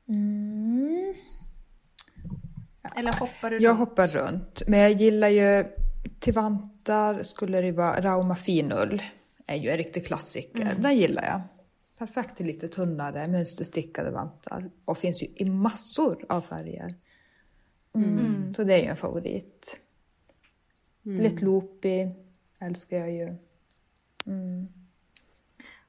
Mm. 0.08 1.14
Eller 2.96 3.12
hoppar 3.20 3.50
du 3.50 3.58
Jag 3.58 3.70
runt? 3.70 3.78
hoppar 3.78 4.06
runt. 4.06 4.62
Men 4.66 4.80
jag 4.80 4.92
gillar 4.92 5.28
ju 5.28 5.64
till 6.20 6.32
vantar 6.34 7.22
skulle 7.22 7.60
det 7.60 7.72
vara 7.72 8.00
Rauma 8.00 8.34
finull. 8.34 9.02
är 9.48 9.56
ju 9.56 9.70
en 9.70 9.76
riktig 9.76 10.06
klassiker. 10.06 10.74
Den 10.78 10.96
gillar 10.96 11.22
jag. 11.24 11.40
Perfekt 11.98 12.36
till 12.36 12.46
lite 12.46 12.68
tunnare 12.68 13.28
mönsterstickade 13.28 14.10
vantar. 14.10 14.70
Och 14.84 14.98
finns 14.98 15.22
ju 15.22 15.26
i 15.34 15.44
massor 15.44 16.26
av 16.28 16.40
färger. 16.40 16.94
Mm. 17.94 18.54
Så 18.54 18.64
det 18.64 18.74
är 18.74 18.78
ju 18.78 18.84
en 18.84 18.96
favorit. 18.96 19.78
Lite 21.02 21.44
loopy 21.44 22.08
älskar 22.60 22.98
jag 22.98 23.12
ju. 23.12 23.28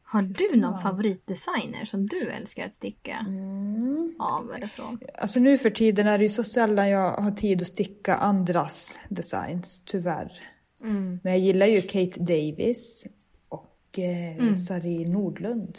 Har 0.10 0.22
du 0.22 0.60
någon 0.60 0.82
favoritdesigner 0.82 1.86
som 1.86 2.06
du 2.06 2.30
älskar 2.30 2.66
att 2.66 2.74
sticka 2.74 3.26
Mm. 3.28 4.16
av 4.20 4.52
eller 4.56 4.68
från? 4.68 5.00
Alltså 5.14 5.40
nu 5.40 5.58
för 5.58 5.70
tiden 5.70 6.08
är 6.08 6.18
det 6.18 6.24
ju 6.24 6.30
så 6.30 6.44
sällan 6.44 6.90
jag 6.90 7.12
har 7.12 7.32
tid 7.32 7.62
att 7.62 7.68
sticka 7.68 8.16
andras 8.16 9.00
designs, 9.10 9.82
tyvärr. 9.86 10.40
Mm. 10.82 11.20
Men 11.24 11.32
jag 11.34 11.40
gillar 11.40 11.66
ju 11.66 11.82
Kate 11.82 12.20
Davis 12.20 13.08
och 13.50 14.00
eh, 14.00 14.54
Sari 14.56 15.06
Nordlund. 15.06 15.78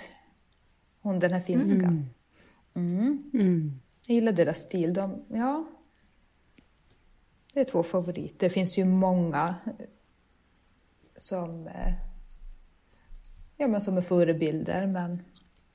Hon 1.01 1.19
den 1.19 1.33
här 1.33 1.41
finska. 1.41 1.87
Mm. 2.75 3.31
Mm. 3.33 3.81
Jag 4.07 4.15
gillar 4.15 4.33
deras 4.33 4.59
stil. 4.59 4.95
De, 4.95 5.25
ja, 5.29 5.69
det 7.55 7.61
är 7.61 7.65
två 7.65 7.83
favoriter. 7.83 8.37
Det 8.39 8.51
finns 8.51 8.79
ju 8.79 8.85
många 8.85 9.55
som, 11.17 11.67
eh, 11.67 11.95
ja, 13.57 13.69
men 13.69 13.81
som 13.81 13.97
är 13.97 14.01
förebilder, 14.01 14.87
men 14.87 15.23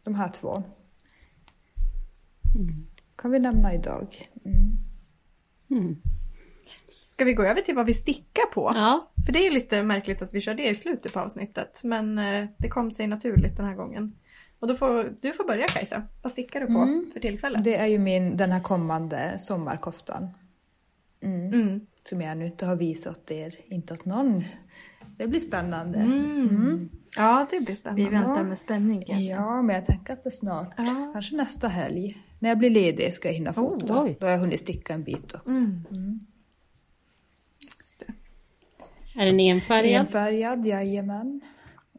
de 0.04 0.16
här 0.16 0.30
två 0.30 0.64
kan 3.16 3.32
vi 3.32 3.40
nämna 3.40 3.74
idag. 3.74 4.30
Mm. 4.46 4.78
Mm. 5.70 5.96
Ska 7.04 7.26
vi 7.26 7.34
gå 7.34 7.44
över 7.44 7.62
till 7.62 7.76
vad 7.76 7.86
vi 7.86 7.94
stickar 7.94 8.46
på? 8.46 8.72
Ja, 8.76 9.12
För 9.26 9.34
det 9.34 9.48
är 9.48 9.52
lite 9.52 9.84
märkligt 9.84 10.22
att 10.22 10.34
vi 10.34 10.42
kör 10.42 10.54
det 10.54 10.70
i 10.70 10.76
slutet 10.76 11.14
på 11.14 11.20
avsnittet. 11.20 11.82
Men 11.84 12.18
eh, 12.18 12.50
det 12.58 12.70
kom 12.70 12.92
sig 12.92 13.08
naturligt 13.08 13.58
den 13.58 13.66
här 13.66 13.76
gången. 13.76 14.16
Och 14.64 14.70
då 14.70 14.76
får 14.76 15.16
du 15.22 15.34
får 15.34 15.44
börja 15.44 15.68
Kajsa. 15.68 16.04
Vad 16.22 16.32
stickar 16.32 16.62
du 16.62 16.68
på 16.68 17.04
för 17.14 17.20
tillfället? 17.20 17.64
Det 17.64 17.76
är 17.76 17.86
ju 17.88 18.00
min, 18.00 18.38
den 18.38 18.52
här 18.52 18.60
kommande 18.60 19.40
sommarkoftan. 19.40 20.30
Mm. 21.22 21.88
Som 22.10 22.22
jag 22.22 22.38
nu 22.38 22.46
inte 22.46 22.66
har 22.66 22.76
visat 22.76 23.32
er, 23.32 23.56
inte 23.68 23.94
åt 23.94 24.06
någon. 24.06 24.44
Det 25.18 25.28
blir 25.28 25.40
spännande. 25.40 26.00
Mm. 26.00 26.90
Ja, 27.18 27.48
det 27.52 27.58
blir 27.60 27.68
Vi 27.68 27.76
spännande. 27.76 28.10
väntar 28.10 28.44
med 28.44 28.60
spänning 28.60 29.02
kan 29.06 29.16
jag 29.16 29.24
säga. 29.24 29.36
Ja, 29.36 29.62
men 29.62 29.76
jag 29.76 29.86
tänker 29.86 30.14
att 30.14 30.24
det 30.24 30.30
är 30.30 30.32
snart. 30.32 30.74
Ja. 30.78 31.10
Kanske 31.14 31.36
nästa 31.36 31.68
helg. 31.68 32.18
När 32.40 32.50
jag 32.50 32.58
blir 32.58 32.70
ledig 32.70 33.14
ska 33.14 33.28
jag 33.28 33.36
hinna 33.36 33.54
fota. 33.54 34.04
oj. 34.04 34.18
Då 34.20 34.26
har 34.26 34.32
jag 34.32 34.40
hunnit 34.40 34.60
sticka 34.60 34.94
en 34.94 35.04
bit 35.04 35.36
också. 35.36 35.60
Just 37.66 38.00
det. 38.00 39.22
är 39.22 39.26
den 39.26 39.40
enfärgad? 39.40 40.02
Enfärgad, 40.02 40.66
jajamän. 40.66 41.42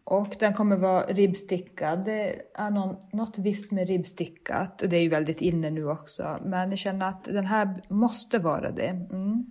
Och 0.04 0.36
den 0.38 0.54
kommer 0.54 0.76
vara 0.76 1.06
ribbstickad. 1.06 2.04
Det 2.04 2.42
är 2.54 2.70
någon, 2.70 2.96
något 3.12 3.38
visst 3.38 3.72
med 3.72 3.88
ribbstickat. 3.88 4.82
Och 4.82 4.88
det 4.88 4.96
är 4.96 5.00
ju 5.00 5.08
väldigt 5.08 5.40
inne 5.40 5.70
nu 5.70 5.90
också. 5.90 6.38
Men 6.44 6.70
jag 6.70 6.78
känner 6.78 7.08
att 7.08 7.24
den 7.24 7.46
här 7.46 7.82
måste 7.88 8.38
vara 8.38 8.70
det. 8.70 8.88
Mm. 8.88 9.44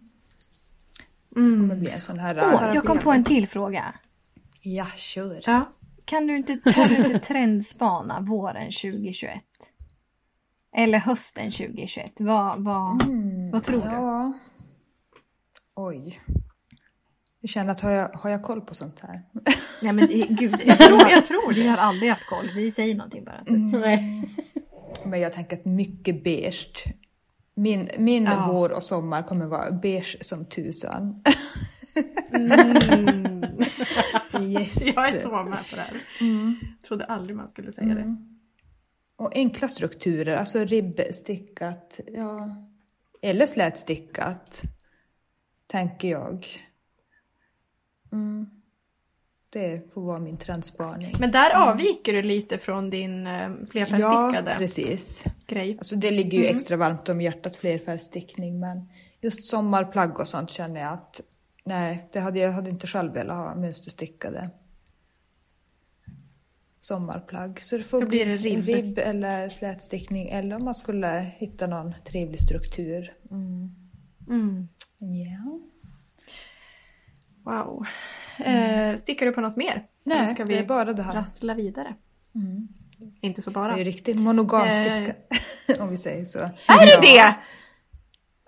Det 1.30 1.36
kommer 1.36 1.76
bli 1.76 1.90
en 1.90 2.02
sån 2.02 2.20
här... 2.20 2.38
Åh, 2.38 2.72
jag 2.76 2.86
kom 2.86 2.98
på 2.98 3.12
en 3.12 3.24
till 3.24 3.48
fråga. 3.48 3.94
Ja, 4.62 4.86
kör. 4.96 5.42
Ja. 5.46 5.72
Kan 6.06 6.28
du 6.28 6.38
inte, 6.38 6.58
kan 6.74 6.88
du 6.88 6.96
inte 6.96 7.20
trendspana 7.20 8.20
våren 8.20 8.66
2021? 8.66 9.44
Eller 10.76 11.00
hösten 11.00 11.52
2021? 11.52 12.12
Vad, 12.20 12.64
vad, 12.64 13.04
vad 13.52 13.64
tror 13.64 13.82
du? 13.82 13.88
Ja. 13.88 14.34
Oj. 15.76 16.20
Jag 17.44 17.50
känner 17.50 17.72
att 17.72 17.82
har 17.82 17.92
jag, 17.92 18.10
har 18.10 18.30
jag 18.30 18.44
koll 18.44 18.62
på 18.62 18.74
sånt 18.76 19.00
här? 19.00 19.22
Nej 19.82 19.94
men 19.94 20.08
gud, 20.30 20.56
jag 20.66 20.80
tror, 20.80 21.10
jag 21.10 21.26
tror 21.26 21.54
Vi 21.54 21.68
har 21.68 21.78
aldrig 21.78 22.10
haft 22.10 22.26
koll. 22.26 22.50
Vi 22.56 22.72
säger 22.72 22.96
någonting 22.96 23.24
bara. 23.24 23.44
Så. 23.44 23.54
Nej. 23.54 24.30
Men 25.06 25.20
jag 25.20 25.34
tänker 25.34 25.58
att 25.58 25.66
mycket 25.66 26.24
beige. 26.24 26.84
Min, 27.56 27.90
min 27.98 28.24
Ja. 28.24 28.46
vår 28.52 28.70
och 28.72 28.84
sommar 28.84 29.24
kommer 29.24 29.46
vara 29.46 29.72
beige 29.72 30.18
som 30.22 30.46
tusan. 30.46 31.24
yes. 34.40 34.96
Jag 34.96 35.10
är 35.10 35.14
så 35.14 35.44
med 35.44 35.70
på 35.70 35.76
det 35.76 35.82
här. 35.82 36.04
Trodde 36.88 37.06
aldrig 37.06 37.36
man 37.36 37.48
skulle 37.48 37.72
säga 37.72 37.96
det. 37.96 38.18
Och 39.16 39.36
enkla 39.36 39.68
strukturer, 39.68 40.36
alltså 40.36 40.66
ribbstickat, 40.66 42.00
ja. 42.14 42.56
Eller 43.22 43.46
slätstickat, 43.46 44.62
tänker 45.68 46.08
jag. 46.08 46.48
Mm. 48.14 48.50
Det 49.50 49.94
får 49.94 50.02
vara 50.02 50.20
min 50.20 50.38
trendspaning. 50.38 51.16
Men 51.20 51.32
där 51.32 51.56
avviker 51.70 52.14
du 52.14 52.22
lite 52.22 52.58
från 52.58 52.90
din 52.90 53.28
eh, 53.28 53.34
Ja, 53.34 53.50
flerfärgstickade 53.72 54.56
precis. 54.58 55.26
grej. 55.48 55.78
Alltså 55.78 55.96
det 55.96 56.12
ligger 56.12 56.38
ju 56.38 56.46
extra 56.46 56.78
varmt 56.78 57.10
om 57.10 57.22
hjärtat 57.22 57.56
flerfärgstickning 57.56 58.60
men 58.60 58.90
just 59.22 59.44
sommarplagg 59.44 60.20
och 60.20 60.28
sånt 60.28 60.50
känner 60.50 60.82
jag 60.82 60.94
att 60.94 61.22
nej, 61.66 62.08
det 62.14 62.20
hade 62.20 62.40
jag 62.40 62.52
hade 62.52 62.70
inte 62.70 62.88
själv 62.88 63.14
velat 63.14 63.36
ha 63.38 63.56
mönsterstickade 63.56 64.50
sommarplagg. 66.80 67.62
Så 67.62 67.78
det 67.78 67.84
får 67.84 68.02
Då 68.02 68.08
bli 68.08 68.26
ribb. 68.26 68.66
ribb 68.66 68.98
eller 69.00 69.50
slätstickning 69.50 70.30
eller 70.30 70.56
om 70.56 70.66
man 70.66 70.76
skulle 70.76 71.32
hitta 71.38 71.68
någon 71.68 71.94
trevlig 72.06 72.40
struktur. 72.40 73.14
Mm. 73.32 73.76
Mm. 74.30 74.68
Ja. 75.00 75.60
Wow. 77.44 77.86
Eh, 78.46 78.96
stickar 78.98 79.26
du 79.26 79.32
på 79.32 79.42
något 79.42 79.56
mer? 79.56 79.86
Nej, 80.04 80.28
ska 80.36 80.44
det 80.46 80.50
vi 80.54 80.60
är 80.60 80.66
bara 80.66 80.94
det 80.94 81.04
här. 81.04 81.14
rassla 81.14 81.54
vidare? 81.54 81.96
Inte 83.22 83.42
så 83.42 83.50
Det 83.50 83.54
bara. 83.54 83.74
är 83.74 83.78
ju 83.78 83.84
riktigt 83.84 84.18
monogamsticka 84.20 85.14
om 85.80 85.90
vi 85.90 85.98
säger 85.98 86.26
så. 86.26 86.40
Är 86.40 86.86
det 86.86 87.02
det? 87.08 87.36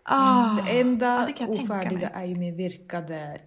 Ah. 0.04 0.62
Det 0.66 0.80
enda 0.80 1.28
Ja, 1.40 1.46
det 1.48 1.54
ofärdiga 1.54 2.10
är 2.10 2.26
ju 2.26 2.36
min 2.36 2.58
virkade 2.58 3.38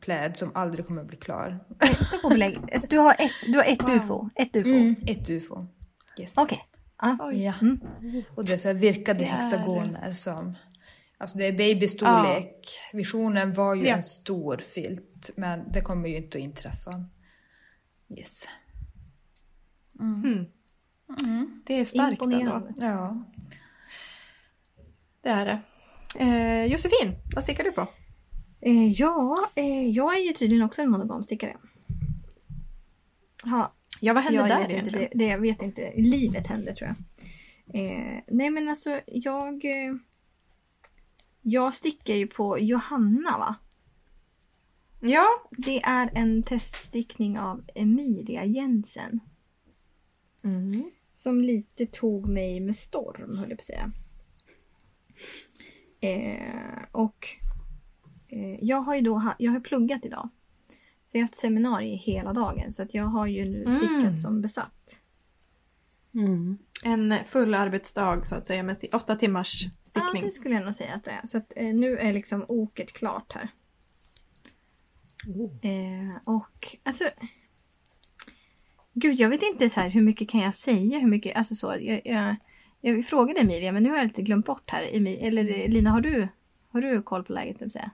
pläd 0.00 0.36
som 0.36 0.50
aldrig 0.54 0.86
kommer 0.86 1.00
att 1.02 1.08
bli 1.08 1.16
klar. 1.16 1.58
Stopp 2.00 2.24
och 2.24 2.30
belägg. 2.30 2.58
Alltså, 2.72 2.88
du, 2.90 2.98
har 2.98 3.12
ett, 3.12 3.30
du 3.46 3.56
har 3.56 3.64
ett 3.64 3.88
ufo. 3.88 4.28
Ett 4.34 4.56
ufo. 4.56 4.68
Mm, 4.70 4.94
ett 5.06 5.30
ufo. 5.30 5.66
Yes. 6.20 6.34
Okej. 6.38 6.58
Ja. 7.02 7.16
Oj. 7.20 7.44
Ja. 7.44 7.52
Och 8.34 8.44
det 8.44 8.52
är 8.52 8.56
så 8.56 8.68
här 8.68 8.74
virkade 8.74 9.18
Det 9.18 9.24
är- 9.24 9.28
hexagoner 9.28 10.12
som... 10.12 10.54
Alltså 11.24 11.38
det 11.38 11.46
är 11.46 11.52
babystorlek. 11.52 12.68
Visionen 12.92 13.52
var 13.54 13.74
ju 13.74 13.84
Ja. 13.86 13.96
en 13.96 14.02
stor 14.02 14.56
filt, 14.56 15.30
men 15.36 15.72
det 15.72 15.80
kommer 15.80 16.08
ju 16.08 16.16
inte 16.16 16.38
att 16.38 16.44
inträffa. 16.44 17.04
Yes. 18.18 18.48
Det 21.66 21.74
är 21.80 21.84
starkt 21.84 22.22
ändå. 22.22 22.68
Ja. 22.76 23.24
Det 25.20 25.28
är 25.28 25.46
det. 25.46 25.60
Eh, 26.18 26.64
Josefin, 26.72 27.12
vad 27.34 27.44
stickar 27.44 27.64
du 27.64 27.72
på? 27.72 27.88
Eh, 28.60 28.90
ja, 28.90 29.36
eh, 29.54 29.88
jag 29.88 30.16
är 30.18 30.26
ju 30.26 30.32
tydligen 30.32 30.64
också 30.64 30.82
en 30.82 30.90
monogam 30.90 31.24
stickare. 31.24 31.56
Ha, 33.44 33.72
Ja, 34.00 34.12
vad 34.12 34.22
hände 34.22 34.38
jag 34.38 34.48
där 34.48 34.58
vet 34.58 34.62
inte, 34.64 34.74
egentligen? 34.74 35.08
det, 35.12 35.18
det 35.24 35.30
jag 35.30 35.38
vet 35.38 35.62
inte. 35.62 35.92
Livet 35.96 36.46
hände 36.46 36.74
tror 36.74 36.88
jag. 36.88 36.96
Eh, 37.84 38.20
nej 38.28 38.50
men 38.50 38.68
alltså 38.68 39.00
jag... 39.06 39.64
Jag 41.46 41.74
stickar 41.74 42.14
ju 42.14 42.26
på 42.26 42.58
Johanna 42.58 43.38
va? 43.38 43.54
Ja, 45.00 45.26
Det 45.50 45.82
är 45.82 46.10
en 46.14 46.42
teststickning 46.42 47.38
av 47.38 47.64
Emilia 47.74 48.44
Jensen. 48.44 49.20
Mm. 50.44 50.90
Som 51.12 51.40
lite 51.40 51.86
tog 51.86 52.28
mig 52.28 52.60
med 52.60 52.76
storm 52.76 53.38
höll 53.38 53.48
jag 53.50 53.58
på 53.58 53.60
att 53.60 53.64
säga. 53.64 53.92
Eh, 56.00 56.82
och 56.92 57.28
eh, 58.28 58.64
jag 58.64 58.76
har 58.80 58.94
ju 58.94 59.00
då 59.00 59.32
jag 59.38 59.52
har 59.52 59.60
pluggat 59.60 60.04
idag. 60.04 60.28
Så 61.04 61.16
jag 61.16 61.22
har 61.22 61.24
haft 61.24 61.34
seminarier 61.34 61.96
hela 61.96 62.32
dagen 62.32 62.72
så 62.72 62.82
att 62.82 62.94
jag 62.94 63.04
har 63.04 63.26
ju 63.26 63.44
nu 63.44 63.72
stickat 63.72 63.90
Mm. 64.00 64.16
som 64.16 64.40
besatt. 64.40 65.00
Mm. 66.14 66.58
en 66.84 67.14
full 67.26 67.54
arbetsdag 67.54 68.24
så 68.26 68.34
att 68.34 68.46
säga 68.46 68.62
med 68.62 68.76
åtta 68.92 69.16
timmars 69.16 69.66
Ja, 69.94 70.00
stickning. 70.00 70.24
det 70.24 70.30
skulle 70.30 70.54
jag 70.54 70.64
nog 70.64 70.74
säga 70.74 70.94
att 70.94 71.04
det 71.04 71.10
är. 71.10 71.26
Så 71.26 71.38
att 71.38 71.52
eh, 71.56 71.74
nu 71.74 71.98
är 71.98 72.12
liksom 72.12 72.44
oket 72.48 72.92
klart 72.92 73.32
här. 73.32 73.48
Eh, 75.62 76.16
och 76.24 76.76
alltså... 76.82 77.04
Gud, 78.92 79.20
jag 79.20 79.28
vet 79.28 79.42
inte 79.42 79.68
så 79.68 79.80
här 79.80 79.88
hur 79.88 80.02
mycket 80.02 80.28
kan 80.28 80.40
jag 80.40 80.54
säga? 80.54 80.98
Hur 80.98 81.08
mycket, 81.08 81.36
alltså 81.36 81.54
så. 81.54 81.74
Jag, 81.80 82.00
jag, 82.04 82.36
jag 82.80 83.06
frågade 83.06 83.40
Emilia 83.40 83.72
men 83.72 83.82
nu 83.82 83.90
har 83.90 83.96
jag 83.96 84.04
lite 84.04 84.22
glömt 84.22 84.46
bort 84.46 84.70
här. 84.70 84.82
Eller 85.26 85.60
eh, 85.60 85.68
Lina, 85.68 85.90
har 85.90 86.00
du, 86.00 86.28
har 86.68 86.80
du 86.80 87.02
koll 87.02 87.24
på 87.24 87.32
läget? 87.32 87.58
Så 87.58 87.64
att 87.64 87.72
säga? 87.72 87.90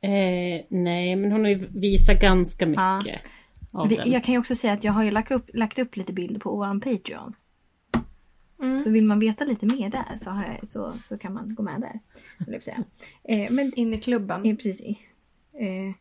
Eh, 0.00 0.64
nej, 0.68 1.16
men 1.16 1.32
hon 1.32 1.40
har 1.40 1.50
ju 1.50 1.68
visat 1.70 2.20
ganska 2.20 2.66
mycket 2.66 3.22
av 3.72 3.88
Vi, 3.88 4.12
jag 4.12 4.24
kan 4.24 4.32
ju 4.32 4.38
också 4.38 4.54
säga 4.54 4.72
att 4.72 4.84
jag 4.84 4.92
har 4.92 5.04
ju 5.04 5.10
lagt 5.10 5.30
upp, 5.30 5.50
lagt 5.54 5.78
upp 5.78 5.96
lite 5.96 6.12
bilder 6.12 6.40
på 6.40 6.56
vår 6.56 6.80
Patreon. 6.80 7.34
Mm. 8.62 8.80
Så 8.80 8.90
vill 8.90 9.04
man 9.04 9.18
veta 9.18 9.44
lite 9.44 9.66
mer 9.66 9.90
där 9.90 10.16
så, 10.16 10.30
jag, 10.30 10.68
så, 10.68 10.92
så 10.92 11.18
kan 11.18 11.34
man 11.34 11.54
gå 11.54 11.62
med 11.62 11.80
där. 11.80 12.00
jag 12.52 12.62
säga. 12.62 12.84
Eh, 13.24 13.50
men 13.50 13.74
In 13.74 13.94
i 13.94 14.00
klubban. 14.00 14.46
Eh, 14.46 14.56
precis. 14.56 14.98
Eh, 15.52 15.94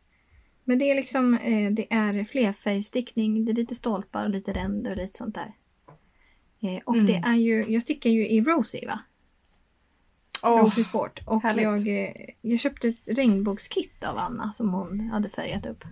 men 0.63 0.79
det 0.79 0.91
är 0.91 0.95
liksom 0.95 1.33
eh, 1.33 1.71
det 1.71 1.93
är 1.93 2.23
flerfärgstickning, 2.25 3.45
det 3.45 3.51
är 3.51 3.55
lite 3.55 3.75
stolpar 3.75 4.23
och 4.25 4.29
lite 4.29 4.53
ränder 4.53 4.91
och 4.91 4.97
lite 4.97 5.17
sånt 5.17 5.35
där. 5.35 5.53
Eh, 6.61 6.81
och 6.85 6.93
Mm. 6.95 7.05
det 7.05 7.15
är 7.15 7.35
ju, 7.35 7.65
jag 7.67 7.83
stickar 7.83 8.09
ju 8.09 8.27
i 8.27 8.41
Rosie 8.41 8.87
va? 8.87 8.99
Åh, 10.43 10.63
Rosie 10.63 10.83
Sport. 10.83 11.19
Och 11.25 11.43
härligt. 11.43 11.63
jag, 11.63 11.87
eh, 11.87 12.13
jag 12.41 12.59
köpte 12.59 12.87
ett 12.87 13.07
regnbågskit 13.07 14.03
av 14.03 14.17
Anna 14.17 14.51
som 14.51 14.69
hon 14.73 14.99
hade 14.99 15.29
färgat 15.29 15.65
upp. 15.65 15.83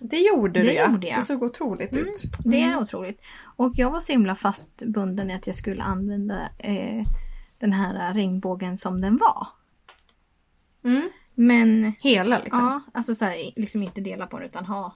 Det 0.00 0.18
gjorde 0.18 0.60
Det 0.60 0.66
du 0.66 0.72
ja. 0.72 0.90
gjorde 0.90 1.06
jag. 1.06 1.18
Det 1.18 1.22
såg 1.22 1.42
otroligt 1.42 1.92
Mm. 1.92 2.06
ut. 2.08 2.22
Det 2.38 2.62
är 2.62 2.78
otroligt. 2.78 3.20
Och 3.56 3.72
jag 3.74 3.90
var 3.90 4.00
så 4.00 4.12
himla 4.12 4.34
fastbunden 4.34 5.30
i 5.30 5.34
att 5.34 5.46
jag 5.46 5.56
skulle 5.56 5.82
använda 5.82 6.48
eh, 6.58 7.06
den 7.58 7.72
här 7.72 8.14
regnbågen 8.14 8.76
som 8.76 9.00
den 9.00 9.16
var. 9.16 9.46
Mm. 10.84 11.10
Men 11.34 11.92
Hela 12.02 12.38
liksom. 12.38 12.60
Ja, 12.64 12.80
alltså 12.94 13.14
så 13.14 13.24
här, 13.24 13.36
liksom 13.56 13.82
inte 13.82 14.00
dela 14.00 14.26
på 14.26 14.38
den 14.38 14.46
utan 14.46 14.66
ha 14.66 14.94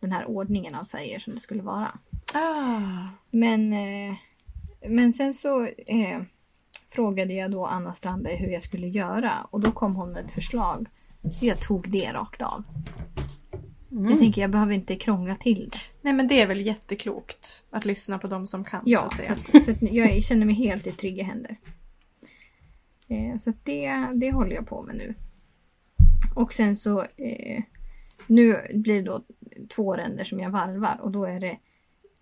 den 0.00 0.12
här 0.12 0.28
ordningen 0.28 0.74
av 0.74 0.84
färger 0.84 1.18
som 1.18 1.34
det 1.34 1.40
skulle 1.40 1.62
vara. 1.62 1.98
Ah. 2.34 3.08
Men, 3.30 3.72
eh, 3.72 4.14
men 4.88 5.12
sen 5.12 5.34
så 5.34 5.64
eh, 5.66 6.22
frågade 6.88 7.34
jag 7.34 7.50
då 7.50 7.66
Anna 7.66 7.94
Strandberg 7.94 8.36
hur 8.36 8.48
jag 8.48 8.62
skulle 8.62 8.88
göra 8.88 9.32
och 9.50 9.60
då 9.60 9.70
kom 9.70 9.94
hon 9.96 10.12
med 10.12 10.24
ett 10.24 10.32
förslag. 10.32 10.86
Så 11.32 11.46
jag 11.46 11.60
tog 11.60 11.90
det 11.90 12.12
rakt 12.12 12.42
av. 12.42 12.64
Jag 13.96 14.18
tänker 14.18 14.40
jag 14.40 14.50
behöver 14.50 14.72
inte 14.72 14.96
krångla 14.96 15.36
till 15.36 15.68
det. 15.72 15.78
Nej 16.02 16.12
men 16.12 16.28
det 16.28 16.40
är 16.40 16.46
väl 16.46 16.66
jätteklokt 16.66 17.64
att 17.70 17.84
lyssna 17.84 18.18
på 18.18 18.26
de 18.26 18.46
som 18.46 18.64
kan 18.64 18.80
så 18.80 18.90
Ja, 18.90 19.06
att 19.06 19.16
så, 19.16 19.22
säga. 19.22 19.38
att, 19.54 19.64
så 19.64 19.70
att 19.70 19.82
jag 19.82 20.24
känner 20.24 20.46
mig 20.46 20.54
helt 20.54 20.86
i 20.86 20.92
trygga 20.92 21.24
händer. 21.24 21.56
Eh, 23.08 23.36
så 23.36 23.50
att 23.50 23.64
det, 23.64 24.08
det 24.14 24.32
håller 24.32 24.54
jag 24.54 24.66
på 24.66 24.82
med 24.82 24.96
nu. 24.96 25.14
Och 26.34 26.52
sen 26.52 26.76
så 26.76 27.00
eh, 27.02 27.62
nu 28.26 28.66
blir 28.74 28.94
det 28.94 29.02
då 29.02 29.22
två 29.68 29.94
ränder 29.94 30.24
som 30.24 30.40
jag 30.40 30.50
varvar 30.50 30.98
och 31.02 31.10
då 31.10 31.24
är 31.24 31.40
det 31.40 31.58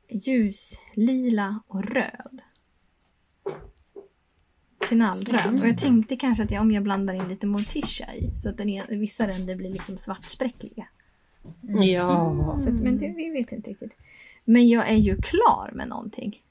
ljus, 0.08 0.80
lila 0.94 1.60
och 1.66 1.84
röd. 1.84 2.40
Knallröd. 4.78 5.60
Och 5.60 5.68
jag 5.68 5.78
tänkte 5.78 6.16
kanske 6.16 6.44
att 6.44 6.50
jag, 6.50 6.60
om 6.60 6.72
jag 6.72 6.82
blandar 6.82 7.14
in 7.14 7.28
lite 7.28 7.46
morticia 7.46 8.14
i 8.14 8.38
så 8.38 8.48
att 8.48 8.56
den 8.58 8.82
vissa 8.88 9.28
ränder 9.28 9.56
blir 9.56 9.70
liksom 9.70 9.98
svartspräckliga. 9.98 10.86
Ja. 11.62 12.56
Så 12.58 12.70
men 12.70 12.98
det, 12.98 13.08
vi 13.16 13.30
vet 13.30 13.52
inte 13.52 13.70
riktigt. 13.70 13.92
Men 14.44 14.68
jag 14.68 14.88
är 14.90 14.96
ju 14.96 15.16
klar 15.16 15.70
med 15.72 15.88
någonting. 15.88 16.42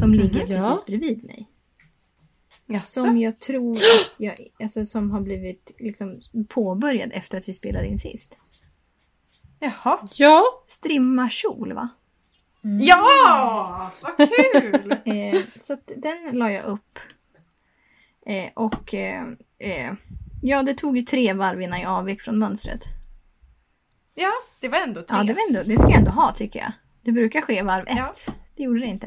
Som 0.00 0.14
ligger 0.14 0.40
Ja. 0.40 0.46
precis 0.46 0.86
bredvid 0.86 1.24
mig. 1.24 1.46
Jaså? 2.66 3.04
Som 3.04 3.18
jag 3.18 3.38
tror 3.38 3.76
att 3.76 4.10
jag, 4.16 4.34
alltså 4.62 4.86
som 4.86 5.10
har 5.10 5.20
blivit 5.20 5.70
liksom 5.78 6.20
påbörjad 6.48 7.10
efter 7.14 7.38
att 7.38 7.48
vi 7.48 7.52
spelade 7.52 7.86
in 7.86 7.98
sist. 7.98 8.38
Jaha. 9.58 10.08
Ja, 10.12 10.44
Strimma 10.66 11.30
kjol 11.30 11.72
va? 11.72 11.88
Ja! 12.62 13.90
Vad 14.02 14.28
kul! 14.52 14.96
Eh, 15.04 15.40
så 15.56 15.72
att 15.72 15.92
den 15.96 16.38
la 16.38 16.52
jag 16.52 16.64
upp. 16.64 16.98
Eh, 18.26 18.50
och 18.54 18.94
eh, 18.94 19.24
eh, 19.58 19.92
ja, 20.42 20.62
det 20.62 20.74
tog 20.74 20.96
ju 20.96 21.02
tre 21.02 21.32
varv 21.32 21.62
innan 21.62 21.80
jag 21.80 21.90
avvek 21.90 22.20
från 22.20 22.38
mönstret. 22.38 22.84
ja, 24.14 24.32
det 24.60 24.68
var 24.68 24.78
ändå 24.78 25.02
tre. 25.02 25.16
Ja, 25.16 25.24
det, 25.24 25.32
var 25.32 25.42
ändå, 25.48 25.62
det 25.66 25.78
ska 25.78 25.88
jag 25.88 25.98
ändå 25.98 26.10
ha 26.10 26.32
tycker 26.32 26.60
jag. 26.60 26.72
Det 27.02 27.12
brukar 27.12 27.40
ske 27.40 27.62
varv 27.62 27.84
ett. 27.88 27.96
Ja. 27.96 28.12
Det 28.56 28.62
gjorde 28.62 28.80
det 28.80 28.86
inte. 28.86 29.06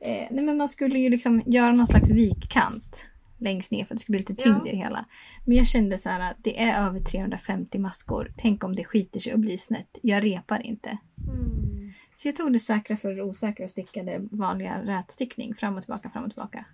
Eh, 0.00 0.26
nej, 0.30 0.44
men 0.44 0.56
man 0.56 0.68
skulle 0.68 0.98
ju 0.98 1.10
liksom 1.10 1.42
göra 1.46 1.72
någon 1.72 1.86
slags 1.86 2.10
vikkant 2.10 3.10
längst 3.38 3.72
ner 3.72 3.84
för 3.84 3.94
att 3.94 3.98
det 3.98 4.02
skulle 4.02 4.18
bli 4.18 4.26
lite 4.28 4.42
tyngd 4.42 4.66
i 4.66 4.70
det 4.70 4.76
hela. 4.76 5.04
Men 5.44 5.56
jag 5.56 5.66
kände 5.66 5.98
så 5.98 6.08
här 6.08 6.30
att 6.30 6.36
det 6.38 6.62
är 6.62 6.86
över 6.86 7.00
350 7.00 7.78
maskor. 7.78 8.32
Tänk 8.38 8.64
om 8.64 8.76
det 8.76 8.84
skiter 8.84 9.20
sig 9.20 9.32
och 9.32 9.38
blir 9.38 9.58
snett. 9.58 9.98
Jag 10.02 10.24
repar 10.24 10.66
inte. 10.66 10.98
Mm. 11.28 11.92
Så 12.14 12.28
jag 12.28 12.36
tog 12.36 12.52
det 12.52 12.58
säkra 12.58 12.96
för 12.96 13.12
det 13.12 13.22
osäkra 13.22 13.64
och 13.64 13.70
stickade 13.70 14.28
vanliga 14.30 14.82
rätstickning 14.82 15.54
fram 15.54 15.76
och 15.76 15.82
tillbaka, 15.82 16.10
fram 16.10 16.24
och 16.24 16.30
tillbaka. 16.30 16.64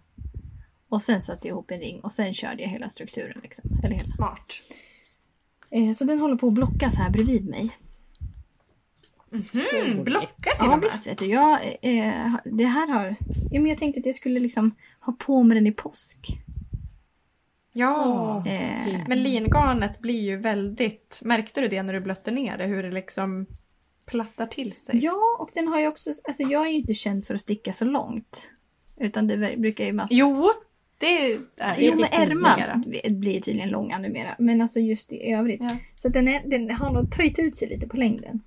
Och 0.89 1.03
sen 1.03 1.20
satte 1.20 1.49
jag 1.49 1.55
ihop 1.55 1.70
en 1.70 1.80
ring 1.80 2.01
och 2.01 2.12
sen 2.12 2.34
körde 2.34 2.62
jag 2.62 2.68
hela 2.70 2.91
strukturen. 2.91 3.41
Liksom. 3.43 3.64
Eller 3.84 3.95
hela. 3.97 4.09
Smart. 4.09 4.53
Eh, 5.70 5.93
så 5.93 6.05
den 6.05 6.20
håller 6.20 6.37
på 6.37 6.47
att 6.47 6.53
blockas 6.53 6.95
här 6.97 7.11
bredvid 7.11 7.49
mig. 7.49 7.70
Mm, 9.32 10.05
blocka 10.05 10.51
till 10.51 10.53
Ja 10.59 10.64
och 10.74 10.78
med. 10.78 10.91
visst 10.93 11.07
vet 11.07 11.18
du. 11.18 11.26
Jag, 11.26 11.61
eh, 11.82 12.34
det 12.45 12.64
här 12.64 12.89
har... 12.89 13.16
Ja, 13.51 13.61
men 13.61 13.66
jag 13.66 13.78
tänkte 13.78 14.01
att 14.01 14.07
jag 14.07 14.14
skulle 14.14 14.41
liksom 14.41 14.74
ha 15.01 15.12
på 15.12 15.43
mig 15.43 15.55
den 15.55 15.66
i 15.66 15.72
påsk. 15.72 16.39
Ja. 17.72 18.45
Eh, 18.47 19.01
Men 19.09 19.22
lingarnet 19.22 20.01
blir 20.01 20.20
ju 20.22 20.37
väldigt... 20.37 21.20
Märkte 21.24 21.61
du 21.61 21.68
det 21.68 21.82
när 21.82 21.93
du 21.93 22.01
blötte 22.01 22.30
ner 22.30 22.59
det? 22.59 22.64
Hur 22.66 22.82
det 22.82 22.91
liksom 22.91 23.47
plattar 24.07 24.47
till 24.47 24.72
sig? 24.76 24.97
ja, 24.97 25.37
och 25.39 25.51
den 25.55 25.68
har 25.68 25.80
ju 25.80 25.89
också... 25.89 26.11
Alltså 26.24 26.43
jag 26.43 26.66
är 26.66 26.70
ju 26.70 26.76
inte 26.76 26.95
känd 26.95 27.26
för 27.26 27.34
att 27.34 27.41
sticka 27.41 27.72
så 27.72 27.84
långt. 27.84 28.51
Utan 28.97 29.26
det 29.26 29.57
brukar 29.57 29.84
ju 29.84 29.93
mest... 29.93 30.12
Jo, 30.12 30.51
det 30.99 31.32
är 31.32 31.40
Jo, 31.78 31.90
men 31.90 32.01
det 32.01 32.16
ärmar 32.16 32.82
blir 33.11 33.40
tydligen 33.40 33.70
långa 33.70 33.99
numera. 33.99 34.36
Men 34.38 34.61
alltså 34.61 34.80
just 34.80 35.12
i 35.12 35.32
övrigt. 35.32 35.61
Ja. 35.61 35.76
Så 35.94 36.09
den, 36.09 36.28
är, 36.28 36.42
den 36.47 36.70
har 36.70 36.92
nog 36.92 37.16
töjt 37.16 37.38
ut 37.38 37.57
sig 37.57 37.68
lite 37.68 37.86
på 37.86 37.97
längden. 37.97 38.40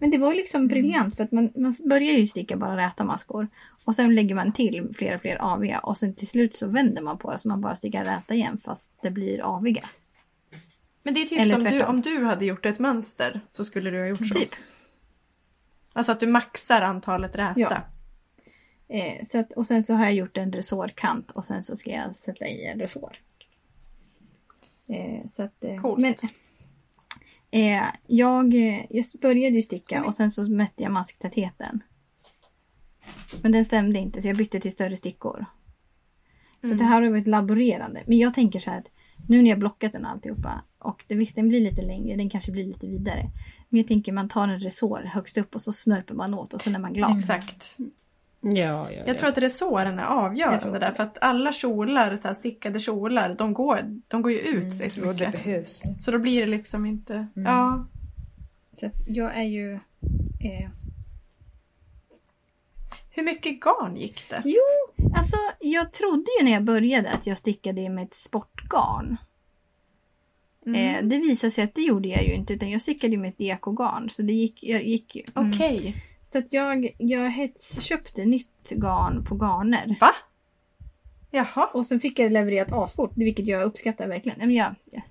Men 0.00 0.10
det 0.10 0.18
var 0.18 0.30
ju 0.32 0.36
liksom 0.36 0.68
briljant 0.68 1.16
för 1.16 1.24
att 1.24 1.32
man, 1.32 1.50
man 1.56 1.74
börjar 1.88 2.12
ju 2.12 2.26
sticka 2.26 2.56
bara 2.56 2.76
räta 2.76 3.04
maskor. 3.04 3.48
Och 3.84 3.94
sen 3.94 4.14
lägger 4.14 4.34
man 4.34 4.52
till 4.52 4.94
fler 4.94 5.14
och 5.14 5.20
fler 5.20 5.36
aviga 5.42 5.78
och 5.78 5.98
sen 5.98 6.14
till 6.14 6.28
slut 6.28 6.54
så 6.54 6.68
vänder 6.68 7.02
man 7.02 7.18
på 7.18 7.32
det 7.32 7.38
så 7.38 7.48
man 7.48 7.60
bara 7.60 7.76
stickar 7.76 8.04
räta 8.04 8.34
igen 8.34 8.58
fast 8.58 8.98
det 9.02 9.10
blir 9.10 9.56
aviga. 9.56 9.82
Men 11.02 11.14
det 11.14 11.22
är 11.22 11.26
typ 11.26 11.40
Eller 11.40 11.60
som 11.60 11.64
du, 11.64 11.84
om 11.84 12.00
du 12.00 12.24
hade 12.24 12.44
gjort 12.44 12.66
ett 12.66 12.78
mönster 12.78 13.40
så 13.50 13.64
skulle 13.64 13.90
du 13.90 13.98
ha 13.98 14.06
gjort 14.06 14.28
så. 14.28 14.34
Typ. 14.34 14.54
Alltså 15.92 16.12
att 16.12 16.20
du 16.20 16.26
maxar 16.26 16.82
antalet 16.82 17.36
räta. 17.36 17.60
Ja. 17.60 17.82
Eh, 18.88 19.24
så 19.24 19.38
att, 19.38 19.52
och 19.52 19.66
sen 19.66 19.82
så 19.84 19.94
har 19.94 20.04
jag 20.04 20.14
gjort 20.14 20.36
en 20.36 20.52
resårkant 20.52 21.30
och 21.30 21.44
sen 21.44 21.62
så 21.62 21.76
ska 21.76 21.90
jag 21.90 22.16
sätta 22.16 22.46
i 22.46 22.66
en 22.66 22.78
resår. 22.78 23.16
Eh, 24.88 25.26
så 25.28 25.42
att, 25.42 25.64
eh, 25.64 25.80
Coolt. 25.80 26.00
Men, 26.00 26.14
eh, 27.50 27.84
jag, 28.06 28.54
eh, 28.54 28.84
jag 28.90 29.04
började 29.22 29.56
ju 29.56 29.62
sticka 29.62 30.04
och 30.04 30.14
sen 30.14 30.30
så 30.30 30.50
mätte 30.50 30.82
jag 30.82 30.92
masktätheten. 30.92 31.82
Men 33.42 33.52
den 33.52 33.64
stämde 33.64 33.98
inte 33.98 34.22
så 34.22 34.28
jag 34.28 34.36
bytte 34.36 34.60
till 34.60 34.72
större 34.72 34.96
stickor. 34.96 35.46
Så 36.60 36.66
Mm. 36.66 36.78
det 36.78 36.84
här 36.84 37.02
har 37.02 37.10
varit 37.10 37.26
laborerande. 37.26 38.02
Men 38.06 38.18
jag 38.18 38.34
tänker 38.34 38.58
så 38.60 38.70
här 38.70 38.78
att 38.78 38.90
nu 39.28 39.42
när 39.42 39.50
jag 39.50 39.58
blockat 39.58 39.92
den 39.92 40.04
alltihopa 40.04 40.62
och 40.78 41.04
det, 41.08 41.14
visst 41.14 41.36
den 41.36 41.48
blir 41.48 41.60
lite 41.60 41.82
längre, 41.82 42.16
den 42.16 42.30
kanske 42.30 42.52
blir 42.52 42.64
lite 42.64 42.86
vidare. 42.86 43.30
Men 43.68 43.78
jag 43.80 43.88
tänker 43.88 44.12
man 44.12 44.28
tar 44.28 44.48
en 44.48 44.58
resår 44.58 44.98
högst 44.98 45.38
upp 45.38 45.54
och 45.54 45.62
så 45.62 45.72
snörper 45.72 46.14
man 46.14 46.34
åt 46.34 46.54
och 46.54 46.60
sen 46.62 46.74
är 46.74 46.78
man 46.78 46.92
glad. 46.92 47.16
Exakt. 47.16 47.76
Ja, 48.44 48.52
ja, 48.62 48.90
ja. 48.90 49.02
Jag 49.06 49.18
tror 49.18 49.28
att 49.28 49.36
Jag 50.02 50.14
tror 50.16 50.24
avgörande 50.24 50.56
också 50.56 50.70
där. 50.70 50.80
det. 50.90 50.94
För 50.94 51.02
att 51.02 51.18
alla 51.20 51.52
kjolar, 51.52 52.16
så 52.16 52.34
stickade 52.34 52.78
kjolar, 52.78 53.34
de 53.38 53.54
går, 53.54 54.00
de 54.08 54.22
går 54.22 54.32
ju 54.32 54.38
ut 54.38 54.72
sig 54.72 54.90
så 54.90 55.00
Jo, 55.04 55.12
det 55.12 55.26
mycket. 55.26 55.44
behövs. 55.44 55.82
Så 56.00 56.10
då 56.10 56.18
blir 56.18 56.40
det 56.40 56.46
liksom 56.46 56.86
inte... 56.86 57.26
Ja. 57.34 57.86
Så 58.72 58.90
jag 59.06 59.36
är 59.36 59.42
ju... 59.42 59.72
Eh, 59.72 60.70
Hur 63.10 63.22
mycket 63.22 63.60
garn 63.60 63.96
gick 63.96 64.30
det? 64.30 64.42
Jo, 64.44 65.04
alltså 65.16 65.36
jag 65.60 65.92
trodde 65.92 66.24
ju 66.40 66.44
när 66.44 66.52
jag 66.52 66.62
började 66.64 67.10
att 67.10 67.26
jag 67.26 67.38
stickade 67.38 67.88
med 67.88 68.04
ett 68.04 68.14
sportgarn. 68.14 69.16
Mm. 70.66 70.94
Eh, 70.96 71.08
det 71.08 71.18
visade 71.18 71.50
sig 71.50 71.64
att 71.64 71.74
det 71.74 71.82
gjorde 71.82 72.08
jag 72.08 72.24
ju 72.24 72.34
inte 72.34 72.52
utan 72.52 72.70
jag 72.70 72.82
stickade 72.82 73.16
med 73.16 73.28
ett 73.28 73.40
ekogarn. 73.40 74.10
Så 74.10 74.22
det 74.22 74.32
gick, 74.32 74.62
jag 74.64 74.84
gick 74.84 75.16
ju. 75.16 75.22
Mm. 75.36 75.52
Så 76.34 76.38
att 76.38 76.52
jag, 76.52 76.94
jag 76.98 77.30
hets, 77.30 77.80
köpte 77.82 78.24
nytt 78.24 78.70
garn 78.70 79.24
på 79.24 79.34
garner. 79.34 79.96
Va? 80.00 80.10
Jaha. 81.30 81.66
Och 81.66 81.86
sen 81.86 82.00
fick 82.00 82.18
jag 82.18 82.30
det 82.30 82.32
levererat 82.34 82.72
asfort, 82.72 83.12
vilket 83.16 83.46
jag 83.46 83.62
uppskattar 83.62 84.08
verkligen. 84.08 84.38
Men 84.38 84.50
jag, 84.54 84.74
ja. 84.90 85.02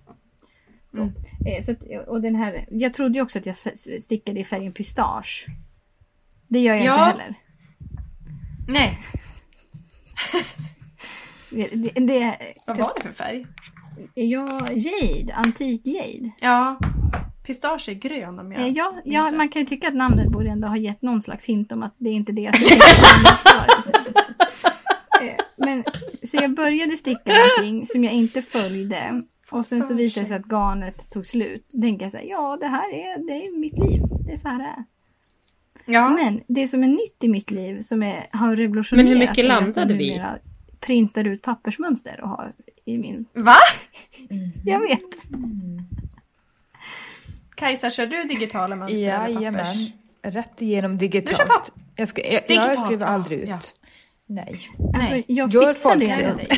Så. 0.89 1.01
Mm. 1.01 1.13
Eh, 1.45 1.61
så 1.63 1.71
att, 1.71 2.07
och 2.07 2.21
den 2.21 2.35
här, 2.35 2.67
jag 2.71 2.93
trodde 2.93 3.17
ju 3.17 3.21
också 3.21 3.39
att 3.39 3.45
jag 3.45 3.55
stickade 4.01 4.39
i 4.39 4.43
färgen 4.43 4.73
pistage. 4.73 5.45
Det 6.47 6.59
gör 6.59 6.75
jag 6.75 6.85
Ja. 6.85 7.09
inte 7.11 7.21
heller. 7.21 7.35
Nej, 8.67 8.99
Det, 11.49 11.67
det, 11.67 12.07
det, 12.07 12.37
vad 12.67 12.77
var 12.77 12.91
det 12.95 13.01
för 13.01 13.13
färg? 13.13 13.45
ja, 14.13 14.67
jade, 14.71 15.33
antik 15.33 15.81
jade. 15.85 16.31
Ja, 16.41 16.79
pistage 17.43 17.89
är 17.89 17.93
grön 17.93 18.39
om 18.39 18.51
jag 18.51 18.61
Eh, 18.61 18.67
Ja, 18.67 19.01
ja 19.05 19.31
man 19.31 19.49
kan 19.49 19.59
ju 19.61 19.65
tycka 19.65 19.87
att 19.87 19.93
namnet 19.95 20.27
borde 20.31 20.49
ändå 20.49 20.67
ha 20.67 20.77
gett 20.77 21.01
någon 21.01 21.21
slags 21.21 21.45
hint 21.45 21.71
om 21.71 21.83
att 21.83 21.95
det 21.97 22.09
är 22.09 22.13
inte 22.13 22.31
det 22.31 22.41
jag 22.41 22.55
svaret. 23.37 23.95
Eh, 25.21 25.35
Men 25.57 25.83
så 26.29 26.37
jag 26.37 26.55
började 26.55 26.97
sticka 26.97 27.33
någonting 27.33 27.85
som 27.85 28.03
jag 28.03 28.13
inte 28.13 28.41
följde. 28.41 29.23
Och 29.51 29.65
sen 29.65 29.83
så 29.83 29.93
visade 29.93 30.23
det 30.23 30.27
sig 30.27 30.37
att 30.37 30.45
garnet 30.51 31.09
tog 31.11 31.25
slut. 31.25 31.65
Då 31.73 31.81
tänkte 31.81 32.05
jag 32.05 32.11
så 32.11 32.17
här, 32.17 32.25
ja 32.25 32.57
det 32.61 32.67
här 32.67 32.93
är, 32.93 33.27
det 33.27 33.45
är 33.45 33.59
mitt 33.59 33.79
liv. 33.79 34.01
Det 34.25 34.31
är 34.33 34.37
så 34.37 34.47
här 34.47 34.57
det 34.57 34.63
är. 34.65 34.83
Ja, 35.85 36.09
Men 36.09 36.41
det 36.47 36.67
som 36.67 36.83
är 36.83 36.87
nytt 36.87 37.23
i 37.23 37.27
mitt 37.27 37.51
liv 37.51 37.81
som 37.81 38.03
är, 38.03 38.27
har 38.31 38.55
revolutionerat 38.55 39.05
Men 39.05 39.13
hur 39.13 39.27
mycket 39.27 39.43
är 39.43 39.47
landade 39.47 39.93
vi? 39.93 40.21
printar 40.79 41.27
ut 41.27 41.41
pappersmönster 41.41 42.19
och 42.21 42.29
har 42.29 42.53
i 42.85 42.97
min... 42.97 43.25
va? 43.33 43.55
Jag 44.65 44.79
vet. 44.79 45.01
Kajsa, 47.63 47.91
kör 47.91 48.07
du 48.07 48.23
digitala 48.23 48.75
mönster 48.75 48.97
eller 48.97 49.17
pappers? 49.17 49.35
Jajamän. 49.41 49.75
Rätt 50.23 50.61
igenom 50.61 50.97
digitalt. 50.97 51.37
Du 51.37 51.43
kör 51.43 51.45
papp- 51.45 51.71
jag, 51.95 52.07
ska, 52.07 52.21
jag, 52.33 52.43
Digitalt, 52.47 52.67
jag 52.69 52.85
skriver 52.85 53.05
ja. 53.05 53.11
aldrig 53.11 53.39
ut. 53.39 53.49
Ja. 53.49 53.59
Nej. 54.27 54.59
Alltså, 54.95 55.13
Nej. 55.13 55.23
jag 55.27 55.49
Gör 55.53 55.73
fixade 55.73 56.05
ändå, 56.09 56.37
det? 56.37 56.57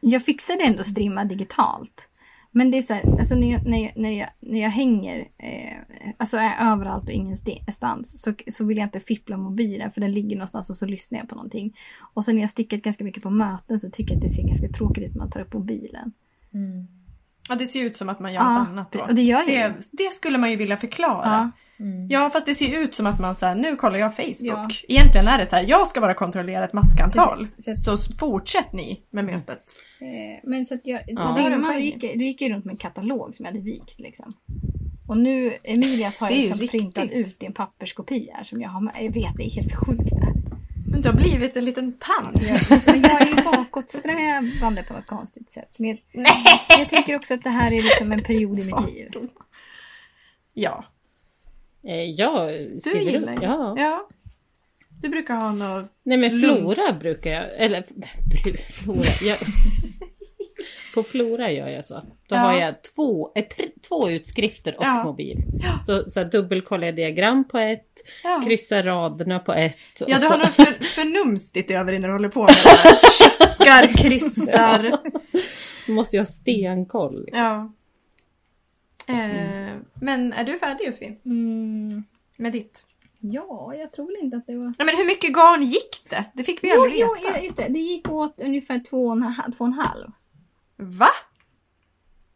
jag 0.00 0.24
fixade 0.24 0.64
ändå 0.64 0.84
strimma 0.84 1.24
digitalt. 1.24 2.08
Men 2.50 2.70
det 2.70 2.78
är 2.78 2.82
så 2.82 2.94
här, 2.94 3.18
alltså 3.18 3.34
när 3.34 3.52
jag, 3.52 3.66
när 3.66 3.82
jag, 3.82 3.92
när 3.96 4.18
jag, 4.18 4.28
när 4.40 4.60
jag 4.62 4.70
hänger, 4.70 5.18
eh, 5.38 5.78
alltså 6.16 6.36
är 6.36 6.72
överallt 6.72 7.04
och 7.04 7.10
ingenstans 7.10 8.22
så, 8.22 8.34
så 8.50 8.64
vill 8.64 8.76
jag 8.76 8.86
inte 8.86 9.00
fippla 9.00 9.36
mobilen 9.36 9.90
för 9.90 10.00
den 10.00 10.12
ligger 10.12 10.36
någonstans 10.36 10.70
och 10.70 10.76
så 10.76 10.86
lyssnar 10.86 11.18
jag 11.18 11.28
på 11.28 11.34
någonting. 11.34 11.76
Och 12.14 12.24
sen 12.24 12.34
när 12.34 12.42
jag 12.42 12.50
stickat 12.50 12.82
ganska 12.82 13.04
mycket 13.04 13.22
på 13.22 13.30
möten 13.30 13.80
så 13.80 13.90
tycker 13.90 14.12
jag 14.12 14.18
att 14.18 14.22
det 14.24 14.30
ser 14.30 14.42
ganska 14.46 14.68
tråkigt 14.68 15.04
ut 15.04 15.14
när 15.14 15.18
man 15.18 15.30
tar 15.30 15.40
upp 15.40 15.52
mobilen. 15.52 16.12
Ja, 17.48 17.54
det 17.54 17.66
ser 17.66 17.80
ut 17.84 17.96
som 17.96 18.08
att 18.08 18.20
man 18.20 18.32
gör 18.32 18.40
Ja, 18.40 18.58
något 18.58 18.68
annat 18.68 18.92
då. 18.92 18.98
det- 18.98 19.04
och 19.04 19.14
det 19.14 19.22
gör 19.22 19.40
ju. 19.42 19.46
det, 19.46 19.74
det 19.92 20.12
skulle 20.12 20.38
man 20.38 20.50
ju 20.50 20.56
vilja 20.56 20.76
förklara. 20.76 21.22
Ja. 21.24 21.50
Ja, 22.08 22.30
fast 22.30 22.46
det 22.46 22.54
ser 22.54 22.66
ju 22.66 22.76
ut 22.76 22.94
som 22.94 23.06
att 23.06 23.20
man 23.20 23.34
säger 23.34 23.54
nu 23.54 23.76
kollar 23.76 23.98
jag 23.98 24.16
Facebook. 24.16 24.36
Ja. 24.42 24.68
Egentligen 24.88 25.28
är 25.28 25.38
det 25.38 25.46
så 25.46 25.56
här, 25.56 25.64
jag 25.68 25.88
ska 25.88 26.00
bara 26.00 26.14
kontrollera 26.14 26.64
ett 26.64 26.72
maskantal. 26.72 27.46
Precis. 27.56 27.84
Så 27.84 27.96
fortsätt 28.18 28.72
ni 28.72 29.00
med 29.10 29.24
mötet. 29.24 29.62
Eh, 30.00 30.48
men 30.50 30.66
så 30.66 30.74
att 30.74 30.80
jag, 30.84 31.00
Ja. 31.06 31.36
då, 31.68 31.72
gick, 31.78 32.00
då 32.00 32.08
gick 32.22 32.42
jag 32.42 32.50
runt 32.52 32.64
med 32.64 32.72
en 32.72 32.78
katalog 32.78 33.36
som 33.36 33.44
jag 33.46 33.52
hade 33.52 33.64
vikt 33.64 34.00
liksom. 34.00 34.32
Och 35.08 35.16
nu, 35.18 35.52
Emilias 35.64 36.18
har 36.18 36.30
jag 36.30 36.36
ju 36.38 36.42
liksom 36.42 36.68
printat 36.68 37.10
ut 37.10 37.42
i 37.42 37.46
en 37.46 37.52
papperskopia 37.52 38.44
som 38.44 38.60
jag 38.60 38.68
har 38.68 38.80
med. 38.80 38.94
Jag 39.00 39.12
vet, 39.14 39.36
det 39.36 39.44
är 39.46 39.50
helt 39.50 39.74
sjukt 39.76 40.10
det 40.10 40.24
här. 40.24 40.34
Det 41.02 41.08
har 41.08 41.16
blivit 41.16 41.56
en 41.56 41.64
liten 41.64 41.92
tand. 41.92 42.42
Men 42.86 43.02
jag 43.02 43.22
är 43.22 43.26
ju 43.26 43.42
bakåtsträvande 43.42 44.82
på 44.88 44.94
något 44.94 45.06
konstigt 45.06 45.50
sätt. 45.50 45.70
Men 45.76 45.88
jag, 45.88 45.98
Nej! 46.12 46.26
jag 46.78 46.88
tänker 46.88 47.16
också 47.16 47.34
att 47.34 47.44
det 47.44 47.50
här 47.50 47.72
är 47.72 47.82
liksom 47.82 48.12
en 48.12 48.22
period 48.22 48.58
i 48.58 48.64
mitt 48.64 48.94
liv. 48.94 49.28
Ja, 50.54 50.84
Eh, 51.88 51.94
Jag 52.02 52.48
du 52.52 52.80
skriver 52.80 53.00
gillar 53.00 53.32
ut. 53.32 53.42
ju. 53.42 53.46
Ja. 53.46 53.74
ja. 53.78 54.08
Du 55.02 55.08
brukar 55.08 55.34
ha 55.34 55.52
något... 55.52 55.90
Nej 56.02 56.18
men 56.18 56.40
Lugn. 56.40 56.56
Flora 56.56 56.92
brukar 56.92 57.30
jag, 57.30 57.56
eller 57.60 57.82
Flora, 58.72 59.04
jag, 59.22 59.36
På 60.96 61.02
Flora 61.02 61.50
gör 61.52 61.68
jag 61.68 61.84
så. 61.84 61.94
Då 61.94 62.34
Ja. 62.36 62.38
har 62.38 62.52
jag 62.58 62.74
två, 62.82 63.32
tre, 63.56 63.68
två 63.88 64.10
utskrifter 64.10 64.76
och 64.78 64.84
Ja. 64.84 65.04
mobil. 65.04 65.38
Så, 65.86 66.10
så 66.10 66.24
dubbelkollar 66.24 66.86
jag 66.86 66.96
diagram 66.96 67.48
på 67.48 67.58
ett, 67.58 67.92
Ja, 68.24 68.42
kryssar 68.46 68.82
raderna 68.82 69.38
på 69.38 69.52
ett. 69.52 70.00
och 70.02 70.10
ja 70.10 70.16
du 70.16 70.22
så, 70.22 70.28
har 70.32 70.38
något 70.38 70.48
för, 70.54 70.84
förnumstigt 70.84 71.70
över 71.70 71.90
dig 71.92 72.00
när 72.00 72.08
du 72.08 72.14
håller 72.14 72.28
på 72.28 72.40
med 72.40 72.48
det. 72.48 73.10
Checkar, 73.58 73.86
kryssar. 74.02 74.98
Då 75.86 75.92
måste 75.92 76.16
jag 76.16 76.24
ha 76.24 76.30
stenkoll. 76.30 77.20
liksom. 77.24 77.38
Ja. 77.42 77.72
Eh, 79.14 79.74
men 79.94 80.32
är 80.32 80.44
du 80.44 80.58
färdig 80.58 80.86
Josefin? 80.86 81.18
Mm, 81.24 82.04
Med 82.36 82.52
ditt? 82.52 82.84
ja, 83.20 83.74
jag 83.74 83.92
tror 83.92 84.06
väl 84.06 84.16
inte 84.24 84.36
att 84.36 84.46
det 84.46 84.56
var... 84.56 84.74
Ja, 84.78 84.84
men 84.84 84.96
hur 84.96 85.06
mycket 85.06 85.32
garn 85.32 85.62
gick 85.62 86.02
det? 86.10 86.24
Det 86.34 86.44
fick 86.44 86.64
vi 86.64 86.70
Jo, 86.74 86.82
aldrig 86.82 87.00
jo, 87.00 87.14
veta. 87.14 87.36
ja, 87.38 87.44
just 87.44 87.56
det. 87.56 87.66
Det 87.68 87.78
gick 87.78 88.10
åt 88.10 88.40
ungefär 88.40 88.78
två 88.90 89.06
och 89.06 89.12
en, 89.16 89.34
två 89.56 89.64
och 89.64 89.66
en 89.66 89.72
halv. 89.72 90.10
Va? 90.76 91.10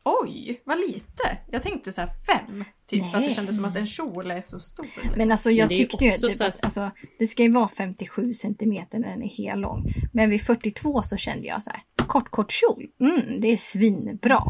Oj, 0.04 0.62
vad 0.64 0.78
lite. 0.78 1.38
Jag 1.50 1.62
tänkte 1.62 1.92
så 1.92 2.00
här 2.00 2.10
fem. 2.26 2.64
Typ 2.86 3.00
för 3.00 3.06
att 3.08 3.12
det 3.12 3.20
Nej. 3.20 3.34
kändes 3.34 3.56
som 3.56 3.64
att 3.64 3.76
en 3.76 3.86
kjol 3.86 4.30
är 4.30 4.40
så 4.40 4.60
stor. 4.60 4.84
liksom. 4.84 5.12
Men 5.16 5.32
alltså 5.32 5.50
jag 5.50 5.68
Men 5.68 5.76
tyckte 5.76 6.04
ju 6.04 6.12
typ 6.12 6.40
att 6.40 6.64
alltså, 6.64 6.90
det 7.18 7.26
ska 7.26 7.42
ju 7.42 7.52
vara 7.52 7.68
57 7.68 8.34
centimeter 8.34 8.98
när 8.98 9.08
den 9.08 9.22
är 9.22 9.28
hel 9.28 9.60
lång. 9.60 9.92
Men 10.12 10.30
vid 10.30 10.42
42 10.42 11.02
så 11.02 11.16
kände 11.16 11.46
jag 11.46 11.62
så 11.62 11.70
här, 11.70 11.80
kort 12.06 12.30
kort 12.30 12.52
kjol, 12.52 12.86
mm, 13.00 13.40
det 13.40 13.52
är 13.52 13.56
svinbra. 13.56 14.42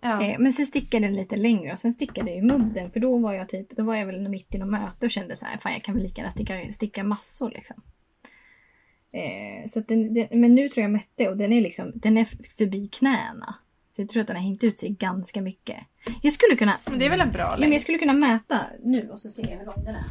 ja. 0.00 0.22
Eh, 0.22 0.38
men 0.38 0.52
sen 0.52 0.66
stickade 0.66 1.06
den 1.06 1.14
lite 1.16 1.36
längre 1.36 1.72
och 1.72 1.78
sen 1.78 1.92
stickade 1.92 2.30
jag 2.30 2.38
i 2.38 2.42
mudden 2.42 2.90
för 2.90 3.00
då 3.00 3.18
var 3.18 3.32
jag 3.32 3.48
typ, 3.48 3.76
då 3.76 3.82
var 3.84 3.94
jag 3.94 4.06
väl 4.06 4.28
mitt 4.28 4.54
i 4.54 4.58
något 4.58 4.68
möte 4.70 5.06
och 5.06 5.10
kände 5.10 5.36
så 5.36 5.44
här, 5.44 5.58
fan 5.58 5.72
jag 5.72 5.82
kan 5.82 5.94
väl 5.94 6.02
lika 6.04 6.20
gärna 6.20 6.32
sticka, 6.32 6.72
sticka 6.72 7.04
massor 7.04 7.50
liksom. 7.50 7.82
Eh, 9.12 9.68
så 9.68 9.78
att 9.78 9.88
den, 9.88 10.14
den, 10.14 10.26
men 10.40 10.54
nu 10.54 10.68
tror 10.68 10.82
jag 10.82 10.90
mätte 10.90 11.28
och 11.28 11.36
den 11.36 11.52
är 11.52 11.60
liksom, 11.60 11.92
den 11.94 12.16
är 12.18 12.24
förbi 12.56 12.88
knäna. 12.88 13.54
Så 13.96 14.02
jag 14.02 14.08
tror 14.08 14.20
att 14.20 14.26
den 14.26 14.36
har 14.36 14.42
hängt 14.42 14.64
ut 14.64 14.80
sig 14.80 14.88
ganska 14.90 15.42
mycket. 15.42 15.76
Jag 16.22 16.32
skulle 16.32 16.56
kunna, 16.56 16.76
Men 16.90 16.98
det 16.98 17.04
är 17.06 17.10
väl 17.10 17.20
en 17.20 17.30
bra 17.30 17.40
ja, 17.42 17.50
men 17.50 17.60
längd? 17.60 17.74
jag 17.74 17.80
skulle 17.80 17.98
kunna 17.98 18.12
mäta 18.12 18.60
nu 18.84 19.08
och 19.10 19.20
så 19.20 19.30
ser 19.30 19.42
jag 19.50 19.58
hur 19.58 19.66
lång 19.66 19.84
den 19.84 19.94
är. 19.94 20.04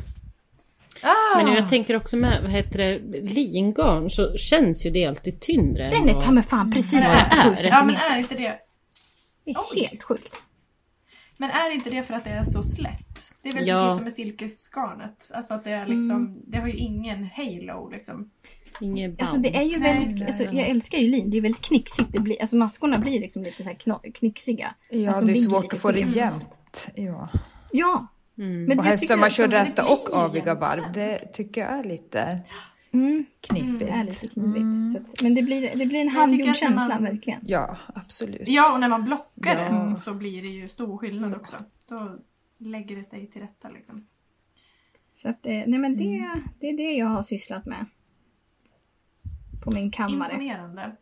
Ah, 1.04 1.44
Men 1.44 1.54
jag 1.54 1.70
tänker 1.70 1.96
också 1.96 2.18
med, 2.18 2.42
vad 2.42 2.52
heter 2.52 2.78
det, 2.80 3.00
lingarn 3.22 4.10
så 4.10 4.38
känns 4.38 4.86
ju 4.86 4.90
det 4.90 5.06
alltid 5.06 5.40
tyngre. 5.40 5.90
Den 5.90 6.10
är 6.10 6.14
vad- 6.14 6.24
ta 6.24 6.32
mig 6.32 6.44
fan 6.44 6.72
precis 6.72 7.08
Vad 7.08 7.18
är 7.18 7.30
57 7.30 7.56
det? 7.64 7.68
ja, 7.68 7.84
men 7.86 7.96
är 7.96 8.18
inte 8.18 8.36
det... 8.36 8.60
Det 9.46 9.52
är 9.52 9.80
helt 9.90 10.04
sjukt. 10.04 10.36
Men 11.38 11.50
är 11.52 11.70
inte 11.74 11.90
det 11.90 12.04
för 12.04 12.14
att 12.14 12.24
det 12.24 12.30
är 12.30 12.44
så 12.44 12.64
slätt? 12.64 13.11
Det 13.44 13.50
är 13.50 13.54
väl 13.54 13.68
Ja. 13.68 13.84
precis 13.84 13.96
som 13.98 14.04
med 14.04 14.14
silkesgarnet. 14.14 15.32
Alltså 15.34 15.54
att 15.54 15.64
det 15.64 15.72
är 15.72 15.86
liksom, 15.86 16.42
det 16.48 16.58
har 16.58 16.68
ju 16.68 16.74
ingen 16.74 17.30
halo 17.36 17.90
liksom. 17.90 18.30
Inget 18.82 19.18
band. 19.18 19.22
Alltså 19.22 19.38
det 19.38 19.56
är 19.58 19.62
ju 19.64 19.80
väldigt, 19.80 20.28
alltså, 20.28 20.44
jag 20.44 20.68
älskar 20.70 20.98
ju 20.98 21.08
lin. 21.08 21.30
Det 21.30 21.38
är 21.38 21.42
väldigt 21.42 21.62
knixigt. 21.62 22.12
Det 22.12 22.20
blir, 22.20 22.42
alltså 22.42 22.56
maskorna 22.56 22.98
blir 22.98 23.20
liksom 23.20 23.44
lite 23.44 23.64
så 23.64 23.70
här 23.70 24.12
knixiga. 24.12 24.74
Ja, 24.90 25.12
Fast 25.12 25.26
de 25.26 25.34
det 25.34 25.40
är 25.40 25.42
svårt 25.42 25.74
att 25.74 25.80
få 25.80 25.92
det 25.92 26.00
jämnt. 26.00 26.90
Ja. 26.96 27.30
Ja. 27.72 28.08
Mm. 28.38 28.64
Men 28.66 28.80
Och 28.80 28.86
jag 28.86 28.90
helst 28.90 29.02
tycker 29.02 29.14
om 29.14 29.20
man 29.20 29.28
att 29.28 29.34
kör 29.34 29.48
rätta 29.48 29.86
och 29.88 30.14
aviga 30.14 30.56
varv. 30.56 30.92
Det 30.94 31.18
tycker 31.34 31.62
jag 31.62 31.72
är 31.80 31.84
lite 31.84 32.40
Mm, 32.94 33.26
knepigt. 33.48 33.80
det 33.80 33.88
är 33.90 34.04
lite 34.04 34.28
knivigt. 34.28 34.92
Så 34.92 34.98
att, 34.98 35.24
men 35.24 35.36
det 35.36 35.42
blir, 35.42 35.72
det 35.76 35.86
blir 35.86 36.00
en 36.02 36.08
handgjord 36.10 36.56
känsla 36.56 36.88
man- 37.00 37.04
verkligen. 37.04 37.40
Ja, 37.46 37.78
absolut. 37.96 38.42
Ja, 38.48 38.74
och 38.74 38.80
när 38.80 38.90
man 38.90 39.04
blockar 39.04 39.64
Ja. 39.64 39.72
den 39.72 39.96
så 39.96 40.14
blir 40.14 40.42
det 40.42 40.48
ju 40.48 40.68
stor 40.68 40.98
skillnad 40.98 41.36
också. 41.36 41.56
Då 41.90 42.18
lägger 42.62 42.96
det 42.96 43.04
sig 43.04 43.28
till 43.28 43.42
rätta 43.42 43.70
liksom. 43.70 44.08
Så 45.22 45.30
att, 45.30 45.46
eh, 45.46 45.64
nej 45.68 45.80
men 45.80 45.98
det, 45.98 46.32
det 46.60 46.70
är 46.70 46.78
det 46.78 46.92
jag 46.94 47.08
har 47.08 47.24
sysslat 47.24 47.66
med. 47.66 47.86
På 49.64 49.72
min 49.72 49.92
kammare. 49.92 50.32
Imponerande. 50.32 50.96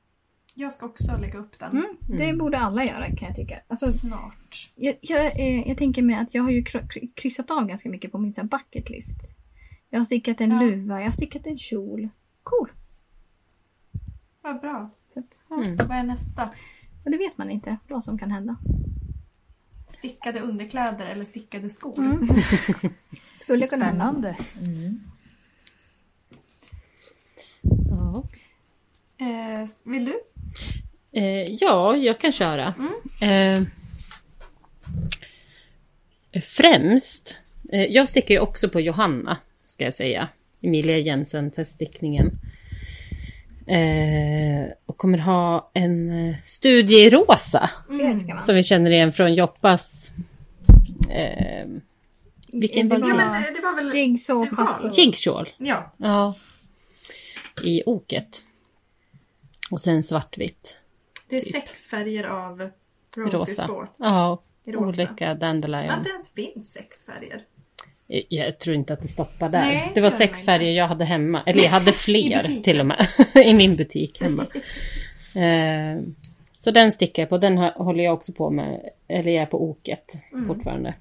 Jag 0.53 0.73
ska 0.73 0.85
också 0.85 1.17
lägga 1.17 1.39
upp 1.39 1.59
den 1.59 1.71
Mm, 1.71 1.97
det 2.07 2.33
borde 2.33 2.57
alla 2.59 2.85
göra 2.85 3.05
kan 3.15 3.27
jag 3.27 3.35
tycka. 3.35 3.59
Alltså, 3.67 3.91
snart. 3.91 4.71
jag, 4.75 4.95
jag, 5.01 5.39
eh, 5.39 5.67
jag 5.67 5.77
tänker 5.77 6.01
mig 6.01 6.15
att 6.15 6.33
jag 6.33 6.43
har 6.43 6.51
ju 6.51 6.61
kry- 6.63 6.87
kry- 6.87 7.11
kryssat 7.15 7.51
av 7.51 7.65
ganska 7.67 7.89
mycket 7.89 8.11
på 8.11 8.17
min 8.17 8.33
så 8.33 8.41
här 8.41 8.47
bucket 8.47 8.89
list. 8.89 9.29
Jag 9.89 9.99
har 9.99 10.05
stickat 10.05 10.41
en 10.41 10.51
Ja. 10.51 10.61
luva, 10.61 10.97
jag 10.99 11.05
har 11.07 11.11
stickat 11.11 11.45
en 11.45 11.57
kjol. 11.57 12.09
Cool. 12.43 12.71
Vad 14.41 14.59
bra. 14.61 14.89
Så 15.13 15.19
att, 15.19 15.41
ja. 15.49 15.55
Mm. 15.63 15.75
Vad 15.75 15.91
är 15.97 16.03
nästa? 16.03 16.43
Och 17.05 17.11
det 17.11 17.17
vet 17.17 17.37
man 17.37 17.49
inte 17.49 17.77
vad 17.87 18.03
som 18.03 18.17
kan 18.19 18.31
hända. 18.31 18.55
Stickade 19.89 20.39
underkläder 20.39 21.05
eller 21.05 21.25
stickade 21.25 21.69
skor? 21.69 21.99
Mm. 21.99 22.27
Skulle 23.37 23.67
kunna 23.67 23.85
hända. 23.85 24.33
Spännande. 24.33 24.35
Mm. 24.61 24.99
Ja. 27.89 28.23
Eh, 29.17 29.69
vill 29.85 30.05
du? 30.05 30.13
Eh, 31.11 31.43
ja, 31.43 31.95
jag 31.95 32.19
kan 32.19 32.31
köra. 32.31 32.73
Eh, 33.21 33.61
främst, 36.41 37.39
eh, 37.71 37.83
jag 37.85 38.09
sticker 38.09 38.33
ju 38.33 38.39
också 38.39 38.69
på 38.69 38.79
Johanna, 38.79 39.37
ska 39.67 39.83
jag 39.83 39.93
säga. 39.93 40.29
Emilia 40.61 40.97
Jensen 40.97 41.51
teststickningen. 41.51 42.31
Eh, 43.69 44.71
och 44.85 44.97
kommer 44.97 45.17
ha 45.17 45.71
en 45.73 46.27
eh, 46.29 46.35
studie 46.45 46.95
i 47.05 47.09
rosa, 47.09 47.69
Det 47.89 48.27
man. 48.33 48.43
som 48.43 48.55
vi 48.55 48.63
känner 48.63 48.91
igen 48.91 49.13
från 49.13 49.33
Joppas. 49.33 50.11
Eh, 51.11 51.67
vilken 52.53 52.89
det 52.89 52.97
var 52.97 53.09
Ja, 53.09 53.15
var 53.15 53.25
men 53.25 53.43
eh, 53.43 53.49
det 53.55 53.61
var 53.61 53.75
väl... 53.75 53.95
jigsaw. 53.95 54.51
Jigsaw. 54.93 55.51
Ja. 55.57 55.91
Ja. 55.97 56.35
I 57.63 57.83
oket. 57.85 58.41
Och 59.71 59.81
sen 59.81 60.03
svartvitt. 60.03 60.77
Det 61.29 61.35
är 61.35 61.41
Typ. 61.41 61.51
sex 61.53 61.87
färger 61.87 62.23
av 62.23 62.69
Rosy 63.17 63.37
Rosa. 63.37 63.63
Sport. 63.63 63.89
Ja, 63.97 64.41
rosa. 64.65 65.01
olika 65.01 65.31
Att 65.31 65.39
dandelion. 65.39 66.03
det 66.03 66.09
ens 66.09 66.31
finns 66.33 66.71
sex 66.73 67.05
färger. 67.05 67.41
Jag 68.29 68.59
tror 68.59 68.75
inte 68.75 68.93
att 68.93 69.01
det 69.01 69.07
stoppar 69.07 69.49
där. 69.49 69.59
Nej, 69.61 69.91
det 69.93 70.01
var 70.01 70.09
sex 70.09 70.43
färger 70.43 70.71
jag 70.71 70.87
hade 70.87 71.05
hemma. 71.05 71.43
Eller 71.45 71.63
jag 71.63 71.69
hade 71.69 71.91
fler 71.91 72.61
till 72.63 72.79
och 72.79 72.85
med. 72.85 73.07
I 73.45 73.53
min 73.53 73.75
butik 73.75 74.21
hemma. 74.21 74.45
Eh, 75.35 76.01
så 76.57 76.71
den 76.71 76.91
stickar 76.91 77.23
jag 77.23 77.29
på. 77.29 77.37
Den 77.37 77.57
håller 77.57 78.03
jag 78.03 78.13
också 78.13 78.33
på 78.33 78.49
med. 78.49 78.89
Eller 79.07 79.31
jag 79.31 79.41
är 79.41 79.45
på 79.45 79.63
oket 79.63 80.13
Mm. 80.33 80.47
fortfarande. 80.47 80.93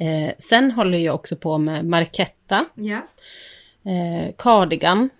Eh, 0.00 0.30
sen 0.38 0.70
håller 0.70 0.98
jag 0.98 1.14
också 1.14 1.36
på 1.36 1.58
med 1.58 1.84
Marketta. 1.84 2.64
Ja. 2.74 3.06
Eh, 3.90 4.32
cardigan. 4.38 5.10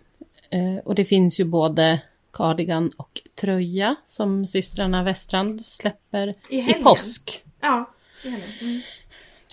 Och 0.85 0.95
det 0.95 1.05
finns 1.05 1.41
ju 1.41 1.45
både 1.45 2.01
cardigan 2.33 2.91
och 2.97 3.21
tröja 3.41 3.97
som 4.07 4.47
systrarna 4.47 5.03
Westrand 5.03 5.67
släpper 5.67 6.29
I 6.29 6.57
i 6.57 6.61
helgen. 6.61 6.83
påsk. 6.83 7.43
Ja. 7.61 7.91
är 8.25 8.31
det. 8.31 8.65
Mm. 8.65 8.81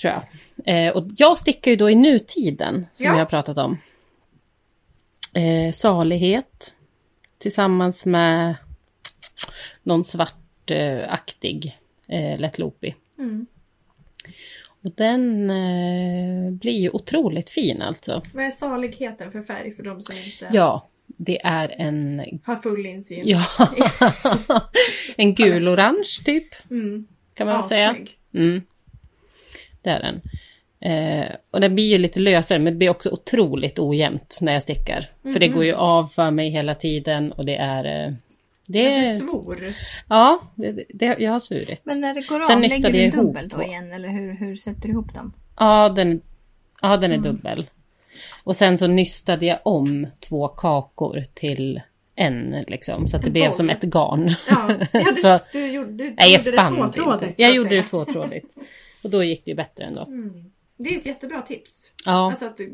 Tror 0.01 0.13
jag. 0.13 0.23
Eh, 0.65 0.95
och 0.95 1.07
jag 1.17 1.37
stickar 1.37 1.71
ju 1.71 1.77
då 1.77 1.89
i 1.89 1.95
nutiden, 1.95 2.85
som 2.93 3.05
Ja. 3.05 3.13
vi 3.13 3.19
har 3.19 3.25
pratat 3.25 3.57
om. 3.57 3.77
Eh, 5.33 5.71
salighet. 5.73 6.73
Tillsammans 7.37 8.05
med 8.05 8.55
någon 9.83 10.05
svartaktig 10.05 11.77
eh, 12.07 12.51
Loopy. 12.57 12.93
Mm. 13.19 13.45
Och 14.83 14.91
den 14.95 15.49
eh, 15.49 16.51
blir 16.51 16.79
ju 16.79 16.89
otroligt 16.89 17.49
fin 17.49 17.81
alltså. 17.81 18.21
Vad 18.33 18.45
är 18.45 18.51
saligheten 18.51 19.31
för 19.31 19.41
färg 19.41 19.75
för 19.75 19.83
de 19.83 20.01
som 20.01 20.17
inte 20.17 20.49
Ja, 20.53 20.87
det 21.07 21.41
är 21.45 21.75
en, 21.77 22.21
har 22.43 22.55
full 22.55 22.85
insyn? 22.85 23.21
ja, 23.25 23.45
en 25.17 25.35
gul-orange 25.35 26.23
typ, 26.25 26.47
Mm. 26.71 27.07
kan 27.33 27.47
man 27.47 27.59
väl 27.61 27.69
säga. 27.69 27.95
Mm. 28.33 28.61
Det 29.81 29.89
är 29.89 29.99
den. 29.99 30.21
Eh, 30.81 31.35
och 31.51 31.61
den 31.61 31.75
blir 31.75 31.85
ju 31.87 31.97
lite 31.97 32.19
lösare 32.19 32.59
men 32.59 32.73
det 32.73 32.77
blir 32.77 32.89
också 32.89 33.09
otroligt 33.09 33.79
ojämnt 33.79 34.39
när 34.41 34.53
jag 34.53 34.61
stickar. 34.61 35.09
För 35.23 35.39
det 35.39 35.47
går 35.47 35.63
ju 35.65 35.73
av 35.73 36.07
för 36.07 36.31
mig 36.31 36.49
hela 36.49 36.75
tiden 36.75 37.31
och 37.31 37.45
det 37.45 37.55
är... 37.55 38.07
Eh, 38.07 38.13
det 38.65 38.83
Men 38.83 39.01
Du 39.03 39.09
är 39.09 39.19
svor. 39.19 39.73
ja, 40.09 40.41
det, 40.55 40.83
det, 40.89 41.15
jag 41.19 41.31
har 41.31 41.39
svurit. 41.39 41.81
Men 41.83 42.01
när 42.01 42.13
det 42.13 42.21
går 42.21 42.47
Sen 42.47 42.57
av, 42.57 42.61
lägger 42.63 42.91
du 42.91 43.09
dubbelt 43.09 43.55
då 43.55 43.63
igen? 43.63 43.91
Eller 43.91 44.09
hur, 44.09 44.33
hur 44.33 44.55
sätter 44.57 44.81
du 44.81 44.89
ihop 44.89 45.13
dem? 45.13 45.33
Ja, 45.59 45.89
den, 45.89 46.21
ja, 46.81 46.97
den 46.97 47.11
är 47.11 47.17
dubbel. 47.17 47.65
Och 48.43 48.55
sen 48.55 48.77
så 48.77 48.87
nystade 48.87 49.45
jag 49.45 49.59
om 49.63 50.07
två 50.19 50.47
kakor 50.47 51.25
till 51.33 51.81
en 52.15 52.55
liksom. 52.67 53.07
Så 53.07 53.15
att 53.17 53.21
det 53.21 53.27
En 53.27 53.33
blev 53.33 53.45
boll. 53.45 53.53
som 53.53 53.69
ett 53.69 53.81
garn. 53.83 54.35
Ja, 54.49 54.69
ja 54.93 55.11
du, 55.15 55.21
Så- 55.21 55.39
du 55.51 55.67
gjorde, 55.67 55.91
du 55.91 56.13
Nej, 56.17 56.31
jag 56.33 56.41
gjorde 56.45 56.57
det 56.57 56.65
tvåtrådigt. 56.65 57.33
Jag 57.37 57.53
gjorde 57.55 57.75
det 57.75 57.83
tvåtrådigt. 57.83 58.47
Och 59.03 59.09
då 59.09 59.23
gick 59.23 59.45
det 59.45 59.51
ju 59.51 59.55
bättre 59.55 59.83
ändå. 59.83 60.05
Mm. 60.05 60.51
Det 60.77 60.95
är 60.95 60.99
ett 60.99 61.05
jättebra 61.05 61.41
tips. 61.41 61.91
Ja. 62.05 62.11
Alltså 62.11 62.45
att 62.45 62.59
uh, 62.59 62.67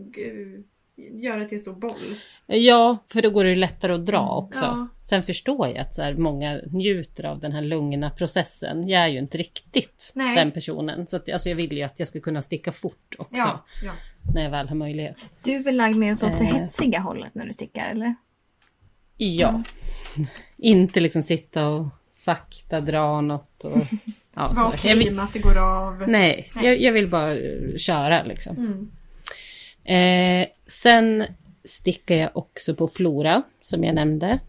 göra 0.96 1.40
det 1.40 1.46
till 1.46 1.56
en 1.56 1.62
stor 1.62 1.74
boll. 1.74 2.16
Ja, 2.46 2.98
för 3.08 3.22
då 3.22 3.30
går 3.30 3.44
det 3.44 3.50
ju 3.50 3.56
lättare 3.56 3.94
att 3.94 4.06
dra 4.06 4.30
också. 4.30 4.60
Ja. 4.60 4.88
Sen 5.02 5.24
förstår 5.24 5.68
jag 5.68 5.78
att 5.78 5.96
så 5.96 6.02
här, 6.02 6.14
många 6.14 6.60
njuter 6.72 7.24
av 7.24 7.40
den 7.40 7.52
här 7.52 7.62
lugna 7.62 8.10
processen. 8.10 8.88
Jag 8.90 9.02
är 9.02 9.08
ju 9.08 9.20
inte 9.20 9.38
riktigt 9.38 10.12
Nej. 10.16 10.36
den 10.36 10.52
personen. 10.52 11.08
Så 11.08 11.16
att, 11.16 11.30
alltså, 11.30 11.50
jag 11.50 11.56
vill 11.56 11.72
ju 11.72 11.84
att 11.84 11.94
jag 12.00 12.08
ska 12.08 12.20
kunna 12.20 12.42
sticka 12.42 12.72
fort 12.72 13.16
också. 13.18 13.36
Ja, 13.36 13.66
ja. 13.84 13.92
När 14.34 14.44
jag 14.44 14.52
väl 14.52 14.68
har 14.70 14.76
möjlighet. 14.76 15.18
Du 15.44 15.52
är 15.52 15.60
väl 15.64 15.76
lagd 15.76 15.96
mer 15.96 16.12
åt 16.12 16.20
det 16.20 16.44
Eh. 16.44 16.54
hetsiga 16.54 17.00
hållet 17.00 17.36
när 17.36 17.46
du 17.46 17.54
stickar 17.54 17.90
eller? 17.92 18.16
Ja. 19.18 19.64
Inte 20.58 21.00
liksom 21.00 21.24
sitta 21.24 21.68
och 21.68 21.88
sakta 22.26 22.82
dra 22.82 23.22
något. 23.22 23.64
Och, 23.64 23.78
ja, 24.36 24.48
Var 24.48 24.56
så. 24.56 24.68
okej 24.68 24.90
Jag 24.92 24.98
vill, 24.98 25.16
med 25.16 25.24
att 25.24 25.34
det 25.34 25.40
går 25.40 25.58
av. 25.58 26.04
nej, 26.08 26.50
Nej. 26.56 26.66
Jag, 26.66 26.82
jag 26.82 26.92
vill 26.92 27.08
bara 27.08 27.32
eh, 27.38 27.78
köra 27.78 28.24
liksom. 28.24 28.58
Mm. 28.58 30.42
Eh, 30.42 30.48
sen 30.68 31.26
stickar 31.66 32.16
jag 32.16 32.30
också 32.34 32.76
på 32.76 32.88
Flora, 32.88 33.44
som 33.62 33.84
jag 33.84 33.96
nämnde. 33.96 34.40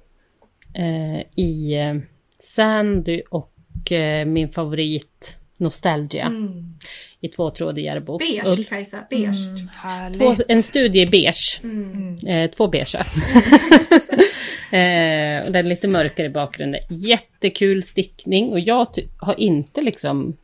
Eh, 0.75 1.21
I 1.35 1.75
eh, 1.75 1.95
Sandy 2.39 3.23
och 3.31 3.93
eh, 3.93 4.27
min 4.27 4.49
favorit 4.49 5.37
Nostalgia. 5.59 6.27
Mm. 6.27 6.75
I 7.21 7.29
tvåtrådig 7.29 7.85
järbo. 7.85 8.19
Beige 8.19 8.47
Ull. 8.47 8.65
Kajsa, 8.65 9.07
beige. 9.11 9.67
Härligt. 9.77 10.19
Två, 10.19 10.35
en 10.49 10.63
studie 10.63 11.03
i 11.03 11.07
beige. 11.07 11.61
Mm. 11.63 12.19
Eh, 12.27 12.51
två 12.51 12.69
beige. 12.69 12.97
eh, 14.73 15.47
och 15.47 15.53
den 15.53 15.57
är 15.57 15.69
lite 15.69 15.89
mörkare 15.89 16.27
i 16.27 16.31
bakgrunden. 16.31 16.81
Jättekul 16.89 17.83
stickning 17.83 18.53
och 18.53 18.61
jag 18.61 18.87
har 19.19 19.41
inte 19.41 19.81
liksom 19.81 20.37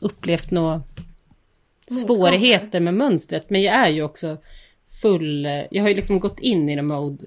upplevt 0.00 0.50
några 0.50 0.82
svårigheter 1.90 2.80
med 2.80 2.94
mönstret. 2.94 3.50
Men 3.50 3.62
jag 3.62 3.74
är 3.74 3.88
ju 3.88 4.02
också 4.02 4.36
full... 5.02 5.44
Jag 5.70 5.82
har 5.82 5.88
ju 5.88 5.94
liksom 5.94 6.20
gått 6.20 6.38
in 6.40 6.68
i 6.68 6.74
the 6.74 6.82
mode. 6.82 7.24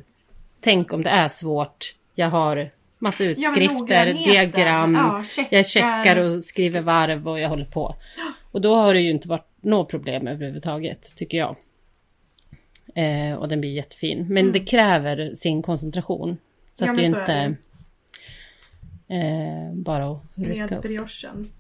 Tänk 0.62 0.94
om 0.94 1.04
det 1.04 1.10
är 1.10 1.28
svårt. 1.30 1.96
Jag 2.16 2.30
har 2.30 2.70
massa 3.00 3.24
Ja, 3.24 3.30
utskrifter, 3.30 3.74
noggrannheten. 3.74 4.32
diagram. 4.32 4.94
Ja, 4.96 5.24
checkar. 5.24 5.58
Jag 5.58 5.68
checkar 5.68 6.16
och 6.18 6.44
skriver 6.44 6.82
varv 6.82 7.28
och 7.28 7.40
jag 7.40 7.50
håller 7.50 7.66
på. 7.66 7.96
Och 8.52 8.62
då 8.62 8.76
har 8.76 8.94
det 8.94 9.02
ju 9.02 9.12
inte 9.12 9.28
varit 9.28 9.48
något 9.62 9.90
problem 9.90 10.28
överhuvudtaget, 10.28 11.14
tycker 11.18 11.38
jag. 11.38 11.56
Eh, 12.98 13.34
och 13.34 13.48
den 13.48 13.62
blir 13.62 13.72
jättefin. 13.72 14.26
Men 14.30 14.52
det 14.52 14.60
kräver 14.60 15.34
sin 15.36 15.62
koncentration. 15.62 16.38
Så 16.76 16.86
Mm. 16.86 17.00
Ja, 17.00 17.12
att 17.14 17.30
är 17.30 17.46
inte 17.48 17.56
eh, 19.08 19.74
bara 19.74 20.12
att 20.12 20.22
rycka 20.36 20.68
Med 20.70 20.82
briochen. 20.82 21.52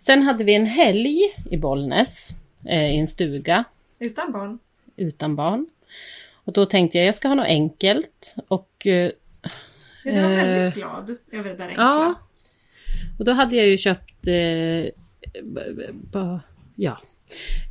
Sen 0.00 0.22
hade 0.22 0.44
vi 0.44 0.54
en 0.54 0.66
helg 0.66 1.18
i 1.50 1.56
Bollnäs. 1.56 2.30
Eh, 2.64 2.94
I 2.94 2.96
en 2.98 3.06
stuga 3.06 3.64
Utan 3.98 4.32
barn. 4.32 4.58
utan 4.96 5.36
barn. 5.36 5.66
Och 6.34 6.52
då 6.52 6.66
tänkte 6.66 6.98
jag 6.98 7.06
jag 7.06 7.14
ska 7.14 7.28
ha 7.28 7.34
något 7.34 7.46
enkelt. 7.46 8.34
Och, 8.48 8.86
eh, 8.86 9.10
Ja, 10.04 10.12
du 10.12 10.22
var 10.22 10.30
Eh, 10.30 10.36
väldigt 10.36 10.74
glad 10.74 11.16
över 11.32 11.50
det 11.50 11.56
där 11.56 11.68
enkla. 11.68 11.82
ja. 11.82 12.14
och 13.18 13.24
då 13.24 13.32
hade 13.32 13.56
jag 13.56 13.66
ju 13.66 13.76
köpt... 13.78 14.26
Eh, 14.26 14.90
ja. 16.74 17.00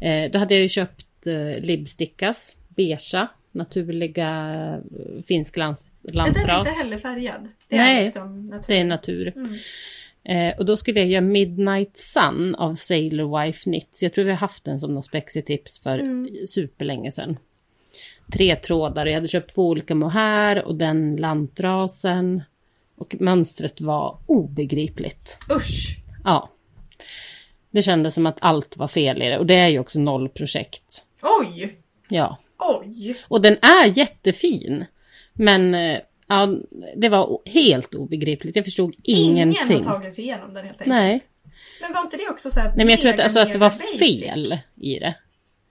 Eh, 0.01 0.31
då 0.31 0.39
hade 0.39 0.53
jag 0.53 0.61
ju 0.61 0.69
köpt 0.69 1.27
eh, 1.27 1.63
Libstickas. 1.63 2.55
Beigea. 2.75 3.27
Naturliga 3.51 4.53
eh, 4.53 5.23
finsk 5.27 5.57
lands, 5.57 5.85
Den 6.01 6.11
är 6.11 6.15
lantras. 6.17 6.67
inte 6.67 6.79
heller 6.83 6.97
färgad. 6.97 7.47
Det 7.67 7.75
är 7.75 7.79
Nej, 7.79 8.03
liksom 8.03 8.45
natur. 8.45 8.63
Det 8.73 8.79
är 8.79 8.83
natur. 8.85 9.33
Mm. 9.35 9.53
Eh, 10.23 10.57
och 10.57 10.65
då 10.65 10.77
skulle 10.77 10.99
jag 10.99 11.09
göra 11.09 11.21
Midnight 11.21 11.97
Sun 11.97 12.55
av 12.55 12.73
Sailor 12.75 13.41
Wife 13.45 13.63
Knits. 13.63 14.03
Jag 14.03 14.13
tror 14.13 14.25
vi 14.25 14.31
har 14.31 14.37
haft 14.37 14.63
den 14.63 14.79
som 14.79 14.93
något 14.93 15.05
spexitips 15.05 15.79
för 15.79 15.99
Mm. 15.99 16.29
superlänge 16.47 17.11
sedan. 17.11 17.37
Tre 18.33 18.55
trådar. 18.55 19.05
Jag 19.05 19.13
hade 19.13 19.27
köpt 19.27 19.55
två 19.55 19.67
olika 19.69 19.95
mohair 19.95 20.63
och 20.63 20.75
den 20.75 21.15
lantrasen. 21.15 22.43
Och 22.97 23.15
mönstret 23.19 23.81
var 23.81 24.17
obegripligt. 24.25 25.37
Usch! 25.55 25.97
Ja. 26.23 26.49
Det 27.71 27.81
kändes 27.81 28.13
som 28.13 28.25
att 28.25 28.37
allt 28.41 28.77
var 28.77 28.87
fel 28.87 29.21
i 29.21 29.25
det. 29.29 29.37
Och 29.37 29.45
det 29.45 29.55
är 29.55 29.67
ju 29.67 29.79
också 29.79 29.99
nollprojekt. 29.99 31.05
Oj! 31.41 31.77
Ja. 32.09 32.37
Oj! 32.57 33.15
Och 33.27 33.41
den 33.41 33.57
är 33.61 33.97
jättefin. 33.97 34.85
Men 35.33 35.75
eh, 35.75 35.99
Ja, 36.27 36.49
det 36.95 37.09
var 37.09 37.39
helt 37.45 37.93
obegripligt. 37.95 38.55
Jag 38.55 38.65
förstod 38.65 38.95
Ingen 39.03 39.51
ingenting. 39.51 39.83
har 39.85 39.93
tagit 39.99 40.13
sig 40.13 40.23
igenom 40.23 40.53
den 40.53 40.65
helt 40.65 40.81
enkelt. 40.81 40.87
Nej. 40.95 41.23
Men 41.81 41.93
var 41.93 42.01
inte 42.01 42.17
det 42.17 42.29
också 42.29 42.49
så 42.51 42.59
här 42.59 42.67
Nej, 42.67 42.77
men 42.77 42.89
jag 42.89 43.01
tror 43.01 43.13
att, 43.13 43.19
alltså, 43.19 43.39
att 43.39 43.51
det 43.51 43.57
var 43.57 43.69
basic? 43.69 43.99
fel 43.99 44.57
i 44.75 44.99
det. 44.99 45.15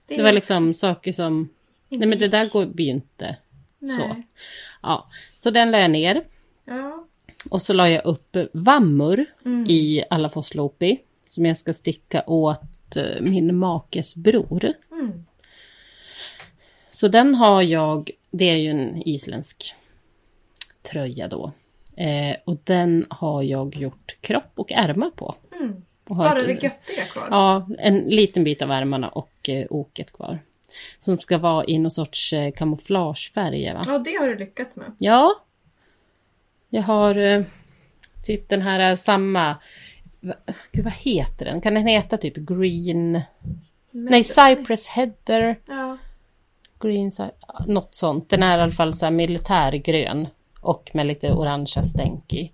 Det 0.07 0.23
var 0.23 0.31
liksom 0.31 0.73
saker 0.73 1.11
som... 1.13 1.49
Nej, 1.89 2.07
men 2.07 2.19
det 2.19 2.27
där 2.27 2.49
går 2.49 2.79
ju 2.81 2.85
inte 2.89 3.35
Nej. 3.79 3.97
så. 3.97 4.15
Ja, 4.81 5.09
så 5.39 5.51
den 5.51 5.71
la 5.71 5.79
jag 5.79 5.91
ner. 5.91 6.23
Ja. 6.65 7.05
Och 7.49 7.61
så 7.61 7.73
la 7.73 7.89
jag 7.89 8.05
upp 8.05 8.37
vammor 8.53 9.25
Mm. 9.45 9.65
i 9.69 10.03
alla. 10.09 10.29
Som 11.29 11.45
jag 11.45 11.57
ska 11.57 11.73
sticka 11.73 12.23
åt 12.27 12.95
eh, 12.95 13.21
min 13.21 13.57
makes 13.57 14.15
bror. 14.15 14.73
Mm. 14.91 15.25
Så 16.95 17.07
den 17.07 17.35
har 17.35 17.61
jag, 17.61 18.09
det 18.31 18.49
är 18.49 18.55
ju 18.55 18.69
en 18.69 19.01
isländsk 19.07 19.75
tröja 20.83 21.27
då. 21.27 21.51
Eh, 21.97 22.35
och 22.45 22.57
den 22.63 23.05
har 23.09 23.43
jag 23.43 23.75
gjort 23.75 24.17
kropp 24.21 24.51
och 24.55 24.71
ärmar 24.71 25.09
på. 25.09 25.35
Mm. 25.59 25.83
Och 26.07 26.15
har- 26.15 26.25
Bara 26.29 26.41
det 26.43 26.51
göttiga 26.63 27.05
kvar? 27.11 27.27
Ja, 27.31 27.67
en 27.79 27.99
liten 27.99 28.43
bit 28.43 28.61
av 28.61 28.71
ärmarna 28.71 29.09
och 29.09 29.49
eh, 29.49 29.65
oket 29.69 30.11
kvar. 30.13 30.39
Som 30.99 31.19
ska 31.19 31.37
vara 31.37 31.65
i 31.65 31.77
någon 31.77 31.91
sorts 31.91 32.33
eh, 32.33 32.51
kamouflagefärg 32.51 33.73
va? 33.73 33.83
Ja, 33.87 33.97
det 33.97 34.15
har 34.19 34.27
du 34.27 34.35
lyckats 34.37 34.75
med. 34.75 34.91
Ja. 34.99 35.35
Jag 36.69 36.81
har 36.81 37.15
eh, 37.15 37.43
typ 38.25 38.49
den 38.49 38.61
här 38.61 38.89
eh, 38.89 38.95
samma... 38.95 39.55
va- 40.19 40.33
Gud, 40.71 40.83
vad 40.83 40.93
heter 40.93 41.45
den? 41.45 41.61
Kan 41.61 41.73
den 41.73 41.87
heta 41.87 42.17
typ 42.17 42.35
green... 42.35 43.21
Nej, 43.91 44.23
Cypress 44.23 44.87
Heather. 44.87 45.55
Ja. 45.65 45.97
Green... 46.85 47.11
Något 47.67 47.95
sånt. 47.95 48.29
Den 48.29 48.43
är 48.43 48.57
i 48.57 48.61
alla 48.61 48.71
fall 48.71 48.97
så 48.97 49.05
här 49.05 49.11
militärgrön. 49.11 50.27
Och 50.61 50.91
med 50.93 51.05
lite 51.05 51.31
orangea 51.33 51.83
stänk 51.83 52.33
i. 52.33 52.51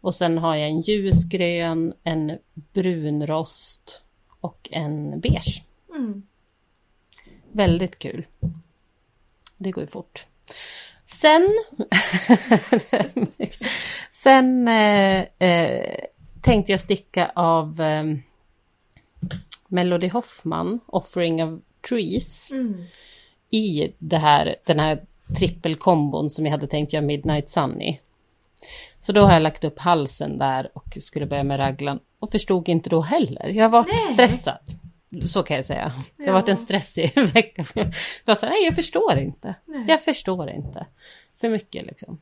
Och 0.00 0.14
sen 0.14 0.38
har 0.38 0.56
jag 0.56 0.68
en 0.68 0.80
ljusgrön, 0.80 1.94
en 2.04 2.38
brunrost 2.54 4.02
och 4.40 4.68
en 4.72 5.20
beige. 5.20 5.64
Mm. 5.90 6.22
Väldigt 7.52 7.98
kul. 7.98 8.26
Det 9.56 9.70
går 9.70 9.82
ju 9.82 9.86
fort. 9.86 10.26
Sen... 11.04 11.48
sen 14.10 14.68
eh, 14.68 15.48
eh, 15.48 16.04
tänkte 16.42 16.72
jag 16.72 16.80
sticka 16.80 17.32
av 17.34 17.80
eh, 17.80 18.04
Melody 19.68 20.08
Hoffman, 20.08 20.80
Offering 20.86 21.44
of 21.44 21.60
Trees, 21.88 22.50
Mm. 22.52 22.84
I 23.50 23.92
det 23.98 24.18
här, 24.18 24.56
den 24.64 24.80
här 24.80 25.00
trippelkombon 25.38 26.30
som 26.30 26.44
jag 26.46 26.52
hade 26.52 26.66
tänkt 26.66 26.92
göra 26.92 27.04
Midnight 27.04 27.50
Sun 27.50 27.82
i. 27.82 28.00
Så 29.00 29.12
då 29.12 29.20
har 29.20 29.32
jag 29.32 29.42
lagt 29.42 29.64
upp 29.64 29.78
halsen 29.78 30.38
där 30.38 30.70
och 30.72 30.98
skulle 31.00 31.26
börja 31.26 31.44
med 31.44 31.60
raglan. 31.60 32.00
Och 32.18 32.32
förstod 32.32 32.68
inte 32.68 32.90
då 32.90 33.00
heller. 33.00 33.48
Jag 33.48 33.68
var 33.68 33.86
Nej. 33.88 33.98
stressad. 33.98 34.58
Så 35.24 35.42
kan 35.42 35.56
jag 35.56 35.66
säga. 35.66 35.92
Det 36.16 36.26
har 36.26 36.32
varit 36.32 36.48
en 36.48 36.56
stressig 36.56 37.12
vecka. 37.34 37.66
Jag 37.74 37.92
var 38.24 38.34
så 38.34 38.46
här, 38.46 38.52
nej 38.52 38.64
jag 38.64 38.74
förstår 38.74 39.18
inte. 39.18 39.54
Nej. 39.64 39.84
Jag 39.88 40.02
förstår 40.02 40.50
inte. 40.50 40.86
För 41.40 41.48
mycket 41.48 41.86
liksom. 41.86 42.20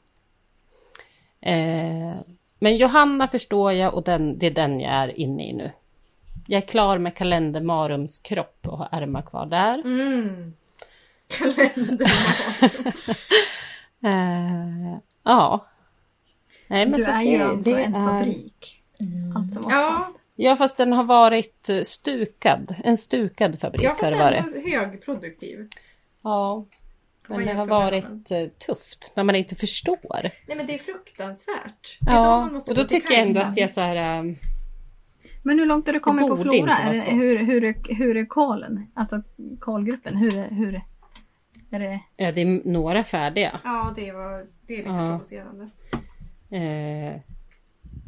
Eh, 1.40 2.14
men 2.58 2.76
Johanna 2.76 3.28
förstår 3.28 3.72
jag 3.72 3.94
och 3.94 4.02
den, 4.02 4.38
det 4.38 4.46
är 4.46 4.50
den 4.50 4.80
jag 4.80 4.92
är 4.92 5.20
inne 5.20 5.48
i 5.48 5.52
nu. 5.52 5.70
Jag 6.46 6.62
är 6.62 6.66
klar 6.66 6.98
med 6.98 7.14
kalender 7.14 7.60
Marums 7.60 8.18
kropp 8.18 8.66
och 8.66 8.78
har 8.78 8.88
ärmar 8.92 9.22
kvar 9.22 9.46
där. 9.46 9.78
Mm. 9.78 10.54
Kalender. 11.38 12.06
Eh, 14.04 14.98
ja. 15.24 15.66
Nej, 16.68 16.86
men 16.86 17.00
Du 17.00 17.04
är 17.04 17.22
ju 17.22 17.38
det- 17.38 17.44
alltså 17.44 17.70
det 17.74 17.82
en 17.82 17.94
är- 17.94 18.06
fabrik. 18.06 18.82
Allt 19.36 19.52
som 19.52 19.64
Ja. 19.70 19.88
oftast. 19.88 20.22
Ja, 20.36 20.56
fast 20.56 20.76
den 20.76 20.92
har 20.92 21.04
varit 21.04 21.68
eh, 21.68 21.82
stukad. 21.82 22.74
En 22.84 22.98
stukad 22.98 23.60
fabrik 23.60 23.82
Ja, 23.82 23.88
har 23.88 23.96
fast 23.96 24.10
det 24.10 24.18
varit. 24.18 24.38
ändå 24.56 24.68
högproduktiv. 24.70 25.68
Ja. 26.22 26.64
Men 27.28 27.46
det 27.46 27.52
har 27.52 27.66
varit 27.66 28.30
eh, 28.30 28.46
tufft 28.66 29.12
när 29.16 29.24
man 29.24 29.34
inte 29.34 29.54
förstår. 29.56 30.20
Nej 30.46 30.56
men 30.56 30.66
det 30.66 30.74
är 30.74 30.78
fruktansvärt. 30.78 31.98
Det 32.00 32.10
är 32.10 32.14
då 32.14 32.20
Ja, 32.22 32.50
och 32.68 32.74
då 32.74 32.84
tycker 32.84 33.14
jag 33.14 33.22
ändå 33.26 33.40
att 33.40 33.56
jag 33.56 33.70
så 33.70 33.80
här... 33.80 33.96
eh, 34.18 34.34
Men 35.42 35.58
hur 35.58 35.66
långt 35.66 35.86
har 35.86 35.92
du 35.92 36.00
kommit 36.00 36.28
på 36.28 36.36
Flora? 36.36 36.74
hur, 36.74 37.36
hur, 37.36 37.64
är- 37.64 37.94
hur 37.94 38.16
är 38.16 38.26
kolen? 38.26 38.86
Alltså 38.94 39.22
kolgruppen, 39.60 40.16
hur, 40.16 40.38
är- 40.38 40.50
hur 40.50 40.80
är 41.74 41.78
det? 41.80 42.00
Ja, 42.16 42.32
det 42.32 42.40
är 42.40 42.62
några 42.68 43.04
färdiga. 43.04 43.60
Ja, 43.64 43.92
det, 43.96 44.12
var, 44.12 44.46
det 44.66 44.72
är 44.74 44.76
lite 44.78 44.88
Ja. 44.88 44.96
provocerande. 44.96 45.70
Eh, 46.50 47.20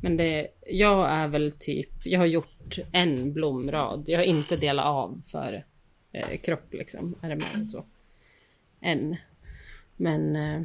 men 0.03 0.17
det, 0.17 0.49
jag 0.67 1.11
är 1.11 1.29
väl 1.29 1.53
typ, 1.53 1.89
jag 2.07 2.21
har 2.21 2.27
gjort 2.27 2.79
en 2.93 3.33
blomrad. 3.33 4.05
Jag 4.07 4.19
har 4.19 4.25
inte 4.25 4.57
delat 4.57 4.87
av 4.87 5.23
för 5.27 5.65
eh, 6.13 6.39
kropp 6.41 6.73
liksom, 6.73 7.15
ärmar 7.23 7.65
och 7.65 7.71
så. 7.71 7.85
Än. 8.81 9.17
Men 9.97 10.37
eh, 10.37 10.63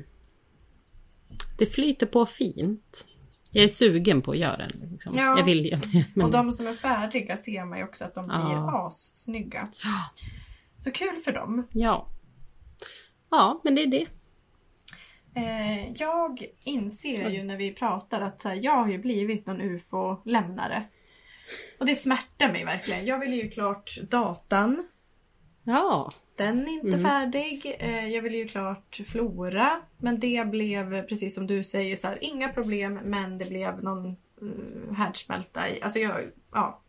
det 1.58 1.66
flyter 1.66 2.06
på 2.06 2.26
fint. 2.26 3.06
Jag 3.52 3.64
är 3.64 3.68
sugen 3.68 4.22
på 4.22 4.32
att 4.32 4.38
göra 4.38 4.58
den. 4.58 4.90
Liksom. 4.92 5.14
Ja. 5.16 5.38
Jag 5.38 5.46
vill 5.46 5.64
det. 5.64 5.80
Men, 6.14 6.26
Och 6.26 6.32
de 6.32 6.52
som 6.52 6.68
är 6.68 6.74
färdiga 6.74 7.38
ser 7.38 7.66
man 7.66 7.78
ju 7.78 7.84
också 7.84 8.06
att 8.06 8.16
de 8.16 8.26
blir 8.26 8.36
Ja. 8.38 8.88
assnygga. 8.88 9.68
Så 10.78 10.92
kul 10.92 11.20
för 11.26 11.32
dem. 11.32 11.68
Ja. 11.74 12.08
Ja, 13.32 13.62
men 13.64 13.76
det 13.76 13.84
är 13.84 13.88
det. 13.88 14.08
Eh, 15.36 15.92
jag 15.92 16.46
inser 16.64 17.30
ju 17.30 17.44
när 17.44 17.58
vi 17.58 17.74
pratar 17.74 18.22
att 18.22 18.44
här, 18.44 18.60
jag 18.64 18.84
har 18.84 18.90
ju 18.90 18.98
blivit 18.98 19.46
någon 19.46 19.62
ufo-lämnare. 19.62 20.84
Och 21.80 21.86
det 21.86 21.96
smärtar 21.96 22.52
mig 22.52 22.66
verkligen. 22.66 23.06
Jag 23.06 23.20
vill 23.20 23.34
ju 23.34 23.50
klart 23.50 23.98
datan. 24.10 24.88
Ja. 25.64 26.12
Den 26.38 26.68
är 26.68 26.72
inte 26.72 27.00
färdig. 27.00 27.76
Eh, 27.80 28.08
jag 28.08 28.22
vill 28.22 28.36
ju 28.36 28.48
klart 28.48 29.00
Flora. 29.06 29.82
Men 29.98 30.20
det 30.20 30.48
blev 30.48 31.08
precis 31.08 31.36
som 31.36 31.48
du 31.48 31.64
säger 31.64 31.96
så 31.96 32.08
här, 32.08 32.18
inga 32.22 32.50
problem 32.50 33.00
men 33.04 33.38
det 33.38 33.50
blev 33.50 33.84
någon 33.84 34.08
uh, 34.42 34.94
härdsmälta 34.98 35.70
i. 35.70 35.82
Alltså 35.82 36.00
jag 36.00 36.30
ja, 36.52 36.82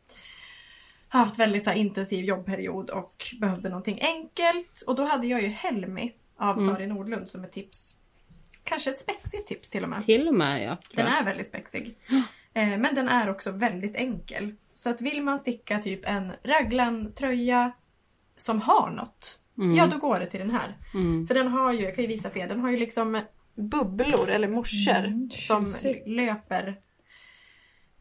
har 1.09 1.21
haft 1.21 1.39
väldigt 1.39 1.65
så 1.65 1.71
här, 1.71 1.77
intensiv 1.77 2.25
jobbperiod 2.25 2.91
och 2.91 3.25
behövde 3.41 3.69
någonting 3.69 3.99
enkelt. 4.03 4.85
Och 4.87 4.95
då 4.95 5.05
hade 5.05 5.27
jag 5.27 5.43
ju 5.43 5.49
Helmi 5.49 6.13
av 6.37 6.57
Sari 6.57 6.87
Nordlund 6.87 7.29
som 7.29 7.45
ett 7.45 7.53
tips. 7.53 7.97
Kanske 8.65 8.91
ett 8.91 8.99
spexigt 8.99 9.49
tips 9.49 9.71
till 9.71 9.83
och 9.83 9.89
med. 9.89 10.05
Till 10.05 10.29
och 10.29 10.35
med 10.35 10.65
ja. 10.65 10.79
Den 10.95 11.07
är 11.07 11.25
väldigt 11.25 11.49
spexig. 11.49 11.99
Eh, 12.55 12.79
Men 12.79 12.95
den 12.95 13.09
är 13.09 13.31
också 13.31 13.51
väldigt 13.51 13.97
enkel. 13.97 14.55
Så 14.73 14.91
att 14.91 15.01
vill 15.01 15.23
man 15.23 15.39
sticka 15.39 15.79
typ 15.79 16.01
en 16.05 16.33
raglan-tröja 16.45 17.73
som 18.37 18.61
har 18.61 18.91
något. 18.91 19.39
Ja, 19.77 19.87
då 19.87 19.99
går 19.99 20.19
det 20.19 20.27
till 20.27 20.41
den 20.41 20.51
här. 20.51 20.77
Mm. 20.95 21.27
För 21.27 21.35
den 21.35 21.49
har 21.49 21.73
ju, 21.73 21.81
jag 21.83 21.95
kan 21.95 22.03
ju 22.03 22.09
visa 22.09 22.31
för 22.31 22.41
er, 22.41 22.49
den 22.49 22.61
har 22.61 22.71
ju 22.71 22.77
liksom 22.77 23.21
bubblor 23.55 24.29
eller 24.31 24.49
morsor 24.49 25.31
som 25.31 25.67
tjusigt. 25.67 26.09
löper 26.09 26.81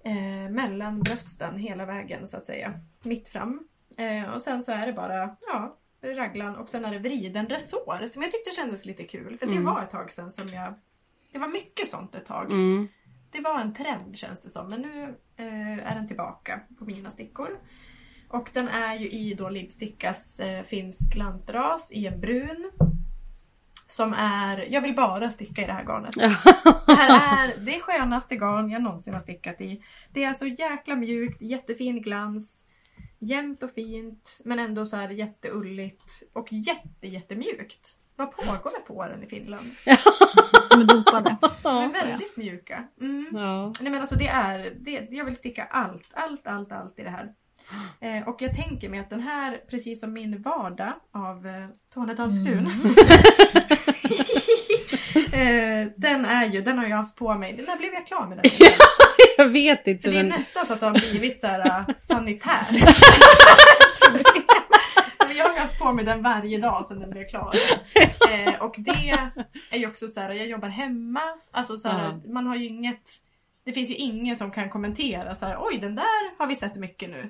eh, 0.06 0.50
mellan 0.52 1.00
brösten 1.00 1.58
hela 1.58 1.86
vägen 1.86 2.28
så 2.28 2.38
att 2.38 2.46
säga. 2.46 2.74
Mitt 3.04 3.30
fram. 3.30 3.68
Eh, 3.98 4.30
och 4.34 4.42
sen 4.42 4.62
så 4.64 4.72
är 4.72 4.88
det 4.88 4.94
bara, 4.94 5.36
ja, 5.48 5.78
raglan 6.04 6.56
och 6.56 6.70
sen 6.70 6.86
är 6.86 6.92
det 6.92 7.00
vriden 7.00 7.46
resår 7.46 8.06
som 8.08 8.22
jag 8.22 8.32
tyckte 8.32 8.52
kändes 8.52 8.86
lite 8.86 9.04
kul. 9.04 9.38
För 9.38 9.48
det 9.48 9.60
var 9.60 9.84
ett 9.84 9.90
tag 9.90 10.12
sedan 10.12 10.32
som 10.32 10.48
jag, 10.48 10.74
det 11.32 11.40
var 11.40 11.48
mycket 11.48 11.88
sånt 11.88 12.16
ett 12.16 12.26
tag. 12.26 12.52
Mm. 12.52 12.88
Det 13.32 13.42
var 13.42 13.60
en 13.60 13.74
trend 13.74 14.18
känns 14.18 14.44
det 14.44 14.50
som, 14.50 14.70
men 14.70 14.82
nu 14.82 15.16
eh, 15.36 15.92
är 15.92 15.96
den 15.96 16.08
tillbaka 16.08 16.60
på 16.80 16.86
mina 16.86 17.12
stickor. 17.12 17.60
Och 18.30 18.50
den 18.54 18.68
är 18.68 18.96
ju 18.96 19.10
i 19.10 19.34
då 19.34 19.50
Libstickas 19.50 20.40
eh, 20.40 20.64
finsk 20.64 21.16
lantras 21.16 21.92
i 21.92 22.08
en 22.08 22.20
brun. 22.20 22.72
Som 23.86 24.14
är, 24.14 24.68
jag 24.70 24.82
vill 24.82 24.96
bara 24.96 25.32
sticka 25.32 25.62
i 25.62 25.66
det 25.66 25.74
här 25.74 25.84
garnet. 25.84 26.14
Det 26.86 26.94
här 26.94 27.50
är 27.50 27.58
det 27.58 27.80
skönaste 27.80 28.36
garn 28.36 28.70
jag 28.70 28.82
någonsin 28.82 29.14
har 29.14 29.22
stickat 29.22 29.62
i. 29.62 29.84
Det 30.14 30.24
är 30.24 30.34
så 30.34 30.46
jäkla 30.48 30.96
mjukt, 30.96 31.42
jättefin 31.42 32.02
glans. 32.02 32.66
Jämnt 33.24 33.64
och 33.64 33.72
fint 33.72 34.42
men 34.46 34.60
ändå 34.60 34.86
så 34.86 34.96
här 34.96 35.10
jätteulligt 35.10 36.24
och 36.34 36.48
jätte, 36.52 37.08
jättemjukt. 37.08 37.98
Vad 38.16 38.32
pågår 38.32 38.72
med 38.78 38.86
fåren 38.88 39.24
i 39.24 39.28
Finland? 39.28 39.72
De 40.70 40.82
är 40.82 40.86
dopade. 40.86 41.38
De 41.64 41.78
är 41.78 41.90
väldigt 41.90 42.38
mjuka. 42.38 42.88
Mm. 43.02 43.28
Ja. 43.34 43.74
Nej 43.82 43.92
men 43.92 44.02
alltså 44.02 44.16
det 44.16 44.28
är, 44.28 44.74
det, 44.80 45.08
jag 45.12 45.26
vill 45.26 45.36
sticka 45.36 45.64
allt, 45.64 46.10
allt, 46.14 46.48
allt, 46.48 46.72
allt 46.72 47.00
i 47.00 47.04
det 47.04 47.10
här. 47.10 47.34
Eh, 48.00 48.28
och 48.28 48.42
jag 48.42 48.56
tänker 48.56 48.90
mig 48.90 49.00
att 49.00 49.10
den 49.10 49.20
här, 49.20 49.62
precis 49.70 50.00
som 50.00 50.14
min 50.14 50.42
vardag 50.42 50.94
av 51.12 51.48
eh, 51.48 51.66
Tornedalsfrun. 51.94 52.66
eh, 55.34 55.88
den 55.98 56.26
är 56.26 56.46
ju, 56.46 56.62
den 56.62 56.78
har 56.78 56.86
jag 56.86 56.98
haft 56.98 57.16
på 57.16 57.34
mig. 57.34 57.54
När 57.68 57.78
blev 57.78 57.94
jag 57.94 58.08
klar 58.08 58.28
med 58.28 58.38
den? 58.38 58.52
Jag 59.38 59.50
vet 59.50 59.88
inte. 59.88 60.04
För 60.04 60.12
det 60.12 60.20
är 60.20 60.24
Men... 60.24 60.40
nästan 60.40 60.66
så 60.66 60.74
att 60.74 60.80
det 60.80 60.86
har 60.86 60.94
blivit 60.94 61.40
så 61.40 61.48
här 61.48 61.68
uh, 61.68 61.96
sanitär. 62.00 62.68
Men 65.28 65.38
jag 65.38 65.50
har 65.50 65.60
haft 65.60 65.80
på 65.80 65.92
mig 65.92 66.06
den 66.06 66.24
varje 66.24 66.58
dag 66.58 66.86
sedan 66.86 67.00
den 67.00 67.10
blev 67.10 67.28
klar. 67.28 67.56
Eh, 68.32 68.62
och 68.62 68.76
det 68.78 69.18
är 69.72 69.78
ju 69.78 69.88
också 69.88 70.08
så 70.08 70.20
här, 70.20 70.30
jag 70.30 70.48
jobbar 70.48 70.70
hemma. 70.70 71.22
Alltså 71.52 71.78
så 71.78 71.90
här, 71.90 72.22
man 72.26 72.48
har 72.48 72.56
ju 72.56 72.66
inget 72.66 73.10
det 73.64 73.72
finns 73.72 73.90
ju 73.90 73.96
ingen 73.96 74.36
som 74.36 74.52
kan 74.52 74.70
kommentera 74.70 75.36
så 75.36 75.46
här, 75.46 75.58
oj 75.60 75.78
den 75.78 75.96
där 75.96 76.38
har 76.38 76.48
vi 76.48 76.56
sett 76.56 76.76
mycket 76.76 77.10
nu. 77.10 77.28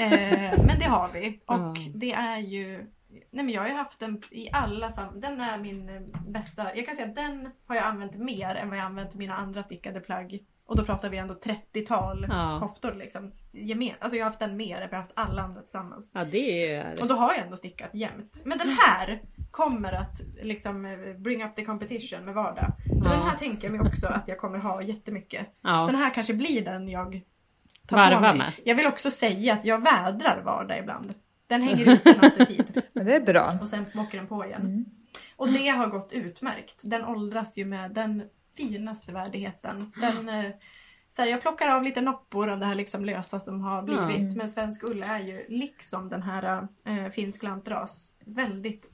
eh, 0.00 0.64
men 0.66 0.78
det 0.78 0.84
har 0.84 1.10
vi. 1.12 1.40
Och 1.46 1.56
Ja. 1.56 1.74
det 1.94 2.12
är 2.12 2.38
ju, 2.38 2.86
nej 3.30 3.44
men 3.44 3.50
jag 3.50 3.62
har 3.62 3.68
ju 3.68 3.74
haft 3.74 4.00
den 4.00 4.22
i 4.30 4.50
alla 4.52 4.90
sam 4.90 5.20
Den 5.20 5.40
är 5.40 5.58
min 5.58 6.12
bästa, 6.28 6.76
jag 6.76 6.86
kan 6.86 6.96
säga 6.96 7.08
att 7.08 7.14
den 7.14 7.50
har 7.66 7.76
jag 7.76 7.84
använt 7.84 8.16
mer 8.16 8.54
än 8.54 8.68
vad 8.68 8.78
jag 8.78 8.84
använt 8.84 9.14
mina 9.14 9.34
andra 9.34 9.62
stickade 9.62 10.00
plagg. 10.00 10.38
Och 10.66 10.76
då 10.76 10.84
pratar 10.84 11.08
vi 11.10 11.16
ändå 11.16 11.34
30-tal 11.34 12.26
Ja. 12.30 12.56
koftor 12.60 12.94
liksom. 12.94 13.32
Gemen, 13.52 13.94
alltså 14.00 14.16
jag 14.16 14.24
har 14.24 14.30
haft 14.30 14.40
den 14.40 14.56
mer 14.56 14.74
än 14.76 14.80
vad 14.80 14.88
jag 14.90 14.96
har 14.96 15.02
haft 15.02 15.12
alla 15.14 15.42
andra 15.42 15.60
tillsammans. 15.62 16.10
Ja, 16.14 16.24
det 16.24 16.72
är... 16.72 17.00
Och 17.00 17.08
då 17.08 17.14
har 17.14 17.32
jag 17.34 17.42
ändå 17.44 17.56
stickat 17.56 17.94
jämt. 17.94 18.42
Men 18.44 18.58
den 18.58 18.68
här 18.80 19.20
kommer 19.50 19.92
att 19.92 20.20
liksom 20.42 20.96
bring 21.18 21.44
up 21.44 21.54
the 21.56 21.64
competition 21.64 22.24
med 22.24 22.34
vardag. 22.34 22.72
Ja. 22.86 23.10
Den 23.10 23.22
här 23.22 23.36
tänker 23.38 23.68
jag 23.68 23.76
mig 23.78 23.88
också 23.90 24.06
att 24.06 24.28
jag 24.28 24.38
kommer 24.38 24.58
ha 24.58 24.82
jättemycket. 24.82 25.46
Ja. 25.60 25.86
Den 25.86 25.94
här 25.96 26.14
kanske 26.14 26.34
blir 26.34 26.64
den 26.64 26.88
jag 26.88 27.20
tar 27.88 27.96
Varva 27.96 28.16
på 28.16 28.22
mig. 28.22 28.36
med. 28.36 28.52
Jag 28.64 28.74
vill 28.74 28.86
också 28.86 29.10
säga 29.10 29.52
att 29.54 29.64
jag 29.64 29.82
vädrar 29.82 30.42
vardag 30.44 30.78
ibland. 30.78 31.14
Den 31.46 31.62
hänger 31.62 31.92
ute 31.92 32.16
nattetid 32.22 32.82
Men 32.92 33.06
det 33.06 33.16
är 33.16 33.20
bra. 33.20 33.50
och 33.60 33.68
sen 33.68 33.86
åker 33.98 34.18
den 34.18 34.26
på 34.26 34.44
igen. 34.46 34.84
Och 35.36 35.52
det 35.52 35.68
har 35.68 35.86
gått 35.86 36.12
utmärkt. 36.12 36.80
Den 36.84 37.04
åldras 37.04 37.58
ju 37.58 37.64
med 37.64 37.90
den 37.90 38.22
finaste 38.56 39.12
värdigheten. 39.12 39.92
Den, 40.00 40.28
eh, 40.28 40.50
så 41.10 41.22
här, 41.22 41.28
jag 41.28 41.40
plockar 41.40 41.68
av 41.68 41.82
lite 41.82 42.00
noppor 42.00 42.50
av 42.50 42.58
det 42.58 42.66
här 42.66 42.74
liksom 42.74 43.04
lösa 43.04 43.40
som 43.40 43.60
har 43.60 43.82
blivit. 43.82 44.36
Men 44.36 44.48
svensk 44.48 44.84
ull 44.84 45.02
är 45.02 45.18
ju 45.18 45.44
liksom 45.48 46.08
den 46.08 46.22
här 46.22 46.68
eh, 46.84 47.08
finsk 47.10 47.42
lantras 47.42 48.12
väldigt 48.24 48.90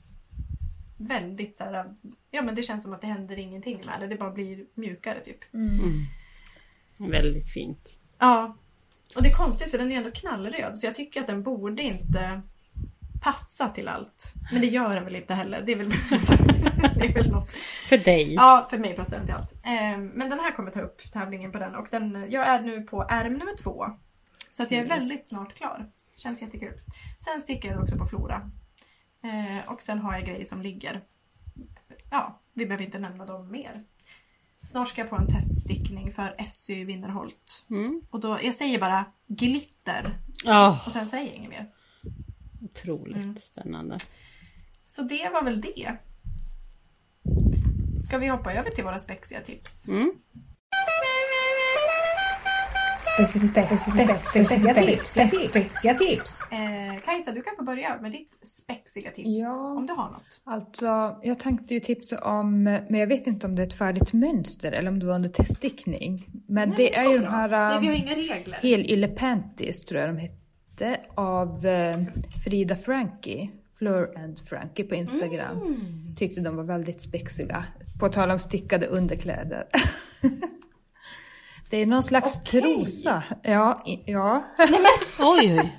Väldigt 0.97 1.57
så 1.57 1.63
här, 1.63 1.93
ja 2.31 2.41
men 2.41 2.55
det 2.55 2.63
känns 2.63 2.83
som 2.83 2.93
att 2.93 3.01
det 3.01 3.07
händer 3.07 3.39
ingenting 3.39 3.79
med 3.87 3.99
det. 3.99 4.07
Det 4.07 4.15
bara 4.15 4.31
blir 4.31 4.65
mjukare 4.73 5.19
typ. 5.19 5.37
Väldigt 6.97 7.53
fint. 7.53 7.99
Ja. 8.19 8.57
Och 9.15 9.23
det 9.23 9.29
är 9.29 9.33
konstigt 9.33 9.71
för 9.71 9.77
den 9.77 9.91
är 9.91 9.97
ändå 9.97 10.11
knallröd 10.11 10.79
så 10.79 10.85
jag 10.85 10.95
tycker 10.95 11.21
att 11.21 11.27
den 11.27 11.43
borde 11.43 11.81
inte 11.81 12.41
passa 13.21 13.69
till 13.69 13.87
allt. 13.87 14.33
Men 14.51 14.61
det 14.61 14.67
gör 14.67 14.95
den 14.95 15.03
väl 15.03 15.15
inte 15.15 15.33
heller. 15.33 15.61
Det 15.65 15.71
är 15.71 15.75
väl, 15.75 15.91
det 16.95 17.05
är 17.05 17.13
väl 17.13 17.31
något. 17.31 17.51
För 17.89 17.97
dig. 17.97 18.33
Ja, 18.33 18.67
för 18.69 18.77
mig 18.77 18.95
passar 18.95 19.19
till 19.25 19.33
allt. 19.33 19.53
Ehm, 19.63 20.05
Men 20.07 20.29
den 20.29 20.39
här 20.39 20.51
kommer 20.51 20.71
ta 20.71 20.81
upp 20.81 21.11
tävlingen 21.11 21.51
på 21.51 21.59
den 21.59 21.75
och 21.75 21.87
den, 21.91 22.27
jag 22.31 22.47
är 22.47 22.61
nu 22.61 22.81
på 22.81 23.03
ärm 23.09 23.33
nummer 23.33 23.55
två. 23.63 23.85
Så 24.51 24.63
att 24.63 24.71
jag 24.71 24.81
är 24.81 24.87
väldigt 24.87 25.27
snart 25.27 25.53
klar. 25.55 25.89
Känns 26.17 26.41
jättekul. 26.41 26.73
Sen 27.19 27.41
sticker 27.41 27.71
jag 27.71 27.81
också 27.83 27.97
på 27.97 28.05
Flora. 28.05 28.51
Eh, 29.23 29.71
Och 29.71 29.81
sen 29.81 29.99
har 29.99 30.13
jag 30.13 30.25
grejer 30.25 30.45
som 30.45 30.61
ligger. 30.61 31.01
Ja, 32.11 32.41
vi 32.53 32.65
behöver 32.65 32.85
inte 32.85 32.99
nämna 32.99 33.25
dem 33.25 33.51
mer. 33.51 33.83
Snart 34.71 34.89
ska 34.89 35.01
jag 35.01 35.09
på 35.09 35.15
en 35.15 35.27
teststickning 35.27 36.13
för 36.13 36.35
SY 36.47 36.85
Winnerholt. 36.85 37.65
Mm. 37.69 38.01
Och 38.09 38.19
då, 38.19 38.39
jag 38.43 38.53
säger 38.53 38.79
bara 38.79 39.05
glitter 39.27 40.17
Ja, 40.43 40.81
och 40.85 40.91
sen 40.91 41.07
säger 41.07 41.25
jag 41.27 41.35
inget 41.35 41.49
mer. 41.49 41.71
otroligt 42.61 43.15
Mm. 43.15 43.37
spännande. 43.37 43.97
Så 44.85 45.01
det 45.01 45.29
var 45.33 45.41
väl 45.43 45.61
det. 45.61 45.97
Ska 47.99 48.17
vi 48.17 48.27
hoppa 48.27 48.53
över 48.53 48.69
till 48.69 48.83
våra 48.83 48.99
spexiga 48.99 49.39
tips? 49.41 49.87
Mm. 49.87 50.11
Spexiga 53.13 54.73
tips, 54.73 55.11
spexiga 55.49 55.93
tips. 55.93 56.41
Eh, 56.51 57.01
Kajsa, 57.05 57.31
du 57.31 57.41
kan 57.41 57.55
få 57.55 57.63
börja 57.63 58.01
med 58.01 58.11
ditt 58.11 58.47
spexiga 58.47 59.11
tips. 59.11 59.29
Ja. 59.29 59.75
Om 59.77 59.85
du 59.85 59.93
har 59.93 60.11
något. 60.11 60.41
Alltså, 60.43 61.19
jag 61.23 61.39
tänkte 61.39 61.73
ju 61.73 61.79
tipsa 61.79 62.19
om, 62.23 62.63
men 62.63 62.95
jag 62.95 63.07
vet 63.07 63.27
inte 63.27 63.47
om 63.47 63.55
det 63.55 63.61
är 63.61 63.67
ett 63.67 63.73
färdigt 63.73 64.13
mönster 64.13 64.71
eller 64.71 64.89
om 64.89 64.99
det 64.99 65.05
var 65.05 65.15
under 65.15 65.29
teststickning. 65.29 66.27
Men 66.47 66.73
det 66.77 66.95
är 66.95 67.11
ju 67.11 67.17
de 67.17 67.27
här 67.27 67.49
Nej, 67.49 67.79
vi 67.81 67.87
har 67.87 67.95
um, 67.95 68.01
inga 68.01 68.15
regler. 68.15 68.57
Helylle 68.61 69.07
Panties, 69.07 69.85
tror 69.85 70.01
jag 70.01 70.09
de 70.09 70.17
hette, 70.17 71.01
av 71.15 71.65
eh, 71.65 71.97
Frida 72.45 72.75
Frankie. 72.75 73.49
Fleur 73.77 74.19
and 74.23 74.39
Frankie 74.39 74.85
på 74.85 74.95
Instagram. 74.95 75.57
Mm. 75.57 76.15
Tyckte 76.17 76.41
de 76.41 76.55
var 76.55 76.63
väldigt 76.63 77.01
spexiga. 77.01 77.65
På 77.99 78.09
tal 78.09 78.31
om 78.31 78.39
stickade 78.39 78.87
underkläder. 78.87 79.67
det 81.69 81.77
är 81.77 81.85
någon 81.85 82.03
slags 82.03 82.37
Okej. 82.41 82.61
trosa. 82.61 83.23
Ja, 83.43 83.83
i- 83.85 84.11
ja. 84.11 84.43
Oj, 84.59 85.59
oj. 85.59 85.77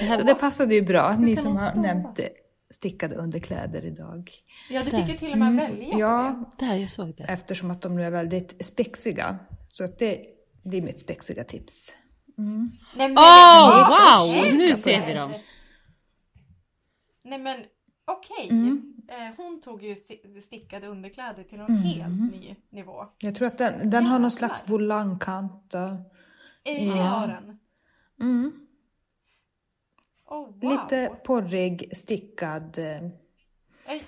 Det 0.00 0.16
det 0.26 0.34
passade 0.34 0.74
ju 0.74 0.82
bra, 0.82 1.16
ni 1.18 1.36
som 1.36 1.56
har 1.56 1.74
nämnt 1.74 2.16
det. 2.16 2.28
stickade 2.70 3.16
underkläder 3.16 3.84
idag. 3.84 4.30
Ja, 4.70 4.82
du 4.84 4.90
fick 4.90 5.08
ju 5.08 5.14
till 5.16 5.32
och 5.32 5.38
med 5.38 5.54
välja 5.54 5.92
på 5.92 5.98
Ja, 6.00 6.50
Där, 6.58 6.74
jag 6.76 6.90
såg 6.90 7.14
det. 7.16 7.24
eftersom 7.24 7.70
att 7.70 7.82
de 7.82 7.96
nu 7.96 8.04
är 8.04 8.10
väldigt 8.10 8.64
spexiga. 8.66 9.38
Så 9.68 9.84
att 9.84 9.98
det 9.98 10.20
blir 10.64 10.82
mitt 10.82 10.98
spexiga 10.98 11.44
tips. 11.44 11.94
det. 12.36 12.42
Nej, 12.42 13.08
men, 13.08 13.18
Åh, 13.18 13.88
nej, 13.88 13.88
wow! 13.88 14.42
nej, 14.42 14.52
Nu 14.58 14.66
nej. 14.66 14.76
ser 14.76 15.06
vi 15.06 15.12
dem. 15.14 15.32
Nej 17.30 17.38
men 17.38 17.64
okej. 18.04 18.48
Mm. 18.50 18.94
Eh, 19.08 19.34
hon 19.36 19.60
tog 19.60 19.82
ju 19.82 19.96
stickade 20.42 20.86
underkläder 20.86 21.44
till 21.44 21.58
någon 21.58 21.70
Mm. 21.70 21.82
helt 21.82 22.32
ny 22.32 22.56
nivå. 22.70 23.06
Jag 23.18 23.34
tror 23.34 23.46
att 23.48 23.58
den, 23.58 23.90
den 23.90 24.06
har 24.06 24.18
någon 24.18 24.30
slags 24.30 24.68
volangkant. 24.70 25.74
Eh, 25.74 26.88
Ja. 26.88 27.26
Den. 27.26 27.58
Mm. 28.20 28.52
Oh, 30.26 30.46
wow. 30.60 30.70
Lite 30.72 31.16
porrig, 31.24 31.96
stickad. 31.96 32.78
eh, 32.78 32.86
Eh, 33.86 34.02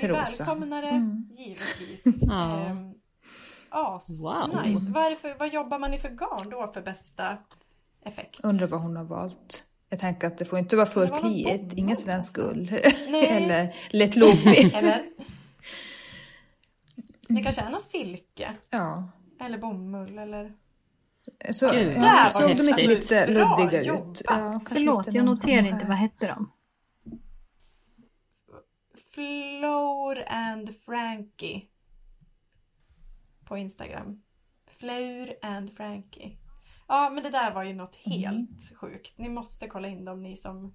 trosa. 0.00 0.44
välkomnar 0.44 0.82
det 0.82 0.88
Mm. 0.88 1.28
givetvis. 1.38 2.02
Ja. 2.22 2.58
Ehm, 2.60 2.94
As, 3.74 4.22
Wow. 4.22 4.62
nice. 4.64 4.90
Vad, 4.90 5.04
är 5.06 5.10
det 5.10 5.16
för, 5.16 5.38
vad 5.38 5.48
jobbar 5.54 5.78
man 5.78 5.94
i 5.94 5.98
för 5.98 6.08
garn 6.10 6.50
då 6.50 6.72
för 6.72 6.82
bästa 6.82 7.38
effekt? 8.04 8.40
Undrar 8.42 8.66
vad 8.66 8.80
hon 8.80 8.96
har 8.96 9.04
valt. 9.04 9.64
Jag 9.92 9.98
tänker 9.98 10.26
att 10.26 10.38
det 10.38 10.44
får 10.44 10.58
inte 10.58 10.76
vara 10.76 10.86
för 10.86 11.06
var 11.06 11.18
kliigt. 11.18 11.72
Ingen 11.72 11.96
svensk 11.96 12.38
ull. 12.38 12.70
Nej. 13.08 13.26
Eller 13.30 13.74
lätt 13.90 14.16
loopy. 14.16 14.70
Eller? 14.74 15.04
Det 17.28 17.42
kanske 17.42 17.62
är 17.62 17.70
någon 17.70 17.80
silke 17.80 18.54
ja. 18.70 19.08
eller 19.40 19.58
bomull 19.58 20.18
eller... 20.18 20.52
Så, 21.50 21.70
Gud, 21.70 21.96
ja, 21.96 22.30
såg 22.32 22.56
de 22.56 22.68
inte 22.68 22.86
lite 22.86 23.26
luddiga 23.26 23.80
ut? 23.80 24.22
Ja, 24.24 24.60
Förlåt, 24.68 25.14
jag 25.14 25.24
noterade 25.24 25.68
inte. 25.68 25.86
Vad 25.86 25.96
hette 25.96 26.26
de? 26.26 26.52
Flour 29.14 30.24
and 30.28 30.76
Frankie. 30.84 31.62
På 33.44 33.58
Instagram. 33.58 34.22
Flour 34.78 35.34
and 35.42 35.76
Frankie. 35.76 36.36
Ja 36.88 37.10
men 37.14 37.22
det 37.22 37.30
där 37.30 37.54
var 37.54 37.62
ju 37.62 37.74
något 37.74 37.96
helt 37.96 38.72
sjukt. 38.76 39.18
Ni 39.18 39.28
måste 39.28 39.68
kolla 39.68 39.88
in 39.88 40.04
dem 40.04 40.22
ni 40.22 40.36
som 40.36 40.74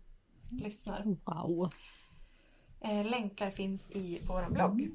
lyssnar. 0.52 1.04
Wow. 1.26 1.72
Eh, 2.82 3.06
länkar 3.06 3.52
finns 3.52 3.92
i 3.92 4.22
vår 4.28 4.50
blogg. 4.50 4.90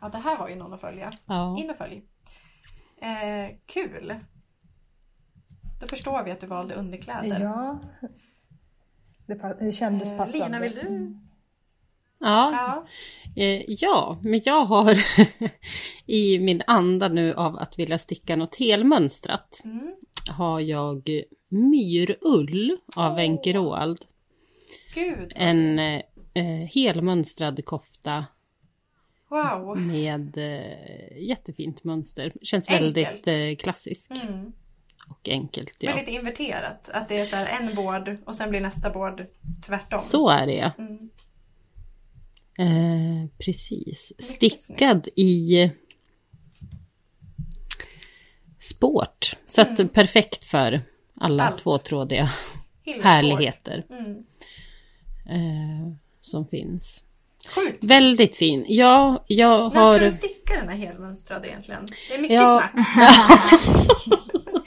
Ja 0.00 0.08
det 0.08 0.18
här 0.18 0.38
var 0.38 0.48
ju 0.48 0.54
någon 0.56 0.72
att 0.72 0.80
följa. 0.80 1.12
Ja. 1.26 1.58
In 1.58 1.70
och 1.70 1.76
följ. 1.76 2.02
Eh, 2.96 3.56
kul! 3.66 4.18
Då 5.80 5.86
förstår 5.86 6.22
vi 6.24 6.30
att 6.30 6.40
du 6.40 6.46
valde 6.46 6.74
underkläder. 6.74 7.40
Ja. 7.40 7.78
Det, 9.26 9.34
pa- 9.34 9.54
det 9.54 9.72
kändes 9.72 10.12
Eh, 10.12 10.18
passande. 10.18 10.44
Lina, 10.46 10.60
vill 10.60 10.74
du? 10.74 11.18
Ja, 12.24 12.50
Ja. 12.52 13.42
eh, 13.42 13.62
ja, 13.68 14.18
men 14.22 14.40
jag 14.44 14.64
har 14.64 14.98
i 16.06 16.38
min 16.38 16.62
anda 16.66 17.08
nu 17.08 17.34
av 17.34 17.56
att 17.56 17.78
vilja 17.78 17.98
sticka 17.98 18.36
något 18.36 18.56
helmönstrat 18.56 19.60
Mm. 19.64 19.94
har 20.30 20.60
jag 20.60 21.08
myrull 21.48 22.76
av 22.96 23.14
Wenche 23.14 23.52
Roald. 23.52 23.98
Gud! 24.94 25.32
En 25.36 25.78
eh, 25.78 26.02
helmönstrad 26.74 27.64
kofta 27.64 28.24
Wow! 29.28 29.78
med 29.78 30.38
eh, 30.38 31.18
jättefint 31.28 31.84
mönster. 31.84 32.32
Känns 32.42 32.68
Enkelt. 32.70 32.96
väldigt 32.96 33.26
eh, 33.26 33.56
klassisk 33.64 34.10
Mm. 34.10 34.52
och 35.10 35.28
enkelt. 35.28 35.76
Ja. 35.80 35.94
Väldigt 35.94 36.14
inverterat. 36.14 36.88
Att 36.88 37.08
det 37.08 37.18
är 37.18 37.24
så 37.26 37.36
en 37.36 37.74
bård 37.74 38.16
och 38.26 38.34
sen 38.34 38.50
blir 38.50 38.60
nästa 38.60 38.90
bård 38.90 39.26
tvärtom. 39.66 39.98
Så 39.98 40.28
är 40.28 40.46
det 40.46 40.54
ja. 40.54 40.70
Mm. 40.78 41.10
Eh, 42.58 43.28
precis. 43.38 44.12
Stickad 44.18 45.08
i 45.16 45.70
sport. 48.60 49.36
Så 49.46 49.60
att 49.60 49.92
perfekt 49.92 50.44
för 50.44 50.82
alla 51.20 51.42
Mm. 51.42 51.52
Allt. 51.52 51.62
tvåtrådiga 51.62 52.30
Helt 52.86 53.04
härligheter. 53.04 53.86
Mm. 53.90 54.16
eh, 55.26 55.92
som 56.20 56.46
finns. 56.48 57.04
Sjukt! 57.54 57.84
Väldigt 57.84 58.36
fin. 58.36 58.64
Ja, 58.68 59.24
jag 59.28 59.74
När 59.74 59.80
har... 59.80 59.96
ska 59.96 60.04
du 60.04 60.10
sticka 60.10 60.54
den 60.54 60.68
här 60.68 60.76
helmönstrade 60.76 61.48
egentligen? 61.48 61.86
Det 62.08 62.14
är 62.14 62.20
mycket 62.20 62.34
Ja. 62.34 62.62
snack. 62.72 62.86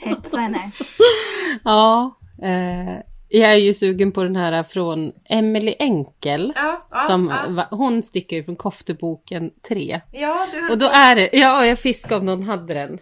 Hetsa 0.00 0.36
henne. 0.38 0.70
Ja, 1.64 2.18
eh, 2.42 2.96
Jag 3.28 3.52
är 3.52 3.56
ju 3.56 3.72
sugen 3.74 4.12
på 4.12 4.22
den 4.22 4.36
här 4.36 4.62
från 4.62 5.12
Emily 5.30 5.74
Enkel. 5.78 6.52
Ja, 6.56 6.86
ja, 6.90 7.00
som, 7.00 7.32
ja. 7.56 7.66
Hon 7.70 8.02
sticker 8.02 8.42
från 8.42 8.56
Kofteboken 8.56 9.50
3. 9.68 10.00
ja 10.12 10.46
du 10.52 10.60
höll 10.60 10.70
Och 10.72 10.78
då 10.78 10.86
är 10.86 11.16
det, 11.16 11.30
ja 11.32 11.66
jag 11.66 11.78
fiskade 11.78 12.16
om 12.20 12.26
någon 12.26 12.42
hade 12.42 12.74
den. 12.74 12.98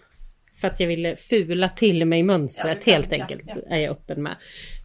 För 0.61 0.69
att 0.69 0.81
jag 0.81 0.87
ville 0.89 1.17
fula 1.17 1.69
till 1.69 2.05
mig 2.07 2.23
mönstret 2.23 2.85
kan- 2.85 2.95
helt 2.95 3.13
enkelt. 3.13 3.43
Är 3.71 3.77
jag 3.79 3.91
öppen 3.91 4.23
med. 4.23 4.37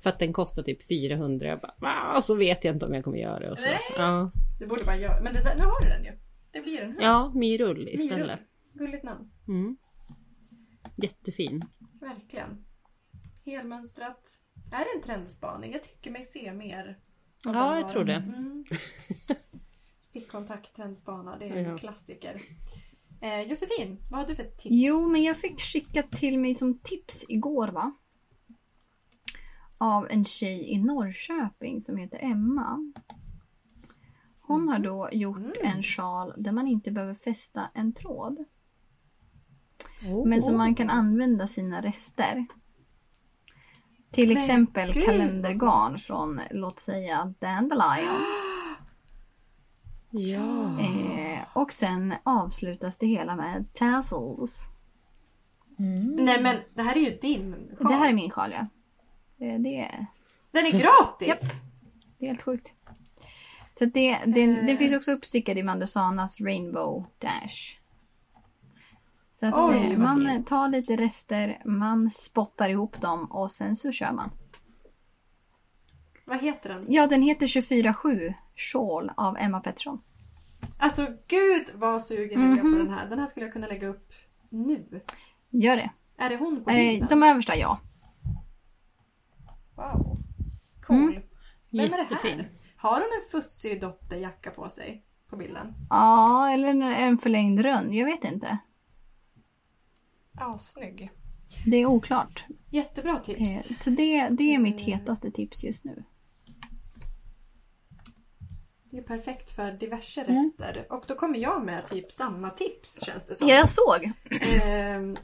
För 0.03 0.09
att 0.09 0.19
den 0.19 0.33
kostar 0.33 0.63
typ 0.63 0.87
400. 0.87 1.47
Jag 1.47 1.59
bara, 1.59 2.15
och 2.17 2.23
så 2.23 2.35
vet 2.35 2.63
jag 2.65 2.75
inte 2.75 2.85
om 2.85 2.93
jag 2.93 3.03
kommer 3.03 3.17
göra 3.17 3.39
det. 3.39 3.51
Och 3.51 3.59
så. 3.59 3.69
Nej. 3.69 3.79
Ja. 3.97 4.31
Du 4.59 4.65
borde 4.67 4.83
bara 4.83 4.97
göra 4.97 5.21
Men 5.21 5.33
det 5.33 5.39
där, 5.43 5.55
nu 5.57 5.63
har 5.63 5.81
du 5.81 5.89
den 5.89 6.03
ju. 6.03 6.11
Det 6.53 6.61
blir 6.61 6.81
den 6.81 6.91
här. 6.91 7.03
ja, 7.03 7.31
Mirull 7.35 7.87
istället. 7.87 8.17
Mirull. 8.17 8.37
Gulligt 8.73 9.03
namn. 9.03 9.31
Mm. 9.47 9.77
Jättefin. 10.97 11.61
Verkligen. 12.01 12.65
Helmönstrat. 13.45 14.37
Är 14.71 14.79
det 14.79 14.91
en 14.95 15.01
trendspaning? 15.01 15.71
Jag 15.71 15.83
tycker 15.83 16.11
mig 16.11 16.23
se 16.23 16.53
mer. 16.53 16.99
Ja, 17.45 17.75
jag 17.79 17.89
tror 17.89 18.03
det. 18.03 18.15
Mm. 18.15 18.65
Stickkontakt, 20.01 20.75
trendspana. 20.75 21.37
Det 21.37 21.45
är 21.45 21.55
en 21.55 21.69
Ja. 21.69 21.77
klassiker. 21.77 22.37
Eh, 23.21 23.41
Josefin, 23.41 23.97
vad 24.11 24.19
har 24.19 24.27
du 24.27 24.35
för 24.35 24.43
tips? 24.43 24.65
Jo, 24.69 25.09
men 25.09 25.23
jag 25.23 25.37
fick 25.37 25.59
skickat 25.61 26.11
till 26.11 26.39
mig 26.39 26.55
som 26.55 26.79
tips 26.79 27.25
igår 27.29 27.67
va? 27.67 27.93
Av 29.77 30.07
en 30.09 30.25
tjej 30.25 30.69
i 30.71 30.77
Norrköping 30.83 31.81
som 31.81 31.97
heter 31.97 32.19
Emma. 32.23 32.91
Hon 34.41 34.69
har 34.69 34.79
då 34.79 35.09
gjort 35.11 35.57
en 35.63 35.83
sjal 35.83 36.33
där 36.37 36.51
man 36.51 36.67
inte 36.67 36.91
behöver 36.91 37.13
fästa 37.15 37.69
en 37.73 37.93
tråd. 37.93 38.45
Oh. 40.05 40.27
Men 40.27 40.41
som 40.41 40.57
man 40.57 40.75
kan 40.75 40.89
använda 40.89 41.47
sina 41.47 41.81
rester. 41.81 42.45
Till 44.11 44.27
Men 44.27 44.37
exempel 44.37 44.93
gud, 44.93 45.05
kalendergarn 45.05 45.97
från 45.97 46.41
låt 46.51 46.79
säga 46.79 47.33
Dandelion. 47.39 48.25
Ja. 50.09 50.79
Eh, 50.79 51.39
och 51.53 51.73
sen 51.73 52.13
avslutas 52.23 52.97
det 52.97 53.07
hela 53.07 53.35
med 53.35 53.65
tassels. 53.73 54.69
Nej 56.17 56.41
men 56.41 56.57
det 56.73 56.81
här 56.81 56.95
är 56.95 56.99
ju 56.99 57.17
din 57.17 57.55
sjal. 57.79 57.91
Det 57.91 57.97
här 57.97 58.09
är 58.09 58.13
min 58.13 58.29
sjal 58.31 58.51
ja. 58.51 58.67
Eh, 59.45 59.59
Det 59.59 59.79
är 59.79 60.05
Den 60.51 60.65
är 60.65 60.71
gratis! 60.71 61.27
Japp. 61.27 61.39
Det 62.17 62.25
är 62.25 62.27
helt 62.27 62.41
sjukt. 62.41 62.73
Så 63.73 63.85
det, 63.85 64.17
det, 64.25 64.45
det 64.61 64.77
finns 64.77 64.93
också 64.93 65.11
uppstickad 65.11 65.57
i 65.57 65.63
Mandusanas 65.63 66.41
Rainbow 66.41 67.05
Dash. 67.17 67.80
Så 69.41 69.47
att 69.47 69.69
Oj, 69.69 69.91
eh, 69.93 69.97
man 69.99 70.25
fint. 70.27 70.47
tar 70.47 70.67
lite 70.69 70.95
rester, 70.95 71.61
man 71.65 72.11
spottar 72.11 72.69
ihop 72.69 73.01
dem 73.01 73.25
och 73.31 73.51
sen 73.51 73.75
så 73.75 73.91
kör 73.91 74.11
man. 74.11 74.29
Vad 76.25 76.39
heter 76.41 76.69
den? 76.69 76.85
Ja, 76.87 77.07
den 77.07 77.21
heter 77.21 77.47
24-7 77.47 78.33
Shawl 78.55 79.11
av 79.17 79.37
Emma 79.37 79.59
Pettersson. 79.59 80.01
Alltså 80.79 81.07
gud 81.27 81.69
vad 81.73 82.01
sugen 82.05 82.41
jag 82.41 82.51
blev 82.51 82.65
Mhm. 82.65 82.73
på 82.73 82.79
den 82.83 82.93
här. 82.93 83.09
Den 83.09 83.19
här 83.19 83.25
skulle 83.25 83.45
jag 83.45 83.53
kunna 83.53 83.67
lägga 83.67 83.87
upp 83.87 84.11
nu. 84.49 85.01
Gör 85.49 85.77
det. 85.77 85.89
Är 86.17 86.29
det 86.29 86.37
hon 86.37 86.63
på 86.63 86.69
Eh, 86.69 86.75
bilden? 86.77 87.07
de 87.09 87.23
översta 87.23 87.55
ja. 87.55 87.79
Wow. 89.75 90.17
Cool. 90.87 90.97
Mm. 90.97 91.21
Vem 91.69 91.79
är 91.93 91.97
det 91.97 92.03
Jättefin. 92.03 92.39
här? 92.39 92.51
Har 92.77 92.91
hon 92.93 93.01
en 93.01 93.31
fussig 93.41 93.81
dotterjacka 93.81 94.51
på 94.51 94.69
sig? 94.69 95.03
På 95.29 95.35
bilden? 95.37 95.73
Ja, 95.89 96.49
eller 96.51 96.67
en, 96.67 96.81
en 96.81 97.17
förlängd 97.17 97.59
rönn. 97.59 97.93
Jag 97.93 98.05
vet 98.05 98.23
inte. 98.23 98.57
Ja, 100.39 100.57
snygg. 100.57 101.11
Det 101.65 101.77
är 101.77 101.85
oklart. 101.85 102.45
Jättebra 102.69 103.19
tips. 103.19 103.41
Eh, 103.71 103.77
så 103.79 103.89
det, 103.89 104.27
det 104.29 104.55
är 104.55 104.59
mitt 104.59 104.81
hetaste 104.81 105.31
tips 105.31 105.63
just 105.63 105.85
nu. 105.85 106.03
Det 108.91 108.97
är 108.97 109.01
perfekt 109.01 109.51
för 109.51 109.71
diverse 109.71 110.21
Mm. 110.21 110.35
rester. 110.43 110.87
Och 110.89 111.03
då 111.07 111.15
kommer 111.15 111.39
jag 111.39 111.65
med 111.65 111.85
typ 111.87 112.11
samma 112.11 112.49
tips 112.49 113.05
känns 113.05 113.25
det 113.27 113.35
som. 113.35 113.47
Ja, 113.47 113.55
jag 113.55 113.69
såg. 113.69 114.11
Ehm, 114.41 115.15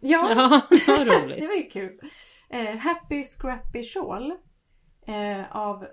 ja, 0.00 0.30
Ja, 0.30 0.62
vad 0.86 1.06
det 1.06 1.24
roligt. 1.24 1.48
var 1.48 1.54
ju 1.56 1.62
kul. 1.70 2.00
Eh, 2.48 2.76
Happy 2.76 3.24
Scrappy 3.24 3.82
Shawl. 3.84 4.30
Eh, 5.06 5.56
av, 5.56 5.86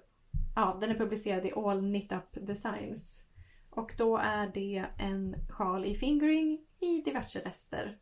ja, 0.56 0.78
den 0.82 0.90
är 0.90 0.96
publicerad 0.96 1.46
i 1.46 1.52
All 1.56 1.80
Knit 1.82 2.12
Up 2.12 2.48
Designs. 2.48 3.26
Och 3.70 3.92
då 3.98 4.18
är 4.18 4.48
det 4.54 4.86
en 5.00 5.36
sjal 5.50 5.86
i 5.86 5.96
fingering 5.96 6.60
i 6.80 7.02
diverse 7.02 7.40
rester. 7.40 7.98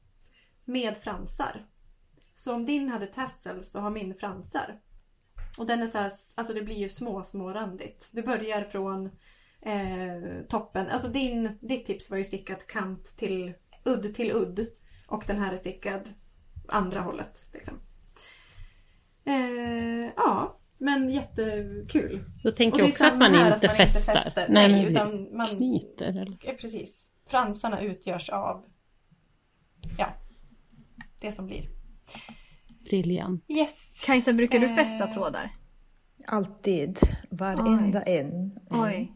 Med 0.66 0.98
fransar. 0.98 1.66
Så 2.34 2.54
om 2.54 2.66
din 2.66 2.90
hade 2.90 3.08
tassels 3.08 3.72
så 3.72 3.80
har 3.80 3.90
min 3.90 4.16
fransar. 4.16 4.80
Och 5.60 5.66
den 5.68 5.82
är 5.82 5.88
så 5.88 5.98
här, 5.98 6.12
alltså 6.36 6.54
det 6.54 6.62
blir 6.62 6.76
ju 6.76 6.90
små, 6.90 7.24
små 7.24 7.54
randigt. 7.54 8.12
Du 8.14 8.22
börjar 8.24 8.64
från 8.64 9.06
eh, 9.62 10.46
toppen. 10.50 10.88
Alltså 10.88 11.08
din, 11.08 11.58
ditt 11.62 11.86
tips 11.86 12.12
var 12.12 12.18
ju 12.18 12.24
stickat 12.24 12.68
kant 12.68 13.04
till 13.18 13.54
udd 13.86 14.14
till 14.14 14.32
udd. 14.32 14.68
Och 15.08 15.24
den 15.28 15.38
här 15.40 15.54
är 15.54 15.58
stickad 15.58 16.10
andra 16.68 17.00
hållet. 17.00 17.50
Liksom. 17.54 17.80
Eh, 19.26 20.12
ja, 20.16 20.60
men 20.78 21.10
jättekul. 21.10 22.24
Då 22.44 22.52
tänker 22.52 22.80
jag 22.80 22.88
också 22.88 23.06
att 23.06 23.18
man 23.18 23.28
inte 23.28 23.42
att 23.42 23.50
man 23.50 23.56
inte 23.56 23.68
fästar. 23.70 24.14
fäster. 24.16 24.48
Nej, 24.50 24.72
Nej, 24.72 24.92
utan 24.92 25.38
man- 25.38 25.48
knyter 25.48 26.06
eller? 26.06 26.56
Precis. 26.58 27.12
Fransarna 27.28 27.82
utgörs 27.82 28.30
av 28.30 28.66
det 31.22 31.32
som 31.32 31.46
blir. 31.48 31.70
Briljant. 32.90 33.44
Yes! 33.48 34.02
Kajsa, 34.06 34.34
brukar 34.34 34.60
du 34.60 34.66
Eh. 34.66 34.76
fästa 34.76 35.08
trådar? 35.08 35.52
Alltid. 36.28 36.98
Varenda 37.30 38.02
en. 38.02 38.60
Oj. 38.70 39.12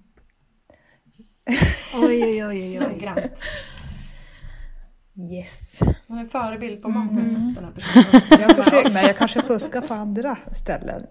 Oj, 1.95 2.03
oj, 2.03 2.45
oj, 2.45 2.45
oj, 2.45 2.79
oj. 2.79 2.87
Noggrant. 2.89 3.41
Yes. 5.31 5.79
Hon 6.07 6.17
är 6.17 6.21
en 6.21 6.29
förebild 6.29 6.81
på 6.81 6.89
många 6.89 7.09
Mm. 7.21 7.25
sätt 7.25 7.55
den 7.55 7.65
här 7.65 7.71
personen. 7.71 8.41
Jag 8.41 8.55
försöker, 8.63 8.93
men 8.93 9.03
jag 9.03 9.17
kanske 9.17 9.41
fuskar 9.41 9.81
på 9.81 9.93
andra 9.93 10.37
ställen. 10.51 11.05